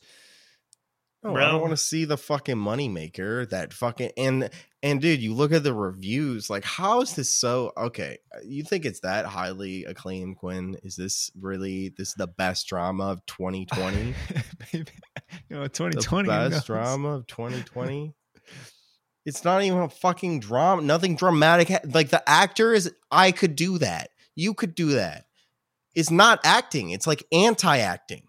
No, 1.34 1.40
I 1.40 1.50
don't 1.50 1.60
want 1.60 1.72
to 1.72 1.76
see 1.76 2.04
the 2.04 2.16
fucking 2.16 2.56
moneymaker 2.56 3.48
that 3.50 3.72
fucking 3.72 4.10
and 4.16 4.50
and 4.82 5.00
dude, 5.00 5.20
you 5.20 5.34
look 5.34 5.52
at 5.52 5.64
the 5.64 5.74
reviews, 5.74 6.48
like 6.48 6.64
how 6.64 7.00
is 7.00 7.14
this 7.14 7.30
so 7.32 7.72
okay? 7.76 8.18
uh, 8.34 8.38
You 8.44 8.62
think 8.62 8.84
it's 8.84 9.00
that 9.00 9.26
highly 9.26 9.84
acclaimed, 9.84 10.36
Quinn? 10.36 10.76
Is 10.82 10.96
this 10.96 11.30
really 11.40 11.88
this 11.96 12.08
is 12.08 12.14
the 12.14 12.26
best 12.28 12.66
drama 12.68 13.04
of 13.04 13.26
2020? 13.26 14.14
Maybe. 14.72 14.92
You 15.50 15.56
know, 15.56 15.62
the 15.64 15.68
2020. 15.68 16.28
who 16.28 16.34
best 16.34 16.50
knows? 16.52 16.64
drama 16.64 17.08
of 17.10 17.26
2020? 17.26 18.14
it's 19.26 19.44
not 19.44 19.62
even 19.62 19.78
a 19.80 19.88
fucking 19.88 20.40
drama, 20.40 20.80
nothing 20.82 21.16
dramatic. 21.16 21.70
Like 21.92 22.08
the 22.10 22.26
actor 22.28 22.72
is 22.72 22.92
I 23.10 23.32
could 23.32 23.56
do 23.56 23.78
that. 23.78 24.10
You 24.36 24.54
could 24.54 24.74
do 24.74 24.92
that. 24.92 25.24
It's 25.94 26.10
not 26.10 26.40
acting, 26.44 26.90
it's 26.90 27.06
like 27.06 27.24
anti-acting. 27.32 28.22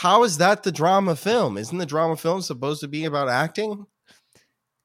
How 0.00 0.24
is 0.24 0.38
that 0.38 0.62
the 0.62 0.72
drama 0.72 1.16
film? 1.16 1.56
Isn't 1.56 1.78
the 1.78 1.86
drama 1.86 2.16
film 2.16 2.42
supposed 2.42 2.80
to 2.80 2.88
be 2.88 3.04
about 3.04 3.28
acting? 3.28 3.86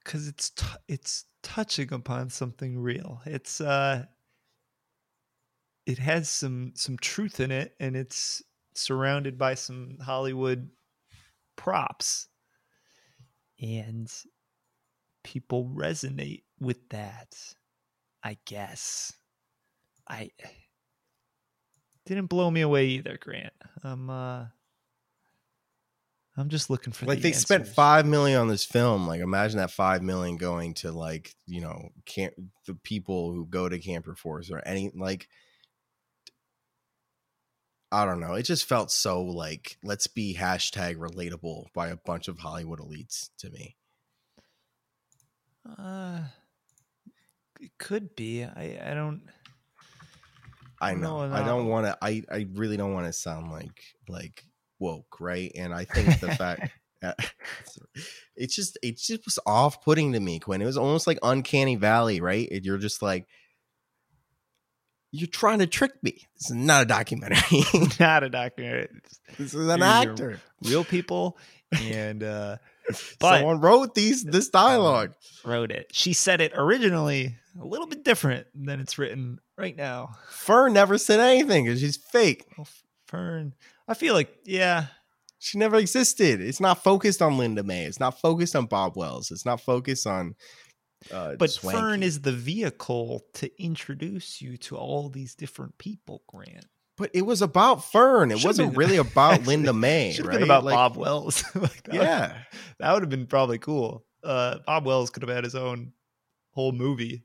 because 0.03 0.27
it's 0.27 0.49
t- 0.51 0.65
it's 0.87 1.25
touching 1.43 1.93
upon 1.93 2.29
something 2.29 2.79
real. 2.79 3.21
It's 3.25 3.61
uh, 3.61 4.05
it 5.85 5.97
has 5.97 6.29
some 6.29 6.73
some 6.75 6.97
truth 6.97 7.39
in 7.39 7.51
it, 7.51 7.75
and 7.79 7.95
it's 7.95 8.41
surrounded 8.75 9.37
by 9.37 9.55
some 9.55 9.97
Hollywood 10.03 10.69
props, 11.55 12.27
and 13.59 14.11
people 15.23 15.71
resonate 15.73 16.43
with 16.59 16.89
that. 16.89 17.35
I 18.23 18.37
guess 18.45 19.13
I 20.07 20.29
didn't 22.05 22.27
blow 22.27 22.51
me 22.51 22.61
away 22.61 22.85
either, 22.87 23.17
Grant. 23.19 23.53
I'm 23.83 24.09
uh. 24.09 24.45
I'm 26.41 26.49
just 26.49 26.69
looking 26.69 26.91
for 26.91 27.05
like 27.05 27.17
the 27.17 27.23
they 27.23 27.31
spent 27.31 27.67
five 27.67 28.05
million 28.05 28.39
on 28.41 28.47
this 28.47 28.65
film 28.65 29.07
like 29.07 29.21
imagine 29.21 29.57
that 29.59 29.71
five 29.71 30.01
million 30.01 30.37
going 30.37 30.73
to 30.75 30.91
like 30.91 31.35
you 31.45 31.61
know 31.61 31.89
camp 32.05 32.33
the 32.67 32.73
people 32.75 33.31
who 33.31 33.45
go 33.45 33.69
to 33.69 33.79
camper 33.79 34.15
force 34.15 34.49
or 34.51 34.61
any 34.65 34.91
like 34.95 35.27
i 37.91 38.05
don't 38.05 38.19
know 38.19 38.33
it 38.33 38.43
just 38.43 38.65
felt 38.65 38.91
so 38.91 39.21
like 39.21 39.77
let's 39.83 40.07
be 40.07 40.35
hashtag 40.35 40.95
relatable 40.97 41.65
by 41.73 41.89
a 41.89 41.97
bunch 41.97 42.27
of 42.27 42.39
hollywood 42.39 42.79
elites 42.79 43.29
to 43.37 43.49
me 43.51 43.75
Uh, 45.77 46.23
it 47.59 47.71
could 47.77 48.15
be. 48.15 48.43
I 48.43 48.79
I 48.83 48.93
don't. 48.93 49.21
i 50.79 50.93
No, 50.93 51.27
know 51.27 51.33
i 51.35 51.43
don't 51.45 51.67
want 51.67 51.85
to 51.85 51.97
i 52.01 52.23
i 52.31 52.47
really 52.53 52.77
don't 52.77 52.93
want 52.93 53.05
to 53.05 53.13
sound 53.13 53.51
like 53.51 53.83
like 54.09 54.43
woke 54.81 55.21
right? 55.21 55.51
And 55.55 55.73
i 55.73 55.85
think 55.85 56.19
the 56.19 56.35
fact 56.35 56.71
it's 58.35 58.55
just 58.55 58.77
it 58.83 58.97
just 58.97 59.25
was 59.25 59.39
off-putting 59.45 60.13
to 60.13 60.19
me 60.19 60.39
quinn. 60.39 60.61
It 60.61 60.65
was 60.65 60.77
almost 60.77 61.07
like 61.07 61.17
uncanny 61.23 61.75
valley 61.75 62.21
right? 62.21 62.47
And 62.51 62.65
you're 62.65 62.77
just 62.77 63.01
like 63.01 63.25
you're 65.11 65.27
trying 65.27 65.59
to 65.59 65.67
trick 65.67 65.91
me. 66.01 66.27
This 66.37 66.51
is 66.51 66.55
not 66.55 66.83
a 66.83 66.85
documentary. 66.85 67.63
Not 67.99 68.23
a 68.23 68.29
documentary. 68.29 68.87
This 69.37 69.53
is 69.53 69.67
an 69.67 69.81
actor. 69.83 70.39
Real 70.63 70.85
people, 70.85 71.37
and 71.73 72.23
uh, 72.23 72.57
but- 73.19 73.39
someone 73.39 73.59
wrote 73.59 73.93
these 73.93 74.23
this 74.23 74.47
dialogue. 74.49 75.13
wrote 75.43 75.71
it. 75.71 75.87
She 75.91 76.13
said 76.13 76.39
it 76.39 76.53
originally 76.55 77.35
a 77.59 77.65
little 77.65 77.87
bit 77.87 78.05
different 78.05 78.47
than 78.55 78.79
it's 78.79 78.97
written 78.97 79.39
right 79.57 79.75
now. 79.75 80.11
fern 80.29 80.71
never 80.71 80.97
said 80.97 81.19
anything 81.19 81.65
because 81.65 81.81
she's 81.81 81.97
fake. 81.97 82.45
Well, 82.57 82.67
Fern, 83.07 83.53
I 83.91 83.93
feel 83.93 84.13
like 84.13 84.33
yeah, 84.45 84.85
she 85.39 85.57
never 85.57 85.77
existed 85.77 86.39
it's 86.41 86.59
not 86.61 86.83
focused 86.83 87.21
on 87.21 87.37
linda 87.37 87.63
may 87.63 87.85
it's 87.85 87.99
not 87.99 88.19
focused 88.19 88.55
on 88.55 88.65
bob 88.67 88.95
wells 88.95 89.31
it's 89.31 89.45
not 89.45 89.59
focused 89.59 90.05
on 90.07 90.35
uh 91.11 91.33
but 91.39 91.49
Swankie. 91.49 91.71
Fern 91.71 92.03
is 92.03 92.21
the 92.21 92.31
vehicle 92.31 93.21
to 93.33 93.49
introduce 93.61 94.41
you 94.41 94.55
to 94.57 94.77
all 94.77 95.09
these 95.09 95.33
different 95.33 95.75
people. 95.79 96.21
Grant, 96.27 96.65
But 96.95 97.09
it 97.15 97.23
was 97.25 97.41
about 97.41 97.83
Fern. 97.91 98.29
It 98.29 98.35
Should've 98.35 98.45
wasn't 98.49 98.69
been- 98.71 98.77
really 98.77 98.97
about 99.07 99.33
Actually, 99.33 99.47
Linda 99.47 99.73
May, 99.73 100.11
should 100.11 100.25
have 100.25 100.27
right? 100.27 100.33
been 100.35 100.43
about 100.43 100.63
Like, 100.63 100.75
Bob 100.75 100.97
Wells. 100.97 101.43
like 101.55 101.81
that 101.83 101.93
would- 101.93 102.01
Yeah, 102.03 102.37
that 102.79 102.93
would 102.93 103.01
have 103.01 103.09
been 103.09 103.25
probably 103.25 103.57
cool. 103.57 104.05
Uh, 104.23 104.59
Bob 104.67 104.85
Wells 104.85 105.09
could 105.09 105.23
have 105.23 105.33
had 105.35 105.43
his 105.43 105.55
own 105.55 105.93
whole 106.51 106.71
movie. 106.71 107.23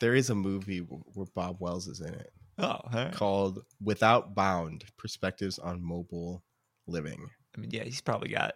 there 0.00 0.16
is 0.16 0.28
a 0.30 0.34
movie 0.34 0.78
where 0.80 1.26
Bob 1.36 1.58
Wells 1.60 1.86
is 1.86 2.00
in 2.00 2.12
it 2.14 2.32
Oh, 2.58 2.78
right. 2.92 3.12
called 3.12 3.64
"Without 3.82 4.34
Bound: 4.34 4.84
Perspectives 4.96 5.58
on 5.58 5.82
Mobile 5.82 6.44
Living." 6.86 7.30
I 7.56 7.60
mean, 7.60 7.70
yeah, 7.70 7.84
he's 7.84 8.00
probably 8.00 8.28
got 8.28 8.54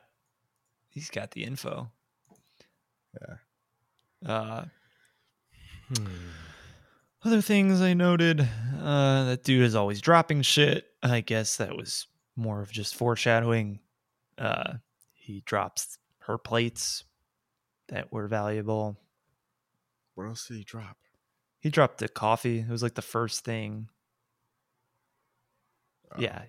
he's 0.89 1.11
got 1.11 1.33
the 1.33 1.45
info. 1.45 1.91
Yeah. 3.21 3.37
Uh, 4.27 4.65
other 7.25 7.41
things 7.41 7.81
I 7.81 7.95
noted, 7.95 8.41
uh, 8.41 9.25
that 9.25 9.45
dude 9.45 9.65
is 9.65 9.75
always 9.75 10.01
dropping 10.01 10.43
shit. 10.43 10.87
I 11.03 11.21
guess 11.21 11.57
that 11.57 11.77
was 11.77 12.07
more 12.37 12.61
of 12.61 12.71
just 12.71 12.95
foreshadowing. 12.95 13.81
Uh, 14.37 14.75
he 15.15 15.43
drops 15.45 15.99
her 16.21 16.39
plates 16.39 17.05
that 17.89 18.13
were 18.13 18.29
valuable. 18.29 18.99
What 20.15 20.27
else 20.27 20.47
did 20.47 20.59
he 20.59 20.65
drop? 20.65 20.97
He 21.61 21.71
dropped 21.71 21.99
the 21.99 22.09
coffee. 22.09 22.61
It 22.61 22.69
was 22.69 22.83
like 22.83 22.95
the 22.95 23.03
first 23.03 23.45
thing. 23.45 23.89
Oh, 26.13 26.21
Yeah. 26.21 26.43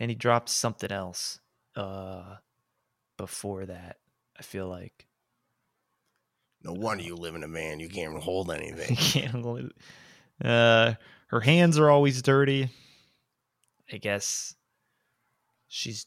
And 0.00 0.10
he 0.10 0.14
dropped 0.14 0.48
something 0.48 0.90
else 0.90 1.38
uh 1.76 2.36
before 3.16 3.66
that. 3.66 3.98
I 4.38 4.42
feel 4.42 4.68
like 4.68 5.06
No 6.62 6.72
wonder 6.72 7.04
you 7.04 7.14
live 7.14 7.34
in 7.34 7.44
a 7.44 7.48
man. 7.48 7.80
You 7.80 7.88
can't 7.88 8.10
even 8.10 8.22
hold 8.22 8.50
anything. 8.52 8.96
can't 8.96 9.72
uh 10.42 10.94
her 11.28 11.40
hands 11.40 11.78
are 11.78 11.90
always 11.90 12.20
dirty. 12.22 12.70
I 13.92 13.98
guess 13.98 14.54
she's 15.68 16.06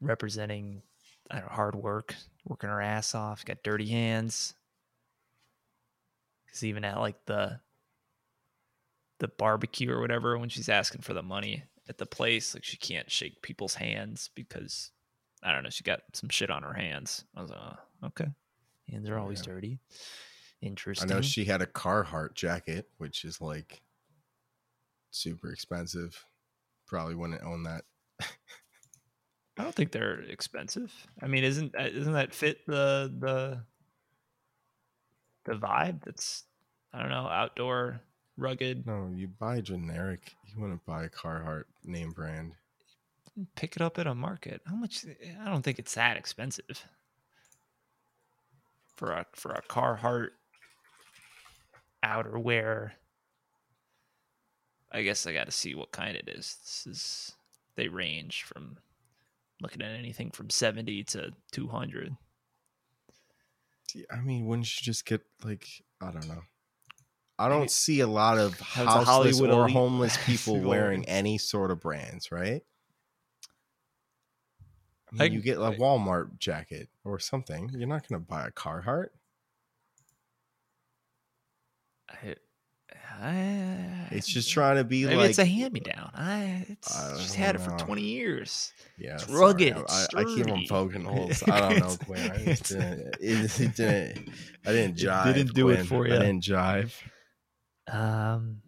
representing 0.00 0.82
I 1.30 1.36
don't 1.40 1.48
know, 1.48 1.54
hard 1.54 1.74
work, 1.74 2.14
working 2.44 2.70
her 2.70 2.80
ass 2.80 3.14
off, 3.14 3.44
got 3.44 3.62
dirty 3.62 3.86
hands. 3.88 4.54
Because 6.56 6.64
even 6.64 6.84
at 6.86 6.98
like 6.98 7.22
the 7.26 7.60
the 9.18 9.28
barbecue 9.28 9.90
or 9.92 10.00
whatever, 10.00 10.38
when 10.38 10.48
she's 10.48 10.70
asking 10.70 11.02
for 11.02 11.12
the 11.12 11.22
money 11.22 11.64
at 11.86 11.98
the 11.98 12.06
place, 12.06 12.54
like 12.54 12.64
she 12.64 12.78
can't 12.78 13.10
shake 13.10 13.42
people's 13.42 13.74
hands 13.74 14.30
because 14.34 14.90
I 15.42 15.52
don't 15.52 15.64
know, 15.64 15.70
she 15.70 15.84
got 15.84 16.00
some 16.14 16.30
shit 16.30 16.48
on 16.50 16.62
her 16.62 16.72
hands. 16.72 17.24
I 17.36 17.42
was 17.42 17.50
like, 17.50 17.60
oh, 17.60 18.06
okay, 18.06 18.28
hands 18.90 19.06
are 19.10 19.18
always 19.18 19.40
Yeah. 19.40 19.52
dirty. 19.52 19.80
Interesting. 20.62 21.10
I 21.10 21.14
know 21.14 21.20
she 21.20 21.44
had 21.44 21.60
a 21.60 21.66
Carhartt 21.66 22.32
jacket, 22.34 22.88
which 22.96 23.26
is 23.26 23.38
like 23.42 23.82
super 25.10 25.52
expensive. 25.52 26.24
Probably 26.86 27.14
wouldn't 27.16 27.42
own 27.42 27.64
that. 27.64 27.84
I 29.58 29.62
don't 29.62 29.74
think 29.74 29.92
they're 29.92 30.20
expensive. 30.20 30.90
I 31.22 31.26
mean, 31.26 31.44
isn't 31.44 31.72
that- 31.72 31.92
isn't 31.92 32.14
that 32.14 32.32
fit 32.34 32.66
the 32.66 33.14
the 33.18 33.62
the 35.46 35.54
vibe? 35.54 36.04
That's 36.04 36.44
I 36.92 37.00
don't 37.00 37.10
know, 37.10 37.28
outdoor, 37.28 38.00
rugged. 38.36 38.86
No, 38.86 39.10
you 39.14 39.28
buy 39.28 39.60
generic. 39.60 40.34
You 40.46 40.60
wouldn't 40.60 40.84
buy 40.86 41.04
a 41.04 41.08
Carhartt 41.08 41.64
name 41.84 42.12
brand. 42.12 42.52
Pick 43.54 43.76
it 43.76 43.82
up 43.82 43.98
at 43.98 44.06
a 44.06 44.14
market. 44.14 44.62
How 44.66 44.76
much? 44.76 45.04
I 45.40 45.48
don't 45.48 45.62
think 45.62 45.78
it's 45.78 45.94
that 45.94 46.16
expensive 46.16 46.84
for 48.96 49.12
a 49.12 49.26
for 49.32 49.52
a 49.52 49.62
Carhartt 49.62 50.30
outerwear. 52.02 52.92
I 54.90 55.02
guess 55.02 55.26
I 55.26 55.32
got 55.32 55.46
to 55.46 55.52
see 55.52 55.74
what 55.74 55.92
kind 55.92 56.16
it 56.16 56.28
is. 56.28 56.56
This 56.62 56.86
is 56.86 57.32
they 57.74 57.88
range 57.88 58.44
from 58.44 58.78
looking 59.60 59.82
at 59.82 59.90
anything 59.90 60.30
from 60.30 60.48
seventy 60.48 61.04
to 61.04 61.32
two 61.52 61.68
hundred. 61.68 62.16
I 64.10 64.20
mean, 64.20 64.46
wouldn't 64.46 64.66
you 64.80 64.84
just 64.84 65.04
get 65.06 65.22
like 65.44 65.66
I 66.00 66.10
don't 66.10 66.28
know. 66.28 66.42
I 67.38 67.48
don't 67.50 67.70
see 67.70 68.00
a 68.00 68.06
lot 68.06 68.38
of 68.38 68.58
How 68.60 68.82
it's 68.84 68.94
a 68.94 68.98
houseless 68.98 69.38
Hollywood 69.38 69.50
or 69.50 69.62
elite 69.64 69.74
homeless 69.76 70.16
people 70.26 70.60
wearing 70.60 71.04
any 71.06 71.36
sort 71.38 71.70
of 71.70 71.80
brands, 71.80 72.32
right? 72.32 72.62
I 75.10 75.14
mean, 75.14 75.22
I- 75.22 75.24
you 75.26 75.40
get 75.42 75.58
a 75.58 75.70
Walmart 75.78 76.38
jacket 76.38 76.88
or 77.04 77.18
something. 77.18 77.70
You're 77.74 77.88
not 77.88 78.08
going 78.08 78.20
to 78.20 78.26
buy 78.26 78.46
a 78.46 78.50
Carhartt. 78.50 79.08
I, 82.08 82.36
I, 83.18 84.08
It's 84.10 84.26
just 84.26 84.50
trying 84.50 84.76
to 84.76 84.84
be 84.84 85.04
Maybe 85.04 85.16
like 85.16 85.30
it's 85.30 85.38
a 85.38 85.44
hand 85.44 85.72
me 85.72 85.80
down. 85.80 86.10
I 86.14 86.66
it's 86.68 86.94
I 86.94 87.12
don't 87.12 87.34
had 87.34 87.54
it 87.54 87.60
for 87.60 87.70
twenty 87.78 88.02
years. 88.02 88.72
yeah, 88.98 89.14
it's 89.14 89.26
sorry. 89.26 89.38
rugged, 89.40 89.76
I, 89.76 89.80
it's 89.80 90.14
I, 90.14 90.24
keep 90.24 90.50
on 90.50 90.64
poking 90.68 91.04
holes. 91.04 91.42
I 91.48 91.60
don't 91.60 91.80
know, 91.80 91.96
Quinn. 92.04 92.30
I 92.30 92.44
just 92.44 92.64
didn't, 92.64 93.16
it, 93.20 93.60
it 93.60 93.76
didn't. 93.76 94.28
I 94.66 94.72
didn't 94.72 95.00
It 95.00 95.34
didn't 95.34 95.54
do 95.54 95.68
it 95.70 95.84
for 95.86 96.06
you. 96.06 96.14
I 96.14 96.18
didn't 96.18 96.42
jive. 96.42 96.92
Um, 97.90 98.62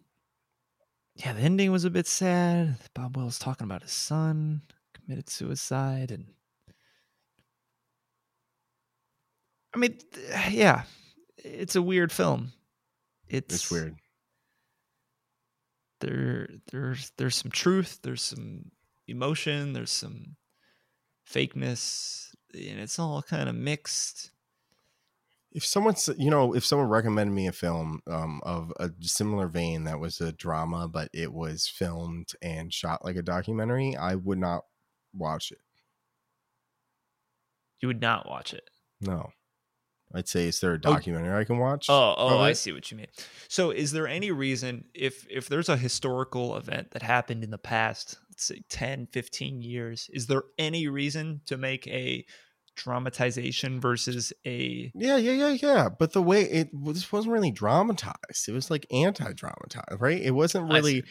yeah, 1.15 1.33
the 1.33 1.41
ending 1.41 1.71
was 1.71 1.85
a 1.85 1.89
bit 1.89 2.07
sad. 2.07 2.77
Bob 2.95 3.17
Wells 3.17 3.37
talking 3.37 3.65
about 3.65 3.83
his 3.83 3.91
son 3.91 4.61
committed 4.93 5.29
suicide, 5.29 6.11
and 6.11 6.25
I 9.75 9.77
mean, 9.77 9.97
yeah, 10.49 10.83
it's 11.37 11.75
a 11.75 11.81
weird 11.81 12.11
film. 12.11 12.53
It's, 13.27 13.53
It's 13.53 13.71
weird. 13.71 13.95
There, 16.01 16.47
there's 16.71 17.11
there's 17.17 17.35
some 17.35 17.51
truth. 17.51 17.99
There's 18.03 18.21
some 18.21 18.71
emotion. 19.07 19.73
There's 19.73 19.91
some 19.91 20.35
fakeness, 21.29 22.29
and 22.53 22.79
it's 22.79 22.99
all 22.99 23.21
kind 23.21 23.49
of 23.49 23.55
mixed. 23.55 24.31
if 25.51 25.65
someone's, 25.65 26.09
you 26.17 26.29
know 26.29 26.55
if 26.55 26.65
someone 26.65 26.87
recommended 26.89 27.33
me 27.33 27.47
a 27.47 27.51
film 27.51 28.01
um, 28.07 28.39
of 28.43 28.71
a 28.79 28.91
similar 29.01 29.47
vein 29.47 29.83
that 29.85 29.99
was 29.99 30.21
a 30.21 30.31
drama 30.31 30.87
but 30.87 31.09
it 31.13 31.33
was 31.33 31.67
filmed 31.67 32.29
and 32.41 32.71
shot 32.73 33.03
like 33.03 33.15
a 33.15 33.21
documentary 33.23 33.95
i 33.95 34.13
would 34.15 34.37
not 34.37 34.63
watch 35.13 35.51
it 35.51 35.61
You 37.81 37.87
would 37.87 38.01
not 38.01 38.27
watch 38.27 38.53
it. 38.53 38.69
no 39.01 39.31
i'd 40.15 40.27
say 40.27 40.47
is 40.47 40.59
there 40.59 40.71
a 40.73 40.75
Oh. 40.75 40.77
documentary 40.93 41.35
i 41.39 41.43
can 41.43 41.57
watch 41.57 41.87
Oh, 41.89 42.15
oh, 42.17 42.37
I 42.39 42.53
see 42.53 42.71
what 42.71 42.89
you 42.91 42.97
mean. 42.97 43.07
So, 43.47 43.71
is 43.71 43.91
there 43.91 44.07
any 44.07 44.31
reason 44.31 44.85
if 44.93 45.25
if 45.29 45.47
there's 45.49 45.69
a 45.69 45.77
historical 45.77 46.55
event 46.57 46.91
that 46.91 47.01
happened 47.01 47.43
in 47.43 47.51
the 47.51 47.57
past, 47.57 48.17
let's 48.29 48.43
say 48.45 48.61
10, 48.69 49.07
15 49.11 49.61
years, 49.61 50.09
is 50.13 50.27
there 50.27 50.43
any 50.57 50.87
reason 50.87 51.41
to 51.47 51.57
make 51.57 51.87
a 51.87 52.25
dramatization 52.75 53.79
versus 53.81 54.33
a 54.45 54.91
yeah 54.95 55.17
yeah 55.17 55.31
yeah 55.31 55.49
yeah. 55.61 55.89
But 55.89 56.13
the 56.13 56.23
way 56.23 56.41
it 56.43 56.69
this 56.85 57.11
wasn't 57.11 57.33
really 57.33 57.51
dramatized. 57.51 58.47
It 58.47 58.51
was 58.53 58.71
like 58.71 58.85
anti-dramatized 58.91 59.99
right? 60.01 60.21
It 60.21 60.31
wasn't 60.31 60.71
really 60.71 61.03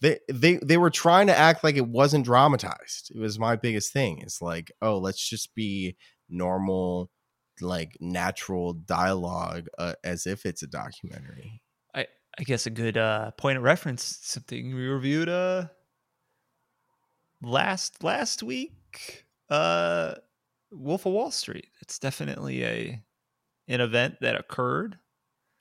they 0.00 0.18
they 0.32 0.56
they 0.62 0.76
were 0.76 0.90
trying 0.90 1.26
to 1.26 1.36
act 1.36 1.64
like 1.64 1.76
it 1.76 1.88
wasn't 1.88 2.24
dramatized 2.24 3.10
it 3.14 3.18
was 3.18 3.38
my 3.38 3.56
biggest 3.56 3.92
thing. 3.92 4.18
It's 4.22 4.40
like 4.40 4.70
oh 4.80 4.98
let's 4.98 5.28
just 5.28 5.54
be 5.54 5.96
normal 6.28 7.10
like 7.60 7.96
natural 8.00 8.72
dialogue 8.74 9.68
uh, 9.78 9.94
as 10.04 10.26
if 10.26 10.44
it's 10.46 10.62
a 10.62 10.66
documentary 10.66 11.60
I 11.94 12.06
I 12.38 12.42
guess 12.42 12.66
a 12.66 12.70
good 12.70 12.96
uh 12.98 13.30
point 13.32 13.56
of 13.58 13.64
reference, 13.64 14.18
something 14.22 14.74
we 14.74 14.86
reviewed 14.86 15.28
uh 15.28 15.68
last 17.42 18.02
last 18.02 18.42
week. 18.42 19.24
Uh 19.48 20.14
Wolf 20.72 21.06
of 21.06 21.12
Wall 21.12 21.30
Street. 21.30 21.68
It's 21.80 21.98
definitely 21.98 22.64
a 22.64 23.02
an 23.68 23.80
event 23.80 24.16
that 24.20 24.36
occurred. 24.38 24.98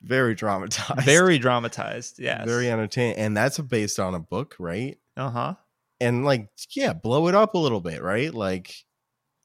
very 0.02 0.36
dramatized 0.36 1.06
Very 1.06 1.38
dramatized. 1.46 2.20
Yes. 2.20 2.46
very 2.46 2.70
entertaining 2.70 3.18
and 3.18 3.36
that's 3.38 3.58
based 3.60 4.00
on 4.00 4.14
a 4.14 4.20
book 4.20 4.56
right 4.60 4.98
uh-huh. 5.18 5.56
and 6.00 6.26
like 6.26 6.50
yeah 6.76 6.94
blow 6.94 7.28
it 7.28 7.36
up 7.36 7.56
a 7.56 7.58
little 7.58 7.82
bit 7.82 8.04
right 8.04 8.34
like 8.34 8.76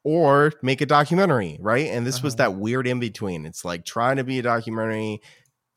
or 0.05 0.53
make 0.63 0.81
a 0.81 0.87
documentary 0.87 1.59
right 1.61 1.89
and 1.89 2.07
this 2.07 2.23
was 2.23 2.35
Uh-huh. 2.35 2.51
that 2.51 2.59
weird 2.59 2.87
in 2.87 3.01
between 3.01 3.45
it's 3.47 3.65
like 3.65 3.85
trying 3.85 4.17
to 4.17 4.25
be 4.25 4.39
a 4.39 4.43
documentary 4.43 5.21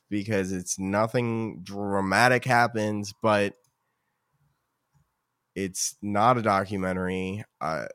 because 0.09 0.51
it's 0.51 0.77
nothing 0.79 1.59
dramatic 1.63 2.45
happens 2.45 3.13
but 3.21 3.55
it's 5.55 5.95
not 6.01 6.37
a 6.37 6.41
documentary 6.41 7.43
uh, 7.61 7.85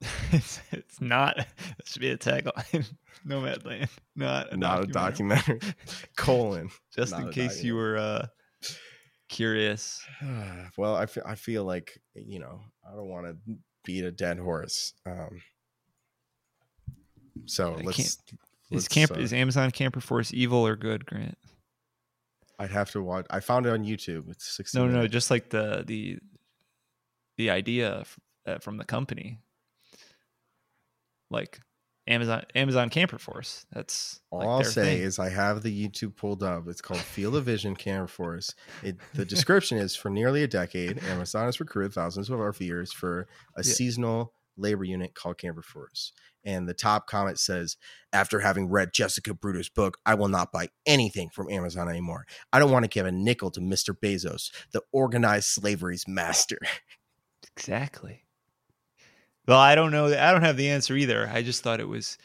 it's, 0.32 0.60
it's 0.72 1.00
not. 1.00 1.38
It 1.38 1.46
should 1.86 2.02
be 2.02 2.10
a 2.10 2.18
tagline. 2.18 2.86
Nomadland, 3.26 3.88
not 4.14 4.52
a 4.52 4.56
not 4.58 4.82
a 4.82 4.86
documentary. 4.86 5.58
documentary 5.58 5.74
colon 6.18 6.68
Just 6.94 7.14
in 7.14 7.30
case 7.30 7.64
you 7.64 7.74
were 7.76 7.96
uh, 7.96 8.26
curious. 9.30 10.04
well 10.76 10.94
I 10.96 11.06
I 11.24 11.34
feel 11.34 11.64
like 11.64 11.98
you 12.14 12.38
know 12.38 12.60
i 12.86 12.94
don't 12.94 13.08
want 13.08 13.26
to 13.26 13.56
beat 13.86 14.04
a 14.04 14.10
dead 14.10 14.38
horse 14.38 14.92
um 15.06 15.40
so 17.46 17.78
let's, 17.82 17.98
Is 17.98 18.18
let's, 18.70 18.88
camp 18.88 19.12
uh, 19.12 19.20
is 19.20 19.32
Amazon 19.32 19.70
Camper 19.70 20.00
Force 20.00 20.32
evil 20.32 20.66
or 20.66 20.76
good, 20.76 21.06
Grant? 21.06 21.36
I'd 22.58 22.70
have 22.70 22.90
to 22.92 23.02
watch. 23.02 23.26
I 23.30 23.40
found 23.40 23.66
it 23.66 23.70
on 23.70 23.84
YouTube. 23.84 24.30
It's 24.30 24.56
16 24.56 24.80
No, 24.80 24.88
no, 24.88 25.02
no, 25.02 25.06
just 25.06 25.30
like 25.30 25.50
the 25.50 25.84
the 25.86 26.18
the 27.36 27.50
idea 27.50 28.04
uh, 28.46 28.58
from 28.58 28.78
the 28.78 28.84
company, 28.84 29.38
like 31.30 31.60
Amazon 32.08 32.44
Amazon 32.54 32.88
Camper 32.88 33.18
Force. 33.18 33.66
That's 33.72 34.20
All 34.30 34.38
like 34.40 34.48
I'll 34.48 34.64
say 34.64 34.96
thing. 34.96 35.02
is 35.02 35.18
I 35.18 35.28
have 35.28 35.62
the 35.62 35.88
YouTube 35.88 36.16
pulled 36.16 36.42
up. 36.42 36.68
It's 36.68 36.80
called 36.80 37.00
Field 37.00 37.34
of 37.36 37.44
Vision 37.44 37.74
Camper 37.74 38.06
Force. 38.06 38.54
It, 38.82 38.96
the 39.14 39.24
description 39.24 39.78
is 39.78 39.96
for 39.96 40.08
nearly 40.10 40.42
a 40.42 40.48
decade, 40.48 41.02
Amazon 41.04 41.46
has 41.46 41.58
recruited 41.58 41.92
thousands 41.94 42.30
of 42.30 42.38
RVers 42.38 42.92
for 42.92 43.26
a 43.56 43.64
Yeah. 43.64 43.72
seasonal 43.72 44.32
labor 44.56 44.84
unit 44.84 45.14
called 45.14 45.36
Camper 45.38 45.62
Force. 45.62 46.12
And 46.44 46.68
the 46.68 46.74
top 46.74 47.08
comment 47.08 47.40
says, 47.40 47.76
After 48.12 48.38
having 48.38 48.68
read 48.70 48.92
Jessica 48.92 49.34
Bruder's 49.34 49.68
book, 49.68 49.98
I 50.06 50.14
will 50.14 50.28
not 50.28 50.52
buy 50.52 50.68
anything 50.86 51.28
from 51.28 51.50
Amazon 51.50 51.88
anymore. 51.88 52.24
I 52.52 52.60
don't 52.60 52.70
want 52.70 52.84
to 52.84 52.88
give 52.88 53.04
a 53.04 53.10
nickel 53.10 53.50
to 53.50 53.60
Mr. 53.60 53.92
Bezos, 53.98 54.52
the 54.70 54.82
organized 54.92 55.48
slavery's 55.48 56.06
master. 56.06 56.58
exactly. 57.56 58.25
Well, 59.46 59.58
I 59.58 59.74
don't 59.74 59.92
know. 59.92 60.06
I 60.06 60.32
don't 60.32 60.42
have 60.42 60.56
the 60.56 60.70
answer 60.70 60.96
either. 60.96 61.28
I 61.32 61.42
just 61.42 61.62
thought 61.62 61.80
it 61.80 61.88
was. 61.88 62.18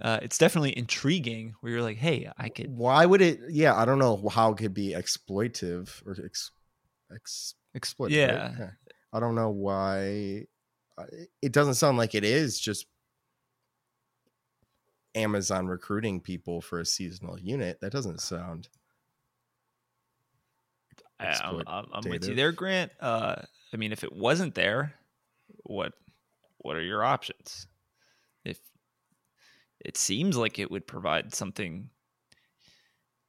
Uh, 0.00 0.18
it's 0.22 0.38
definitely 0.38 0.76
intriguing. 0.76 1.54
Where 1.60 1.72
you're 1.72 1.82
like, 1.82 1.98
hey, 1.98 2.30
I 2.38 2.48
could 2.48 2.76
Why 2.76 3.06
would 3.06 3.20
it? 3.20 3.40
Yeah, 3.48 3.74
I 3.74 3.84
don't 3.84 3.98
know 3.98 4.28
how 4.28 4.52
it 4.52 4.58
could 4.58 4.74
be 4.74 4.90
exploitive 4.90 6.04
or 6.06 6.16
ex, 6.24 6.50
ex, 7.12 7.54
exploitive. 7.76 8.28
right? 8.28 8.54
Yeah. 8.58 8.70
I 9.12 9.20
don't 9.20 9.34
know 9.34 9.50
why. 9.50 10.46
It 11.40 11.52
doesn't 11.52 11.74
sound 11.74 11.98
like 11.98 12.14
it 12.14 12.24
is 12.24 12.60
just 12.60 12.86
Amazon 15.14 15.66
recruiting 15.66 16.20
people 16.20 16.60
for 16.60 16.80
a 16.80 16.86
seasonal 16.86 17.38
unit. 17.38 17.80
That 17.80 17.92
doesn't 17.92 18.20
sound. 18.20 18.68
I'm, 21.18 21.62
I'm, 21.66 21.86
I'm 21.92 22.10
with 22.10 22.28
you 22.28 22.34
there, 22.34 22.52
Grant. 22.52 22.90
Uh, 23.00 23.36
I 23.72 23.76
mean, 23.76 23.92
if 23.92 24.02
it 24.02 24.12
wasn't 24.12 24.54
there, 24.54 24.94
what 25.64 25.92
what 26.62 26.76
are 26.76 26.82
your 26.82 27.04
options? 27.04 27.66
If 28.44 28.60
it 29.80 29.96
seems 29.98 30.36
like 30.36 30.58
it 30.58 30.70
would 30.70 30.86
provide 30.86 31.34
something 31.34 31.90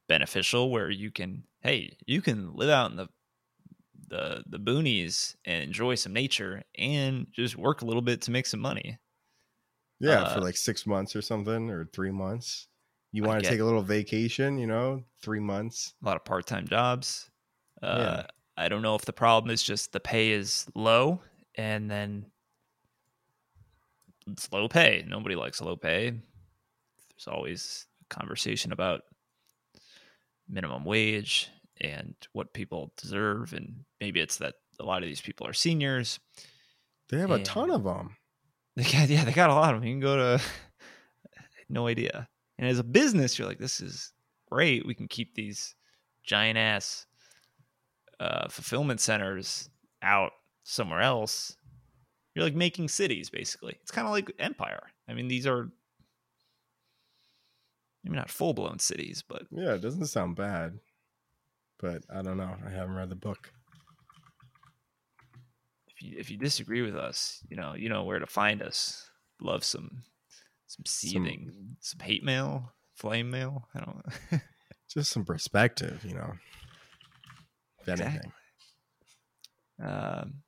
beneficial 0.07 0.69
where 0.69 0.89
you 0.89 1.11
can 1.11 1.45
hey 1.61 1.95
you 2.05 2.21
can 2.21 2.53
live 2.53 2.69
out 2.69 2.91
in 2.91 2.97
the 2.97 3.07
the 4.09 4.43
the 4.47 4.59
boonies 4.59 5.35
and 5.45 5.63
enjoy 5.63 5.95
some 5.95 6.13
nature 6.13 6.63
and 6.77 7.27
just 7.31 7.57
work 7.57 7.81
a 7.81 7.85
little 7.85 8.01
bit 8.01 8.21
to 8.21 8.31
make 8.31 8.45
some 8.45 8.59
money 8.59 8.99
Yeah, 9.99 10.23
Uh, 10.23 10.25
for 10.25 10.41
like 10.41 10.55
six 10.57 10.85
months 10.85 11.15
or 11.15 11.21
something, 11.23 11.69
or 11.71 11.85
three 11.85 12.11
months. 12.11 12.67
You 13.11 13.23
want 13.23 13.43
to 13.43 13.47
take 13.47 13.59
a 13.59 13.65
little 13.65 13.81
vacation, 13.81 14.57
you 14.59 14.67
know, 14.67 15.05
three 15.21 15.39
months. 15.39 15.95
a 16.01 16.05
lot 16.05 16.17
of 16.17 16.25
part-time 16.25 16.67
jobs 16.67 17.29
uh 17.81 18.23
Yeah. 18.23 18.27
i 18.57 18.69
don't 18.69 18.81
know 18.81 18.95
if 18.95 19.05
the 19.05 19.13
problem 19.13 19.51
is 19.51 19.63
just 19.63 19.91
the 19.91 19.99
pay 19.99 20.31
is 20.31 20.67
low 20.75 21.21
and 21.55 21.89
then 21.89 22.31
it's 24.27 24.51
low 24.51 24.67
pay. 24.67 25.05
Nobody 25.07 25.35
likes 25.35 25.61
low 25.61 25.75
pay. 25.75 26.09
There's 26.09 27.27
always 27.27 27.85
a 28.01 28.13
conversation 28.13 28.71
about 28.71 29.01
minimum 30.49 30.83
wage 30.85 31.49
and 31.81 32.15
what 32.33 32.53
people 32.53 32.93
deserve 32.97 33.53
and 33.53 33.83
maybe 33.99 34.19
it's 34.19 34.37
that 34.37 34.55
a 34.79 34.83
lot 34.83 35.03
of 35.03 35.09
these 35.09 35.21
people 35.21 35.47
are 35.47 35.53
seniors. 35.53 36.19
They 37.09 37.19
have 37.19 37.31
a 37.31 37.39
ton 37.39 37.69
of 37.69 37.83
them. 37.83 38.15
they 38.75 38.83
got 38.83 39.09
yeah 39.09 39.23
they 39.23 39.31
got 39.31 39.49
a 39.49 39.53
lot 39.53 39.73
of 39.73 39.81
them 39.81 39.87
you 39.87 39.93
can 39.93 39.99
go 40.01 40.17
to 40.17 40.43
no 41.69 41.87
idea. 41.87 42.27
And 42.57 42.67
as 42.67 42.79
a 42.79 42.83
business 42.83 43.37
you're 43.37 43.47
like 43.47 43.59
this 43.59 43.81
is 43.81 44.11
great. 44.51 44.85
We 44.85 44.95
can 44.95 45.07
keep 45.07 45.33
these 45.33 45.75
giant 46.23 46.57
ass 46.57 47.05
uh, 48.19 48.47
fulfillment 48.49 48.99
centers 48.99 49.69
out 50.01 50.31
somewhere 50.63 51.01
else 51.01 51.57
you're 52.33 52.45
like 52.45 52.55
making 52.55 52.87
cities 52.87 53.29
basically 53.29 53.77
it's 53.81 53.91
kind 53.91 54.07
of 54.07 54.11
like 54.11 54.31
empire 54.39 54.83
i 55.07 55.13
mean 55.13 55.27
these 55.27 55.45
are 55.47 55.69
maybe 58.03 58.15
not 58.15 58.29
full-blown 58.29 58.79
cities 58.79 59.23
but 59.27 59.43
Yeah, 59.51 59.73
it 59.75 59.81
doesn't 59.81 60.07
sound 60.07 60.35
bad, 60.35 60.79
but 61.79 62.03
I 62.13 62.21
don't 62.21 62.37
know. 62.37 62.55
I 62.65 62.69
haven't 62.69 62.95
read 62.95 63.09
the 63.09 63.15
book. 63.15 63.51
if 65.87 66.01
you 66.01 66.17
if 66.17 66.29
you 66.29 66.37
disagree 66.37 66.81
with 66.81 66.95
us 66.95 67.41
you 67.49 67.55
know 67.55 67.75
you 67.75 67.87
know 67.87 68.03
where 68.03 68.19
to 68.19 68.27
find 68.27 68.61
us 68.61 69.09
love 69.41 69.63
some 69.63 70.03
some 70.67 70.85
seething 70.85 71.51
some, 71.79 71.99
hate 71.99 72.23
mail 72.23 72.73
flame 72.95 73.29
mail 73.29 73.67
i 73.75 73.79
don't 73.79 73.95
know 74.31 74.39
Just 74.93 75.11
some 75.11 75.25
perspective, 75.25 76.05
you 76.05 76.13
know. 76.13 76.33
If 77.81 77.89
anything. 77.89 78.31
Exactly. 79.79 79.83
Um, 79.83 80.42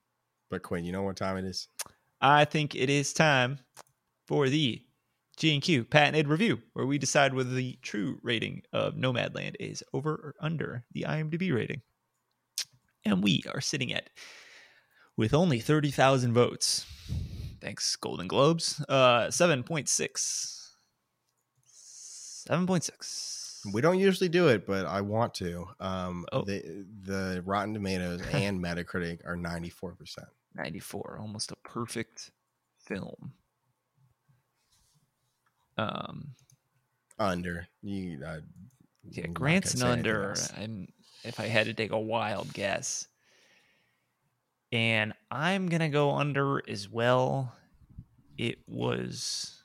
But 0.56 0.64
Quinn, 0.64 0.86
you 0.86 0.94
know 0.94 1.02
what 1.02 1.18
time 1.18 1.36
it 1.36 1.44
is? 1.44 1.68
I 2.22 2.46
think 2.46 2.76
it 2.76 2.90
is 2.90 3.12
time 3.12 3.60
for 4.26 4.48
the 4.48 4.82
G&Q 5.36 5.84
patented 5.84 6.30
review, 6.30 6.62
where 6.72 6.86
we 6.86 6.98
decide 6.98 7.34
whether 7.34 7.54
the 7.54 7.78
true 7.82 8.20
rating 8.24 8.62
of 8.72 8.94
Nomadland 8.96 9.58
is 9.60 9.84
over 9.92 10.12
or 10.14 10.34
under 10.40 10.86
the 10.94 11.02
IMDb 11.10 11.54
rating. 11.54 11.82
And 13.04 13.22
we 13.22 13.44
are 13.54 13.60
sitting 13.60 13.92
at, 13.92 14.10
with 15.18 15.34
only 15.34 15.60
30,000 15.60 16.32
votes, 16.32 16.86
thanks 17.60 17.94
Golden 17.98 18.30
Globes, 18.30 18.82
uh, 18.88 19.28
7.6. 19.28 20.70
7.6. 21.68 23.42
We 23.74 23.82
don't 23.82 23.98
usually 23.98 24.30
do 24.30 24.48
it, 24.50 24.68
but 24.68 24.86
I 24.86 25.02
want 25.02 25.34
to. 25.36 25.68
Um, 25.80 26.26
Oh. 26.32 26.44
the 26.44 26.86
the 27.02 27.42
Rotten 27.46 27.74
Tomatoes 27.74 28.22
and 28.32 28.64
Metacritic 28.64 29.26
are 29.26 29.36
ninety 29.36 29.70
four 29.70 29.94
percent. 29.96 30.28
94 30.56 31.18
almost 31.22 31.52
a 31.52 31.56
perfect 31.58 32.32
film. 32.80 33.34
Um 35.78 36.30
Under. 37.20 37.68
You, 37.82 38.20
uh, 38.26 38.40
yeah 39.10 39.28
grant's 39.28 39.74
an 39.76 39.82
gonna 39.82 40.36
say 40.36 40.54
anything 40.56 40.58
under 40.58 40.64
i'm 40.64 40.88
if 41.24 41.40
i 41.40 41.48
had 41.48 41.66
to 41.68 41.74
take 41.74 41.92
a 41.92 42.00
wild 42.00 42.54
guess. 42.54 43.08
And 44.72 45.14
i'm 45.32 45.68
gonna 45.68 45.90
go 45.90 46.12
under 46.16 46.62
as 46.70 46.90
well. 46.90 47.54
It 48.38 48.60
was 48.68 49.64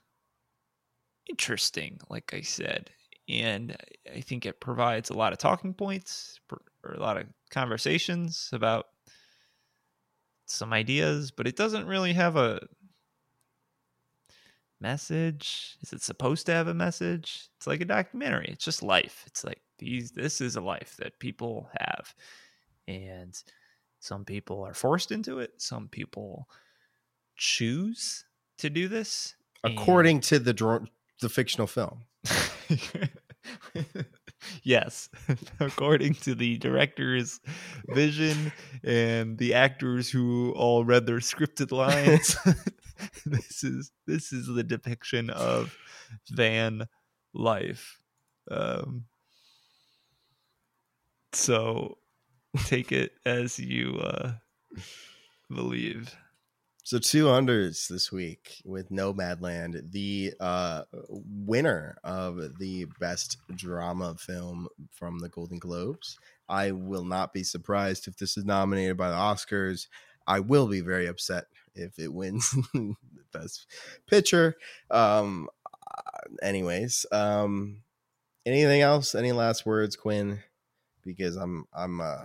interesting 1.29 2.01
like 2.09 2.35
i 2.35 2.41
said 2.41 2.91
and 3.29 3.77
i 4.13 4.21
think 4.21 4.45
it 4.45 4.59
provides 4.61 5.11
a 5.11 5.15
lot 5.15 5.33
of 5.33 5.39
talking 5.39 5.73
points 5.73 6.41
or 6.85 6.95
a 6.95 6.99
lot 6.99 7.17
of 7.17 7.27
conversations 7.51 8.51
about 8.53 8.87
some 10.51 10.73
ideas 10.73 11.31
but 11.31 11.47
it 11.47 11.57
doesn't 11.57 11.87
really 11.87 12.13
have 12.13 12.37
a 12.37 12.61
message. 14.81 15.77
Is 15.83 15.93
it 15.93 16.03
supposed 16.03 16.47
to 16.47 16.53
have 16.53 16.69
a 16.69 16.75
message? 16.75 17.49
It's 17.59 17.67
like 17.67 17.81
a 17.81 17.85
documentary. 17.87 18.49
It's 18.51 18.65
just 18.65 18.83
life. 18.83 19.25
It's 19.27 19.45
like 19.45 19.61
these 19.79 20.11
this 20.11 20.41
is 20.41 20.57
a 20.57 20.61
life 20.61 20.97
that 20.99 21.19
people 21.19 21.69
have. 21.79 22.15
And 22.89 23.35
some 24.01 24.25
people 24.25 24.65
are 24.65 24.75
forced 24.75 25.13
into 25.13 25.39
it. 25.39 25.53
Some 25.59 25.89
people 25.89 26.49
choose 27.37 28.25
to 28.59 28.71
do 28.71 28.89
this. 28.89 29.35
And- 29.63 29.79
According 29.79 30.21
to 30.23 30.39
the 30.39 30.89
the 31.21 31.29
fictional 31.29 31.67
film, 31.67 32.05
yes, 34.63 35.09
according 35.61 36.15
to 36.15 36.35
the 36.35 36.59
director's 36.59 37.41
vision 37.89 38.53
and 38.85 39.39
the 39.39 39.55
actors 39.55 40.11
who 40.11 40.53
all 40.53 40.85
read 40.85 41.07
their 41.07 41.19
scripted 41.19 41.73
lines, 41.73 42.37
this 43.27 43.65
is 43.65 43.91
this 44.07 44.33
is 44.33 44.47
the 44.47 44.65
depiction 44.65 45.31
of 45.31 45.77
van 46.31 46.87
life. 47.35 47.99
Um, 48.51 49.05
so 51.33 51.99
take 52.65 52.93
it 52.93 53.13
as 53.25 53.59
you 53.59 53.99
uh, 53.99 54.33
believe. 55.49 56.15
So 56.91 56.99
two 56.99 57.27
unders 57.27 57.87
this 57.87 58.11
week 58.11 58.61
with 58.65 58.91
Nomadland, 58.91 59.93
the 59.93 60.35
uh, 60.41 60.83
winner 61.09 61.97
of 62.03 62.59
the 62.59 62.87
best 62.99 63.37
drama 63.55 64.17
film 64.19 64.67
from 64.91 65.21
the 65.21 65.29
Golden 65.29 65.61
Globes. 65.61 66.19
I 66.49 66.73
will 66.73 67.05
not 67.05 67.33
be 67.33 67.45
surprised 67.45 68.09
if 68.09 68.17
this 68.17 68.37
is 68.37 68.45
nominated 68.45 68.97
by 68.97 69.09
the 69.09 69.15
Oscars. 69.15 69.87
I 70.27 70.41
will 70.41 70.67
be 70.67 70.81
very 70.81 71.07
upset 71.07 71.45
if 71.77 71.97
it 72.01 72.13
wins 72.13 72.53
best 73.33 73.69
picture. 74.09 74.57
Um, 74.91 75.49
uh, 75.97 76.45
anyways, 76.45 77.07
um, 77.13 77.83
anything 78.45 78.81
else? 78.81 79.15
Any 79.15 79.31
last 79.31 79.65
words, 79.65 79.95
Quinn? 79.95 80.41
Because 81.05 81.37
I'm 81.37 81.67
I'm 81.73 82.01
uh 82.01 82.25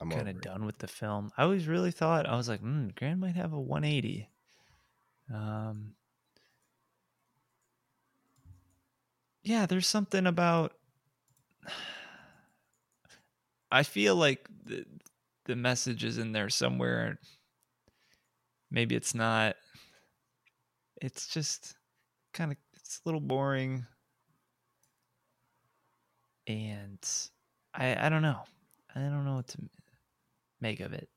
I'm 0.00 0.10
kind 0.10 0.28
of 0.28 0.40
done 0.40 0.64
with 0.64 0.78
the 0.78 0.86
film. 0.86 1.32
I 1.36 1.42
always 1.42 1.66
really 1.66 1.90
thought 1.90 2.28
I 2.28 2.36
was 2.36 2.48
like, 2.48 2.62
mm, 2.62 2.94
Grant 2.94 3.18
might 3.18 3.34
have 3.34 3.52
a 3.52 3.60
180. 3.60 4.28
Um, 5.34 5.94
yeah, 9.42 9.66
there's 9.66 9.86
something 9.86 10.26
about. 10.26 10.72
I 13.70 13.82
feel 13.82 14.16
like 14.16 14.48
the 14.64 14.86
the 15.44 15.56
message 15.56 16.04
is 16.04 16.16
in 16.16 16.32
there 16.32 16.48
somewhere. 16.48 17.18
Maybe 18.70 18.94
it's 18.94 19.14
not. 19.14 19.56
It's 21.02 21.26
just 21.28 21.74
kind 22.32 22.52
of 22.52 22.58
it's 22.74 23.00
a 23.04 23.08
little 23.08 23.20
boring, 23.20 23.84
and 26.46 26.98
I 27.74 28.06
I 28.06 28.08
don't 28.08 28.22
know. 28.22 28.40
I 28.94 29.00
don't 29.00 29.24
know 29.24 29.36
what 29.36 29.48
to 29.48 29.58
make 30.60 30.80
of 30.80 30.92
it. 30.92 31.08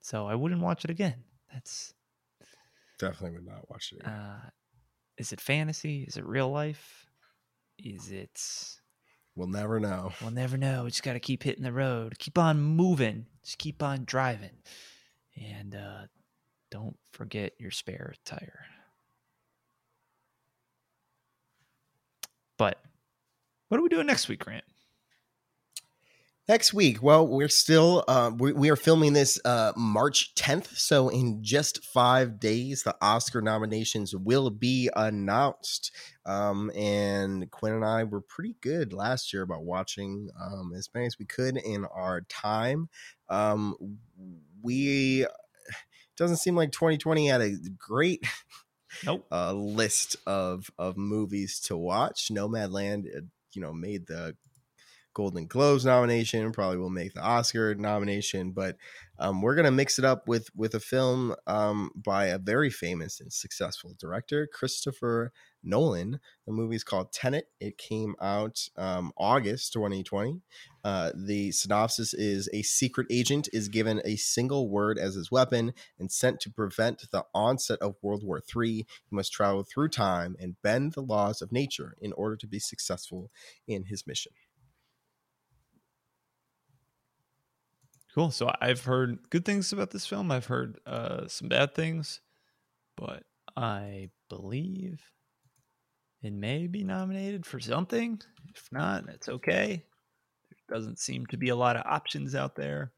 So 0.00 0.26
I 0.26 0.34
wouldn't 0.34 0.60
watch 0.62 0.84
it 0.84 0.90
again. 0.90 1.24
That's 1.52 1.92
Definitely 2.98 3.32
would 3.38 3.46
not 3.46 3.68
watch 3.70 3.92
it. 3.92 4.00
again. 4.02 4.12
uh 4.12 4.40
is 5.18 5.32
it 5.32 5.40
fantasy? 5.40 6.02
Is 6.04 6.16
it 6.16 6.24
real 6.26 6.50
life? 6.50 7.06
Is 7.78 8.10
it 8.10 8.40
we'll 9.34 9.48
never 9.48 9.80
know. 9.80 10.12
we'll 10.22 10.30
never 10.30 10.56
know. 10.56 10.84
We 10.84 10.90
just 10.90 11.02
gotta 11.02 11.20
keep 11.20 11.42
hitting 11.42 11.64
the 11.64 11.72
road. 11.72 12.18
Keep 12.18 12.38
on 12.38 12.60
moving. 12.60 13.26
Just 13.44 13.58
keep 13.58 13.82
on 13.82 14.04
driving. 14.04 14.56
And 15.36 15.74
uh 15.74 16.02
don't 16.70 16.96
forget 17.12 17.52
your 17.58 17.70
spare 17.70 18.14
tire. 18.24 18.64
But 22.58 22.80
what 23.68 23.78
are 23.78 23.82
we 23.82 23.88
doing 23.88 24.06
next 24.06 24.28
week, 24.28 24.40
Grant? 24.44 24.64
Next 26.48 26.72
week, 26.72 27.02
well, 27.02 27.26
we're 27.26 27.48
still 27.48 28.04
uh, 28.06 28.30
we, 28.38 28.52
we 28.52 28.70
are 28.70 28.76
filming 28.76 29.14
this 29.14 29.40
uh, 29.44 29.72
March 29.76 30.32
10th, 30.36 30.76
so 30.76 31.08
in 31.08 31.42
just 31.42 31.84
five 31.84 32.38
days, 32.38 32.84
the 32.84 32.94
Oscar 33.02 33.42
nominations 33.42 34.14
will 34.14 34.50
be 34.50 34.88
announced. 34.94 35.90
Um, 36.24 36.70
and 36.76 37.50
Quinn 37.50 37.72
and 37.72 37.84
I 37.84 38.04
were 38.04 38.20
pretty 38.20 38.54
good 38.60 38.92
last 38.92 39.32
year 39.32 39.42
about 39.42 39.64
watching 39.64 40.30
um, 40.40 40.72
as 40.76 40.88
many 40.94 41.06
as 41.06 41.18
we 41.18 41.24
could 41.24 41.56
in 41.56 41.84
our 41.86 42.20
time. 42.22 42.90
Um, 43.28 43.74
we 44.62 45.26
doesn't 46.16 46.36
seem 46.36 46.54
like 46.54 46.70
2020 46.70 47.26
had 47.26 47.40
a 47.40 47.56
great 47.76 48.24
Nope. 49.04 49.26
uh, 49.32 49.52
list 49.52 50.14
of 50.28 50.70
of 50.78 50.96
movies 50.96 51.58
to 51.62 51.76
watch. 51.76 52.28
Nomadland, 52.30 53.06
uh, 53.16 53.22
you 53.52 53.62
know 53.62 53.72
made 53.72 54.06
the 54.06 54.36
Golden 55.16 55.46
Globes 55.46 55.86
nomination, 55.86 56.52
probably 56.52 56.76
will 56.76 56.90
make 56.90 57.14
the 57.14 57.22
Oscar 57.22 57.74
nomination, 57.74 58.50
but 58.50 58.76
um, 59.18 59.40
we're 59.40 59.54
gonna 59.54 59.70
mix 59.70 59.98
it 59.98 60.04
up 60.04 60.28
with 60.28 60.50
with 60.54 60.74
a 60.74 60.80
film 60.80 61.34
um, 61.46 61.90
by 61.96 62.26
a 62.26 62.38
very 62.38 62.68
famous 62.68 63.18
and 63.18 63.32
successful 63.32 63.94
director, 63.98 64.46
Christopher 64.46 65.32
Nolan. 65.64 66.20
The 66.46 66.52
movie 66.52 66.76
is 66.76 66.84
called 66.84 67.14
Tenet. 67.14 67.46
It 67.60 67.78
came 67.78 68.14
out 68.20 68.68
um, 68.76 69.10
August 69.16 69.72
2020. 69.72 70.42
Uh, 70.84 71.12
the 71.14 71.50
synopsis 71.50 72.12
is 72.12 72.50
a 72.52 72.60
secret 72.60 73.06
agent 73.10 73.48
is 73.54 73.68
given 73.68 74.02
a 74.04 74.16
single 74.16 74.68
word 74.68 74.98
as 74.98 75.14
his 75.14 75.32
weapon 75.32 75.72
and 75.98 76.12
sent 76.12 76.40
to 76.40 76.50
prevent 76.50 77.10
the 77.10 77.24
onset 77.34 77.78
of 77.80 77.96
World 78.02 78.22
War 78.22 78.42
III. 78.54 78.70
He 78.70 78.86
must 79.10 79.32
travel 79.32 79.64
through 79.64 79.88
time 79.88 80.36
and 80.38 80.60
bend 80.60 80.92
the 80.92 81.00
laws 81.00 81.40
of 81.40 81.52
nature 81.52 81.96
in 82.02 82.12
order 82.12 82.36
to 82.36 82.46
be 82.46 82.58
successful 82.58 83.30
in 83.66 83.84
his 83.84 84.06
mission. 84.06 84.32
Cool. 88.16 88.30
So 88.30 88.50
I've 88.62 88.82
heard 88.82 89.18
good 89.28 89.44
things 89.44 89.74
about 89.74 89.90
this 89.90 90.06
film. 90.06 90.32
I've 90.32 90.46
heard 90.46 90.78
uh, 90.86 91.28
some 91.28 91.48
bad 91.48 91.74
things, 91.74 92.22
but 92.96 93.24
I 93.54 94.08
believe 94.30 95.02
it 96.22 96.32
may 96.32 96.66
be 96.66 96.82
nominated 96.82 97.44
for 97.44 97.60
something. 97.60 98.18
If 98.54 98.68
not, 98.72 99.06
that's 99.06 99.28
okay. 99.28 99.84
There 100.50 100.78
doesn't 100.78 100.98
seem 100.98 101.26
to 101.26 101.36
be 101.36 101.50
a 101.50 101.56
lot 101.56 101.76
of 101.76 101.84
options 101.84 102.34
out 102.34 102.56
there. 102.56 102.92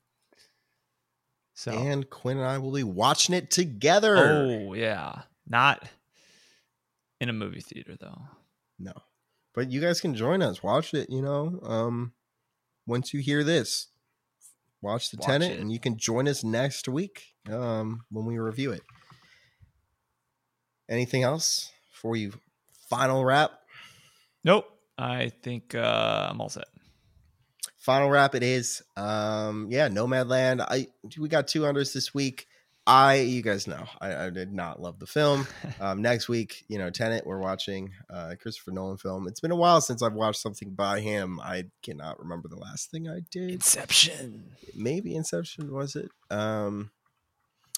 So 1.55 1.73
And 1.73 2.09
Quinn 2.09 2.37
and 2.39 2.47
I 2.47 2.59
will 2.59 2.71
be 2.71 2.85
watching 2.85 3.35
it 3.35 3.51
together. 3.51 4.17
oh 4.17 4.75
yeah, 4.75 5.23
not 5.49 5.83
in 7.21 7.29
a 7.29 7.33
movie 7.33 7.61
theater 7.61 7.97
though. 8.01 8.21
No. 8.79 8.93
But 9.53 9.73
you 9.73 9.81
guys 9.81 10.01
can 10.01 10.15
join 10.15 10.43
us. 10.43 10.63
Watch 10.63 10.95
it, 10.95 11.11
you 11.11 11.23
know. 11.23 11.59
Um 11.65 12.13
once 12.87 13.13
you 13.13 13.19
hear 13.19 13.43
this, 13.43 13.89
watch 14.83 15.11
the 15.11 15.17
Watch 15.19 15.27
Tenet 15.27 15.53
it. 15.53 15.61
and 15.61 15.73
you 15.73 15.79
can 15.81 15.97
join 15.97 16.29
us 16.29 16.45
next 16.45 16.89
week 16.89 17.27
um 17.51 18.01
when 18.11 18.25
we 18.27 18.39
review 18.39 18.73
it. 18.73 18.83
Anything 20.89 21.23
else 21.23 21.71
for 21.93 22.17
you 22.17 22.33
final 22.89 23.25
wrap? 23.25 23.53
Nope. 24.45 24.67
I 24.97 25.31
think 25.43 25.75
uh, 25.75 26.29
I'm 26.31 26.41
all 26.41 26.49
set. 26.49 26.65
Final 27.77 28.11
wrap 28.11 28.35
it 28.35 28.43
is. 28.43 28.83
Um 28.97 29.69
yeah, 29.71 29.89
Nomadland. 29.89 30.61
I 30.61 30.89
we 31.19 31.29
got 31.29 31.49
two 31.49 31.63
unders 31.63 31.93
this 31.93 32.13
week. 32.15 32.47
I 32.89 33.17
you 33.17 33.43
guys 33.43 33.67
know 33.67 33.85
I, 34.01 34.27
I 34.27 34.31
did 34.31 34.51
not 34.51 34.81
love 34.81 34.99
the 34.99 35.07
film. 35.07 35.47
Um, 35.81 36.03
next 36.03 36.29
week, 36.29 36.65
you 36.67 36.77
know, 36.77 36.91
Tenet, 36.91 37.25
we're 37.25 37.39
watching 37.39 37.93
uh, 38.11 38.35
Christopher 38.41 38.73
Nolan 38.73 38.97
film. 38.97 39.29
It's 39.29 39.39
been 39.39 39.53
a 39.53 39.57
while 39.57 39.81
since 39.81 40.03
I've 40.03 40.15
watched 40.15 40.41
something 40.41 40.71
by 40.71 40.99
him. 41.01 41.39
I 41.41 41.67
cannot 41.83 42.19
remember 42.19 42.49
the 42.49 42.57
last 42.57 42.91
thing 42.91 43.09
I 43.09 43.21
did. 43.31 43.51
Inception. 43.51 44.51
Maybe 44.75 45.15
Inception 45.15 45.73
was 45.73 45.95
it? 45.95 46.11
Um, 46.31 46.91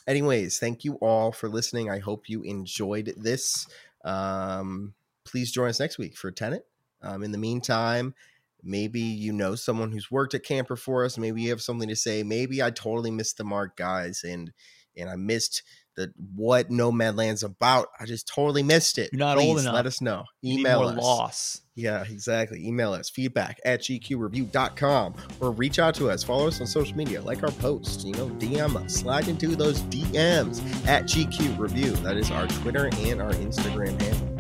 anyways, 0.07 0.59
thank 0.59 0.85
you 0.85 0.95
all 0.95 1.31
for 1.31 1.49
listening. 1.51 1.91
I 1.91 1.99
hope 1.99 2.29
you 2.31 2.43
enjoyed 2.43 3.13
this. 3.19 3.67
Um, 4.03 4.95
please 5.25 5.53
join 5.53 5.69
us 5.69 5.81
next 5.81 5.99
week 5.99 6.17
for 6.17 6.31
Tenet. 6.31 6.67
Um, 7.03 7.23
in 7.23 7.33
the 7.33 7.39
meantime, 7.39 8.15
maybe 8.63 9.01
you 9.01 9.33
know 9.33 9.57
someone 9.57 9.93
who's 9.93 10.11
worked 10.11 10.33
at 10.35 10.43
Camper 10.43 10.77
Force. 10.77 11.19
Maybe 11.19 11.43
you 11.43 11.51
have 11.51 11.63
something 11.63 11.89
to 11.89 11.97
say. 11.97 12.23
Maybe 12.23 12.63
I 12.63 12.71
totally 12.71 13.11
missed 13.11 13.37
the 13.37 13.45
mark, 13.45 13.77
guys, 13.77 14.25
and 14.25 14.53
and 14.97 15.09
I 15.09 15.17
missed 15.17 15.63
the 15.97 16.13
what 16.35 16.71
Nomadland's 16.71 17.43
about. 17.43 17.89
I 17.99 18.07
just 18.07 18.29
totally 18.29 18.63
missed 18.63 18.99
it. 18.99 19.11
You're 19.13 19.19
not 19.19 19.39
old 19.39 19.59
enough. 19.59 19.75
Let 19.75 19.87
us 19.87 20.01
know. 20.01 20.25
Email 20.45 20.83
us. 20.83 20.97
loss. 20.97 21.61
Yeah, 21.75 22.03
exactly. 22.03 22.67
Email 22.67 22.93
us 22.93 23.09
feedback 23.09 23.59
at 23.65 23.81
gqreview.com 23.81 25.15
or 25.41 25.53
reach 25.53 25.79
out 25.79 25.95
to 25.97 26.11
us. 26.11 26.23
Follow 26.23 26.49
us 26.49 26.61
on 26.61 26.67
social 26.67 26.97
media, 26.97 27.23
like 27.23 27.43
our 27.43 27.51
posts, 27.53 28.05
you 28.05 28.13
know, 28.13 28.29
DM 28.29 28.77
us, 28.77 28.97
slide 28.97 29.29
into 29.29 29.57
those 29.57 29.81
DMs 29.83 30.61
at 30.87 31.05
GQ 31.05 31.59
Review. 31.59 31.93
That 32.03 32.17
is 32.17 32.31
our 32.31 32.47
Twitter 32.49 32.91
and 32.99 33.23
our 33.23 33.33
Instagram 33.33 34.01
handle. 34.03 34.31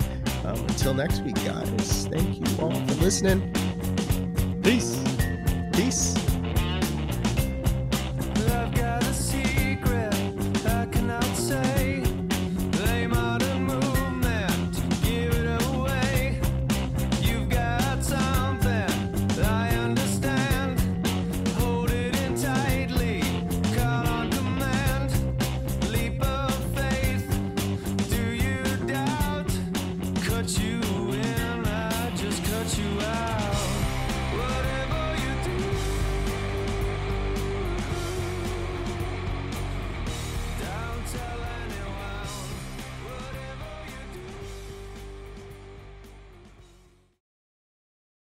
Um, 0.46 0.58
until 0.66 0.94
next 0.94 1.20
week, 1.20 1.36
guys, 1.44 2.06
thank 2.06 2.38
you 2.38 2.62
all 2.62 2.72
for 2.72 2.94
listening. 2.94 3.52
Peace. 4.62 5.02
Peace. 5.72 6.29